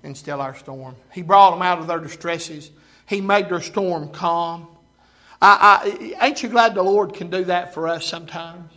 and 0.06 0.16
still 0.16 0.40
our 0.40 0.56
storm? 0.56 0.96
He 1.12 1.22
brought 1.22 1.52
them 1.52 1.62
out 1.62 1.80
of 1.80 1.88
their 1.88 2.00
distresses. 2.00 2.72
He 3.08 3.22
made 3.22 3.50
their 3.50 3.62
storm 3.62 4.10
calm. 4.10 4.68
I, 5.42 6.16
I, 6.20 6.26
ain't 6.26 6.42
you 6.42 6.50
glad 6.50 6.76
the 6.76 6.84
Lord 6.84 7.14
can 7.14 7.30
do 7.30 7.44
that 7.46 7.74
for 7.74 7.88
us 7.88 8.06
sometimes? 8.06 8.72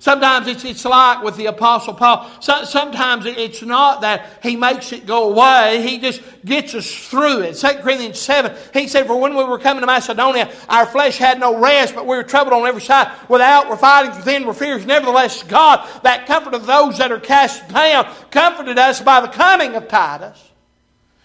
Sometimes 0.00 0.46
it's, 0.46 0.64
it's 0.64 0.86
like 0.86 1.22
with 1.22 1.36
the 1.36 1.44
Apostle 1.46 1.92
Paul. 1.92 2.26
So, 2.40 2.64
sometimes 2.64 3.26
it's 3.26 3.60
not 3.60 4.00
that 4.00 4.38
he 4.42 4.56
makes 4.56 4.94
it 4.94 5.04
go 5.04 5.30
away. 5.30 5.82
He 5.86 5.98
just 5.98 6.22
gets 6.42 6.74
us 6.74 6.90
through 6.90 7.40
it. 7.40 7.52
2 7.52 7.68
Corinthians 7.82 8.18
7, 8.18 8.56
he 8.72 8.88
said, 8.88 9.06
For 9.06 9.20
when 9.20 9.36
we 9.36 9.44
were 9.44 9.58
coming 9.58 9.82
to 9.82 9.86
Macedonia, 9.86 10.50
our 10.70 10.86
flesh 10.86 11.18
had 11.18 11.38
no 11.38 11.60
rest, 11.60 11.94
but 11.94 12.06
we 12.06 12.16
were 12.16 12.22
troubled 12.22 12.54
on 12.54 12.66
every 12.66 12.80
side. 12.80 13.14
Without 13.28 13.68
were 13.68 13.76
fightings, 13.76 14.16
within 14.16 14.46
were 14.46 14.54
fears. 14.54 14.86
Nevertheless, 14.86 15.42
God, 15.42 15.86
that 16.02 16.26
comforted 16.26 16.62
those 16.62 16.96
that 16.96 17.12
are 17.12 17.20
cast 17.20 17.68
down, 17.68 18.10
comforted 18.30 18.78
us 18.78 19.02
by 19.02 19.20
the 19.20 19.28
coming 19.28 19.74
of 19.74 19.86
Titus. 19.86 20.49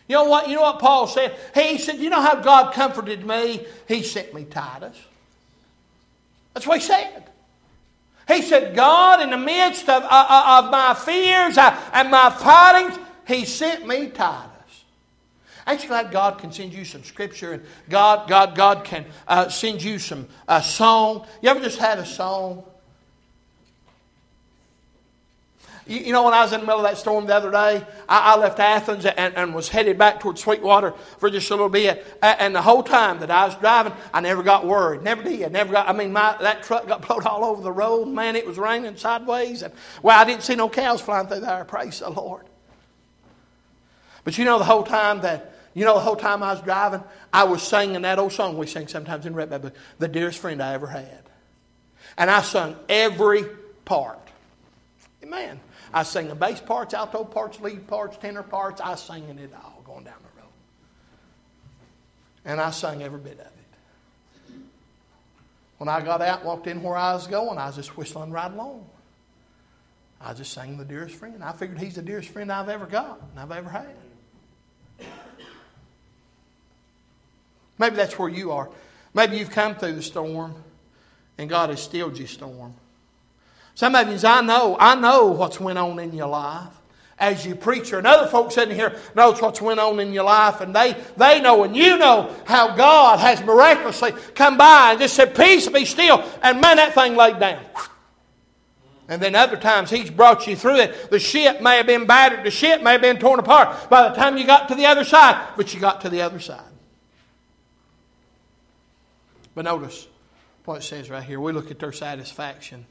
You 0.07 0.15
know 0.15 0.25
what? 0.25 0.47
You 0.47 0.55
know 0.55 0.61
what 0.61 0.79
Paul 0.79 1.07
said? 1.07 1.35
He 1.53 1.77
said, 1.77 1.97
You 1.97 2.09
know 2.09 2.21
how 2.21 2.35
God 2.35 2.73
comforted 2.73 3.25
me? 3.25 3.65
He 3.87 4.03
sent 4.03 4.33
me 4.33 4.45
Titus. 4.45 4.97
That's 6.53 6.67
what 6.67 6.79
he 6.79 6.85
said. 6.85 7.23
He 8.27 8.41
said, 8.41 8.75
God, 8.75 9.21
in 9.21 9.29
the 9.29 9.37
midst 9.37 9.87
of, 9.89 10.03
uh, 10.03 10.07
uh 10.09 10.63
of 10.63 10.71
my 10.71 10.93
fears 10.93 11.57
uh, 11.57 11.79
and 11.93 12.09
my 12.09 12.29
fightings, 12.29 12.97
He 13.27 13.45
sent 13.45 13.87
me 13.87 14.07
Titus. 14.07 14.51
Ain't 15.67 15.81
you 15.81 15.89
glad 15.89 16.11
God 16.11 16.37
can 16.37 16.51
send 16.51 16.73
you 16.73 16.85
some 16.85 17.03
scripture 17.03 17.53
and 17.53 17.63
God, 17.89 18.29
God, 18.29 18.55
God 18.55 18.83
can 18.83 19.05
uh, 19.27 19.49
send 19.49 19.83
you 19.83 19.97
some 19.97 20.27
uh, 20.47 20.61
song? 20.61 21.25
You 21.41 21.49
ever 21.49 21.59
just 21.59 21.79
had 21.79 21.97
a 21.97 22.05
song 22.05 22.63
You, 25.87 25.99
you, 25.99 26.13
know, 26.13 26.23
when 26.23 26.33
I 26.33 26.41
was 26.41 26.51
in 26.51 26.61
the 26.61 26.65
middle 26.65 26.83
of 26.83 26.89
that 26.89 26.97
storm 26.97 27.27
the 27.27 27.35
other 27.35 27.51
day, 27.51 27.85
I, 28.09 28.33
I 28.33 28.37
left 28.37 28.59
Athens 28.59 29.05
and, 29.05 29.35
and, 29.35 29.53
was 29.53 29.69
headed 29.69 29.97
back 29.97 30.19
towards 30.19 30.41
Sweetwater 30.41 30.93
for 31.19 31.29
just 31.29 31.49
a 31.51 31.53
little 31.53 31.69
bit. 31.69 32.05
And 32.23 32.55
the 32.55 32.61
whole 32.61 32.81
time 32.81 33.19
that 33.19 33.29
I 33.29 33.45
was 33.45 33.55
driving, 33.55 33.93
I 34.11 34.21
never 34.21 34.41
got 34.41 34.65
worried. 34.65 35.03
Never 35.03 35.21
did. 35.21 35.51
Never 35.51 35.73
got. 35.73 35.87
I 35.87 35.93
mean, 35.93 36.11
my, 36.11 36.35
that 36.41 36.63
truck 36.63 36.87
got 36.87 37.01
blown 37.07 37.23
all 37.23 37.45
over 37.45 37.61
the 37.61 37.71
road. 37.71 38.07
Man, 38.07 38.35
it 38.35 38.47
was 38.47 38.57
raining 38.57 38.97
sideways, 38.97 39.61
and 39.61 39.73
well, 40.01 40.19
I 40.19 40.25
didn't 40.25 40.41
see 40.43 40.55
no 40.55 40.69
cows 40.69 41.01
flying 41.01 41.27
through 41.27 41.41
there. 41.41 41.63
Praise 41.65 41.99
the 41.99 42.09
Lord. 42.09 42.45
But 44.23 44.39
you 44.39 44.45
know, 44.45 44.57
the 44.57 44.65
whole 44.65 44.83
time 44.83 45.21
that 45.21 45.55
you 45.75 45.83
know, 45.83 45.93
the 45.93 45.99
whole 45.99 46.15
time 46.15 46.41
I 46.41 46.53
was 46.53 46.61
driving, 46.61 47.03
I 47.33 47.43
was 47.43 47.61
singing 47.61 48.01
that 48.03 48.17
old 48.17 48.31
song 48.31 48.57
we 48.57 48.65
sing 48.65 48.87
sometimes 48.87 49.25
in 49.25 49.35
Red 49.35 49.73
the 49.99 50.07
dearest 50.07 50.39
friend 50.39 50.63
I 50.63 50.73
ever 50.73 50.87
had. 50.87 51.21
And 52.17 52.31
I 52.31 52.41
sung 52.41 52.77
every 52.87 53.43
part. 53.83 54.19
Amen. 55.21 55.59
I 55.95 56.03
sang 56.03 56.27
the 56.27 56.35
bass 56.35 56.59
parts, 56.59 56.93
alto 56.93 57.23
parts, 57.23 57.61
lead 57.61 57.87
parts, 57.87 58.17
tenor 58.17 58.43
parts. 58.43 58.81
I 58.81 58.95
sang 58.95 59.23
it 59.23 59.53
all 59.55 59.81
going 59.85 60.03
down 60.03 60.15
the 60.19 60.41
road. 60.41 60.51
And 62.43 62.59
I 62.59 62.71
sang 62.71 63.01
every 63.01 63.17
bit 63.17 63.39
of 63.39 63.45
it. 63.45 64.55
When 65.77 65.87
I 65.87 66.01
got 66.01 66.21
out 66.21 66.43
walked 66.43 66.67
in 66.67 66.83
where 66.83 66.97
I 66.97 67.13
was 67.13 67.27
going, 67.27 67.57
I 67.57 67.67
was 67.67 67.77
just 67.77 67.95
whistling 67.95 68.31
right 68.31 68.51
along. 68.51 68.85
I 70.19 70.33
just 70.33 70.51
sang 70.51 70.77
the 70.77 70.83
dearest 70.83 71.15
friend. 71.15 71.41
I 71.41 71.53
figured 71.53 71.79
he's 71.79 71.95
the 71.95 72.01
dearest 72.01 72.27
friend 72.27 72.51
I've 72.51 72.67
ever 72.67 72.87
got 72.87 73.21
and 73.31 73.39
I've 73.39 73.57
ever 73.57 73.69
had. 73.69 73.95
Maybe 77.77 77.95
that's 77.95 78.19
where 78.19 78.29
you 78.29 78.51
are. 78.51 78.69
Maybe 79.13 79.37
you've 79.37 79.49
come 79.49 79.75
through 79.75 79.93
the 79.93 80.01
storm 80.01 80.55
and 81.37 81.49
God 81.49 81.69
has 81.69 81.81
stilled 81.81 82.17
your 82.17 82.27
storm. 82.27 82.73
Some 83.75 83.93
of 83.93 84.09
you, 84.09 84.17
I 84.27 84.41
know, 84.41 84.77
I 84.79 84.95
know 84.95 85.27
what's 85.27 85.59
went 85.59 85.77
on 85.77 85.99
in 85.99 86.13
your 86.13 86.29
life 86.29 86.71
as 87.19 87.45
you 87.45 87.55
preacher. 87.55 87.97
And 87.97 88.07
other 88.07 88.27
folks 88.27 88.55
sitting 88.55 88.75
here 88.75 88.95
knows 89.15 89.41
what's 89.41 89.61
went 89.61 89.79
on 89.79 89.99
in 89.99 90.13
your 90.13 90.23
life, 90.23 90.61
and 90.61 90.73
they, 90.75 90.95
they 91.17 91.41
know 91.41 91.63
and 91.63 91.75
you 91.75 91.97
know 91.97 92.33
how 92.45 92.75
God 92.75 93.19
has 93.19 93.41
miraculously 93.43 94.13
come 94.33 94.57
by 94.57 94.91
and 94.91 94.99
just 94.99 95.15
said, 95.15 95.35
Peace 95.35 95.67
be 95.67 95.85
still, 95.85 96.23
and 96.41 96.61
man, 96.61 96.77
that 96.77 96.93
thing 96.93 97.15
laid 97.15 97.39
down. 97.39 97.63
And 99.07 99.21
then 99.21 99.35
other 99.35 99.57
times 99.57 99.89
He's 99.89 100.09
brought 100.09 100.47
you 100.47 100.55
through 100.55 100.77
it. 100.77 101.09
The 101.11 101.19
ship 101.19 101.61
may 101.61 101.77
have 101.77 101.85
been 101.85 102.05
battered, 102.07 102.45
the 102.45 102.51
ship 102.51 102.81
may 102.81 102.93
have 102.93 103.01
been 103.01 103.19
torn 103.19 103.39
apart 103.39 103.89
by 103.89 104.09
the 104.09 104.15
time 104.15 104.37
you 104.37 104.45
got 104.45 104.69
to 104.69 104.75
the 104.75 104.85
other 104.85 105.03
side, 105.03 105.49
but 105.57 105.73
you 105.73 105.79
got 105.79 106.01
to 106.01 106.09
the 106.09 106.21
other 106.21 106.39
side. 106.39 106.63
But 109.53 109.65
notice 109.65 110.07
what 110.65 110.77
it 110.77 110.83
says 110.83 111.09
right 111.09 111.23
here. 111.23 111.39
We 111.39 111.53
look 111.53 111.71
at 111.71 111.79
their 111.79 111.93
satisfaction 111.93 112.85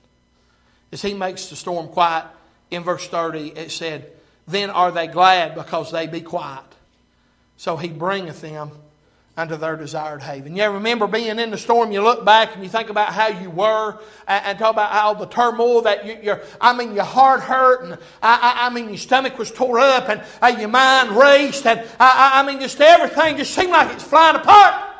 as 0.95 1.03
he 1.03 1.13
makes 1.13 1.47
the 1.47 1.57
storm 1.57 1.89
quiet, 1.89 2.25
in 2.71 2.83
verse 2.83 3.07
30 3.09 3.49
it 3.49 3.71
said, 3.71 4.11
Then 4.47 4.71
are 4.71 4.91
they 4.91 5.09
glad 5.09 5.55
because 5.55 5.91
they 5.91 6.07
be 6.07 6.21
quiet. 6.21 6.65
So 7.57 7.77
he 7.77 7.89
bringeth 7.89 8.41
them 8.41 8.71
unto 9.37 9.57
their 9.57 9.77
desired 9.77 10.23
haven. 10.23 10.55
You 10.57 10.71
remember 10.71 11.09
being 11.09 11.41
in 11.41 11.51
the 11.51 11.59
storm, 11.59 11.91
you 11.91 12.01
look 12.01 12.25
back 12.25 12.55
and 12.55 12.63
you 12.63 12.69
think 12.69 12.91
about 12.91 13.13
how 13.13 13.27
you 13.27 13.51
were 13.51 13.99
and, 14.29 14.57
talk 14.57 14.73
about 14.73 14.93
how 14.93 15.15
the 15.15 15.27
turmoil 15.27 15.83
that 15.83 16.07
you, 16.25 16.31
are 16.31 16.43
I 16.61 16.73
mean, 16.73 16.95
your 16.95 17.05
heart 17.05 17.41
hurt 17.41 17.83
and 17.85 17.95
I, 18.23 18.63
I, 18.63 18.67
I, 18.67 18.71
mean, 18.71 18.89
your 18.89 18.99
stomach 18.99 19.37
was 19.37 19.51
tore 19.51 19.81
up 19.81 20.09
and 20.09 20.23
uh, 20.41 20.57
your 20.59 20.69
mind 20.69 21.11
raced 21.11 21.67
and 21.67 21.81
I, 21.99 22.33
I 22.35 22.47
mean, 22.47 22.61
just 22.61 22.81
everything 22.81 23.37
just 23.37 23.53
seemed 23.53 23.73
like 23.73 23.93
it's 23.93 24.05
flying 24.05 24.37
apart. 24.37 24.94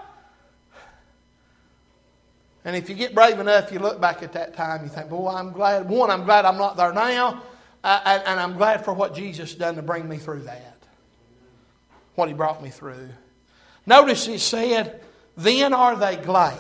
And 2.65 2.75
if 2.75 2.89
you 2.89 2.95
get 2.95 3.15
brave 3.15 3.39
enough, 3.39 3.71
you 3.73 3.79
look 3.79 4.01
back 4.01 4.23
at 4.23 4.33
that 4.33 4.55
time, 4.55 4.85
you 4.85 4.89
think, 4.89 5.11
boy, 5.11 5.29
I'm 5.29 5.53
glad. 5.53 5.89
One, 5.89 6.11
I'm 6.11 6.25
glad 6.25 6.45
I'm 6.45 6.57
not 6.57 6.77
there 6.77 6.93
now. 6.93 7.43
Uh, 7.83 8.23
and, 8.27 8.41
I'm 8.41 8.57
glad 8.57 8.83
for 8.83 8.95
what 8.95 9.15
Jesus 9.15 9.55
done 9.55 9.75
to 9.75 9.83
bring 9.83 10.09
me 10.09 10.17
through 10.17 10.45
that. 10.45 10.79
What 12.15 12.29
he 12.29 12.35
brought 12.35 12.63
me 12.63 12.71
through. 12.71 13.11
Notice 13.85 14.25
he 14.25 14.39
said, 14.39 15.03
then 15.37 15.75
are 15.75 15.95
they 15.95 16.17
glad 16.17 16.59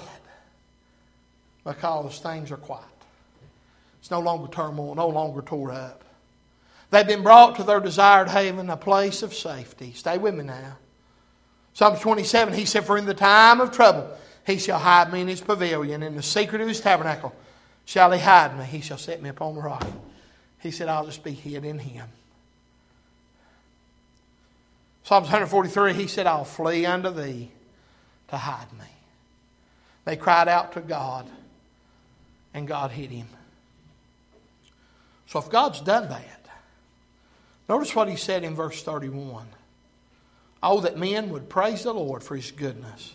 because 1.64 2.18
things 2.18 2.50
are 2.50 2.58
quiet. 2.58 2.84
It's 4.00 4.10
no 4.10 4.20
longer 4.20 4.48
turmoil, 4.48 4.94
no 4.94 5.08
longer 5.08 5.40
tore 5.40 5.72
up. 5.72 6.04
They've 6.90 7.06
been 7.06 7.22
brought 7.22 7.56
to 7.56 7.62
their 7.62 7.80
desired 7.80 8.28
haven, 8.28 8.68
a 8.68 8.76
place 8.76 9.22
of 9.22 9.32
safety. 9.32 9.92
Stay 9.94 10.18
with 10.18 10.34
me 10.34 10.44
now. 10.44 10.76
Psalm 11.72 11.96
27, 11.96 12.52
he 12.52 12.66
said, 12.66 12.84
For 12.84 12.98
in 12.98 13.06
the 13.06 13.14
time 13.14 13.60
of 13.60 13.72
trouble, 13.72 14.14
he 14.46 14.58
shall 14.58 14.78
hide 14.78 15.12
me 15.12 15.22
in 15.22 15.28
his 15.28 15.40
pavilion. 15.40 16.02
In 16.02 16.16
the 16.16 16.22
secret 16.22 16.60
of 16.60 16.68
his 16.68 16.80
tabernacle 16.80 17.34
shall 17.84 18.12
he 18.12 18.20
hide 18.20 18.58
me. 18.58 18.64
He 18.64 18.80
shall 18.80 18.98
set 18.98 19.22
me 19.22 19.30
upon 19.30 19.54
the 19.54 19.62
rock. 19.62 19.86
He 20.60 20.70
said, 20.70 20.88
I'll 20.88 21.06
just 21.06 21.24
be 21.24 21.32
hid 21.32 21.64
in 21.64 21.78
him. 21.78 22.06
Psalms 25.02 25.24
143, 25.24 25.92
he 25.92 26.06
said, 26.06 26.26
I'll 26.26 26.44
flee 26.44 26.86
unto 26.86 27.10
thee 27.10 27.50
to 28.28 28.36
hide 28.36 28.72
me. 28.72 28.86
They 30.06 30.16
cried 30.16 30.48
out 30.48 30.72
to 30.72 30.80
God, 30.80 31.26
and 32.54 32.66
God 32.66 32.90
hid 32.90 33.10
him. 33.10 33.28
So 35.26 35.38
if 35.38 35.50
God's 35.50 35.80
done 35.80 36.08
that, 36.08 36.46
notice 37.68 37.94
what 37.94 38.08
he 38.08 38.16
said 38.16 38.44
in 38.44 38.54
verse 38.54 38.82
31. 38.82 39.46
Oh, 40.62 40.80
that 40.80 40.96
men 40.96 41.28
would 41.30 41.50
praise 41.50 41.82
the 41.82 41.92
Lord 41.92 42.22
for 42.22 42.36
his 42.36 42.50
goodness 42.50 43.14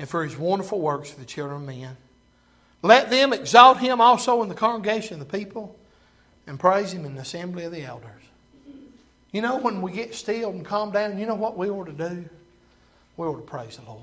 and 0.00 0.08
for 0.08 0.24
his 0.24 0.36
wonderful 0.36 0.80
works 0.80 1.10
for 1.10 1.20
the 1.20 1.26
children 1.26 1.60
of 1.60 1.66
men. 1.66 1.94
Let 2.80 3.10
them 3.10 3.34
exalt 3.34 3.76
him 3.76 4.00
also 4.00 4.42
in 4.42 4.48
the 4.48 4.54
congregation 4.54 5.20
of 5.20 5.30
the 5.30 5.38
people 5.38 5.76
and 6.46 6.58
praise 6.58 6.90
him 6.90 7.04
in 7.04 7.16
the 7.16 7.20
assembly 7.20 7.64
of 7.64 7.72
the 7.72 7.84
elders. 7.84 8.08
You 9.30 9.42
know, 9.42 9.58
when 9.58 9.82
we 9.82 9.92
get 9.92 10.14
still 10.14 10.48
and 10.48 10.64
calm 10.64 10.90
down, 10.90 11.18
you 11.18 11.26
know 11.26 11.34
what 11.34 11.58
we 11.58 11.68
ought 11.68 11.84
to 11.84 11.92
do? 11.92 12.24
we 13.18 13.26
ought 13.26 13.36
to 13.36 13.42
praise 13.42 13.76
the 13.76 13.84
Lord. 13.84 14.00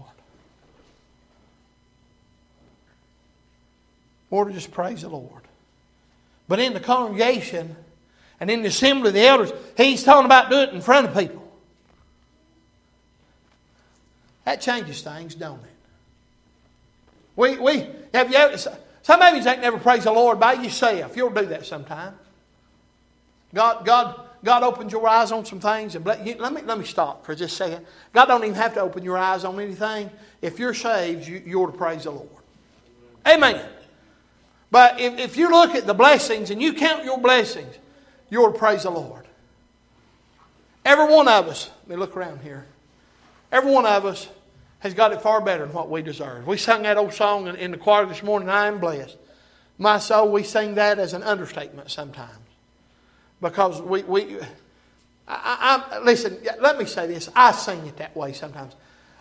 We 4.29 4.37
ought 4.37 4.45
to 4.45 4.53
just 4.53 4.69
praise 4.69 5.01
the 5.01 5.09
Lord. 5.09 5.41
But 6.47 6.59
in 6.59 6.75
the 6.75 6.79
congregation 6.79 7.75
and 8.39 8.51
in 8.51 8.61
the 8.61 8.67
assembly 8.67 9.07
of 9.07 9.13
the 9.15 9.25
elders, 9.25 9.51
he's 9.75 10.03
talking 10.03 10.25
about 10.25 10.51
doing 10.51 10.69
it 10.69 10.75
in 10.75 10.81
front 10.81 11.07
of 11.07 11.17
people. 11.17 11.51
That 14.45 14.61
changes 14.61 15.01
things, 15.01 15.33
don't 15.33 15.63
it? 15.63 15.66
We, 17.37 17.57
we 17.57 17.87
have 18.13 18.29
you 18.29 18.35
ever, 18.35 18.57
some 18.57 19.21
of 19.21 19.35
you 19.35 19.49
ain't 19.49 19.61
never 19.61 19.77
praised 19.77 20.03
the 20.03 20.11
Lord 20.11 20.39
by 20.39 20.53
yourself. 20.53 21.15
You'll 21.15 21.29
do 21.29 21.45
that 21.45 21.65
sometime. 21.65 22.15
God, 23.53 23.85
God, 23.85 24.19
God 24.43 24.63
opens 24.63 24.91
your 24.91 25.07
eyes 25.07 25.31
on 25.31 25.45
some 25.45 25.61
things 25.61 25.95
and 25.95 26.05
let, 26.05 26.25
me 26.25 26.35
let 26.35 26.77
me 26.77 26.83
stop 26.83 27.25
for 27.25 27.33
just 27.33 27.53
a 27.53 27.55
second. 27.55 27.85
God 28.11 28.25
don't 28.25 28.43
even 28.43 28.55
have 28.55 28.73
to 28.73 28.81
open 28.81 29.03
your 29.03 29.17
eyes 29.17 29.45
on 29.45 29.59
anything. 29.59 30.09
If 30.41 30.59
you're 30.59 30.73
saved, 30.73 31.27
you, 31.27 31.41
you 31.45 31.61
ought 31.61 31.71
to 31.71 31.77
praise 31.77 32.03
the 32.03 32.11
Lord. 32.11 32.27
Amen. 33.25 33.63
But 34.69 34.99
if, 34.99 35.17
if 35.17 35.37
you 35.37 35.49
look 35.49 35.75
at 35.75 35.87
the 35.87 35.93
blessings 35.93 36.49
and 36.49 36.61
you 36.61 36.73
count 36.73 37.05
your 37.05 37.17
blessings, 37.17 37.73
you're 38.29 38.51
to 38.51 38.57
praise 38.57 38.83
the 38.83 38.89
Lord. 38.89 39.25
Every 40.83 41.05
one 41.05 41.27
of 41.27 41.47
us, 41.47 41.69
let 41.87 41.89
me 41.89 41.95
look 41.95 42.17
around 42.17 42.41
here. 42.41 42.65
Every 43.51 43.71
one 43.71 43.85
of 43.85 44.05
us 44.05 44.27
has 44.79 44.93
got 44.93 45.11
it 45.11 45.21
far 45.21 45.41
better 45.41 45.65
than 45.65 45.73
what 45.73 45.89
we 45.89 46.01
deserve. 46.01 46.45
We 46.45 46.57
sang 46.57 46.83
that 46.83 46.97
old 46.97 47.13
song 47.13 47.47
in, 47.47 47.71
the 47.71 47.77
choir 47.77 48.05
this 48.05 48.23
morning, 48.23 48.49
I 48.49 48.67
am 48.67 48.79
blessed. 48.79 49.17
My 49.77 49.97
soul, 49.97 50.31
we 50.31 50.43
sing 50.43 50.75
that 50.75 50.99
as 50.99 51.13
an 51.13 51.23
understatement 51.23 51.91
sometimes. 51.91 52.31
Because 53.41 53.81
we, 53.81 54.03
we 54.03 54.37
I, 55.27 55.83
I, 55.91 55.99
listen, 55.99 56.37
let 56.59 56.77
me 56.77 56.85
say 56.85 57.07
this. 57.07 57.29
I 57.35 57.51
sing 57.51 57.85
it 57.85 57.97
that 57.97 58.15
way 58.15 58.33
sometimes. 58.33 58.75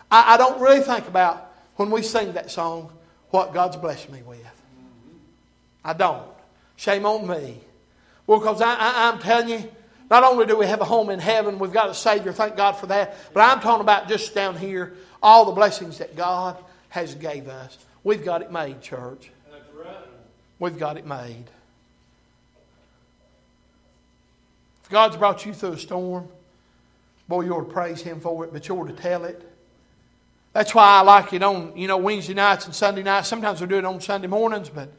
I, 0.09 0.35
I 0.35 0.37
don't 0.37 0.59
really 0.61 0.79
think 0.79 1.07
about 1.07 1.53
when 1.75 1.91
we 1.91 2.01
sing 2.01 2.33
that 2.33 2.49
song 2.49 2.91
what 3.29 3.53
God's 3.53 3.75
blessed 3.75 4.09
me 4.09 4.21
with. 4.23 4.39
I 5.83 5.93
don't. 5.93 6.23
Shame 6.77 7.05
on 7.05 7.27
me. 7.27 7.59
Well, 8.25 8.39
because 8.39 8.61
I, 8.61 8.73
I, 8.73 9.11
I'm 9.11 9.19
telling 9.19 9.49
you, 9.49 9.71
not 10.09 10.23
only 10.23 10.45
do 10.45 10.57
we 10.57 10.65
have 10.65 10.81
a 10.81 10.85
home 10.85 11.09
in 11.09 11.19
heaven, 11.19 11.59
we've 11.59 11.73
got 11.73 11.89
a 11.89 11.93
Savior, 11.93 12.31
thank 12.31 12.55
God 12.55 12.73
for 12.73 12.87
that, 12.87 13.15
but 13.33 13.41
I'm 13.41 13.59
talking 13.59 13.81
about 13.81 14.07
just 14.07 14.33
down 14.33 14.55
here, 14.57 14.93
all 15.21 15.45
the 15.45 15.51
blessings 15.51 15.97
that 15.97 16.15
God 16.15 16.57
has 16.89 17.15
gave 17.15 17.47
us. 17.47 17.77
We've 18.03 18.23
got 18.23 18.41
it 18.41 18.51
made, 18.51 18.81
church. 18.81 19.31
We've 20.59 20.77
got 20.77 20.97
it 20.97 21.05
made. 21.05 21.45
If 24.83 24.89
God's 24.89 25.17
brought 25.17 25.45
you 25.45 25.53
through 25.53 25.73
a 25.73 25.77
storm, 25.77 26.29
boy, 27.27 27.41
you 27.41 27.53
ought 27.53 27.65
to 27.67 27.73
praise 27.73 28.01
Him 28.01 28.21
for 28.21 28.45
it, 28.45 28.53
but 28.53 28.67
you 28.67 28.75
ought 28.75 28.87
to 28.87 28.93
tell 28.93 29.25
it. 29.25 29.43
That's 30.53 30.73
why 30.73 30.99
I 30.99 31.01
like 31.01 31.33
it 31.33 31.43
on, 31.43 31.75
you 31.75 31.87
know, 31.87 31.97
Wednesday 31.97 32.33
nights 32.33 32.65
and 32.65 32.73
Sunday 32.73 33.03
nights. 33.03 33.27
Sometimes 33.27 33.59
we 33.59 33.67
do 33.67 33.77
it 33.77 33.85
on 33.85 33.99
Sunday 33.99 34.27
mornings, 34.27 34.69
but 34.69 34.89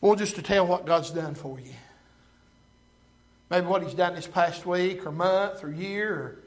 well, 0.00 0.16
just 0.16 0.34
to 0.34 0.42
tell 0.42 0.66
what 0.66 0.84
God's 0.84 1.10
done 1.10 1.34
for 1.34 1.58
you. 1.60 1.72
Maybe 3.50 3.66
what 3.66 3.82
He's 3.82 3.94
done 3.94 4.14
this 4.14 4.26
past 4.26 4.66
week 4.66 5.06
or 5.06 5.12
month 5.12 5.62
or 5.62 5.70
year. 5.70 6.14
Or 6.14 6.38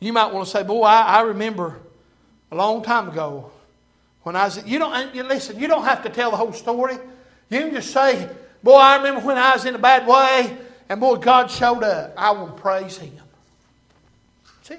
you 0.00 0.12
might 0.12 0.32
want 0.32 0.46
to 0.46 0.50
say, 0.50 0.62
Boy, 0.62 0.82
I, 0.82 1.18
I 1.18 1.20
remember 1.22 1.78
a 2.50 2.56
long 2.56 2.82
time 2.82 3.08
ago 3.08 3.50
when 4.24 4.36
I 4.36 4.44
was. 4.44 4.64
You 4.66 4.78
don't 4.78 5.14
listen. 5.14 5.58
You 5.58 5.68
don't 5.68 5.84
have 5.84 6.02
to 6.02 6.08
tell 6.08 6.30
the 6.30 6.36
whole 6.36 6.52
story. 6.52 6.96
You 7.50 7.60
can 7.60 7.74
just 7.74 7.90
say, 7.90 8.28
"Boy, 8.62 8.74
I 8.74 8.96
remember 8.96 9.20
when 9.20 9.38
I 9.38 9.54
was 9.54 9.64
in 9.64 9.74
a 9.74 9.78
bad 9.78 10.06
way, 10.06 10.56
and 10.88 11.00
boy, 11.00 11.16
God 11.16 11.50
showed 11.50 11.84
up. 11.84 12.14
I 12.16 12.32
will 12.32 12.48
praise 12.48 12.98
Him." 12.98 13.12
See. 14.62 14.78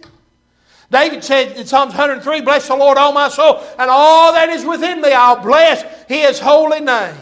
David 0.91 1.23
said 1.23 1.57
in 1.57 1.65
Psalms 1.65 1.93
103, 1.93 2.41
Bless 2.41 2.67
the 2.67 2.76
Lord, 2.76 2.97
all 2.97 3.11
my 3.11 3.30
soul, 3.30 3.63
and 3.80 3.89
all 3.89 4.34
that 4.34 4.49
is 4.49 4.63
within 4.63 5.01
me, 5.01 5.11
I'll 5.11 5.41
bless 5.41 5.84
His 6.07 6.39
holy 6.39 6.80
name. 6.80 7.15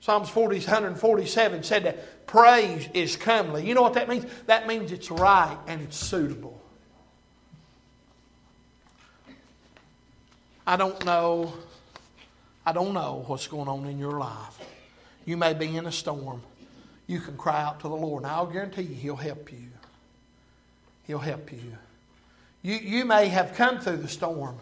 Psalms 0.00 0.30
40, 0.30 0.60
147 0.60 1.62
said 1.62 1.84
that 1.84 2.19
praise 2.30 2.88
is 2.94 3.16
comely. 3.16 3.66
You 3.66 3.74
know 3.74 3.82
what 3.82 3.94
that 3.94 4.08
means? 4.08 4.24
That 4.46 4.68
means 4.68 4.92
it's 4.92 5.10
right 5.10 5.58
and 5.66 5.82
it's 5.82 5.96
suitable. 5.96 6.60
I 10.64 10.76
don't 10.76 11.04
know. 11.04 11.52
I 12.64 12.72
don't 12.72 12.94
know 12.94 13.24
what's 13.26 13.48
going 13.48 13.66
on 13.66 13.84
in 13.86 13.98
your 13.98 14.20
life. 14.20 14.58
You 15.24 15.36
may 15.36 15.54
be 15.54 15.76
in 15.76 15.86
a 15.86 15.92
storm. 15.92 16.40
You 17.08 17.18
can 17.18 17.36
cry 17.36 17.64
out 17.64 17.80
to 17.80 17.88
the 17.88 17.96
Lord. 17.96 18.22
And 18.22 18.30
I'll 18.30 18.46
guarantee 18.46 18.82
you, 18.82 18.94
He'll 18.94 19.16
help 19.16 19.50
you. 19.50 19.66
He'll 21.08 21.18
help 21.18 21.50
you. 21.50 21.76
You, 22.62 22.76
you 22.76 23.04
may 23.04 23.26
have 23.26 23.56
come 23.56 23.80
through 23.80 23.96
the 23.96 24.08
storm. 24.08 24.56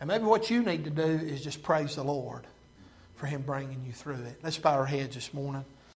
And 0.00 0.08
maybe 0.08 0.24
what 0.24 0.50
you 0.50 0.64
need 0.64 0.82
to 0.82 0.90
do 0.90 1.02
is 1.02 1.44
just 1.44 1.62
praise 1.62 1.94
the 1.94 2.02
Lord 2.02 2.44
for 3.14 3.26
Him 3.26 3.42
bringing 3.42 3.84
you 3.86 3.92
through 3.92 4.14
it. 4.14 4.40
Let's 4.42 4.58
bow 4.58 4.72
our 4.72 4.86
heads 4.86 5.14
this 5.14 5.32
morning. 5.32 5.64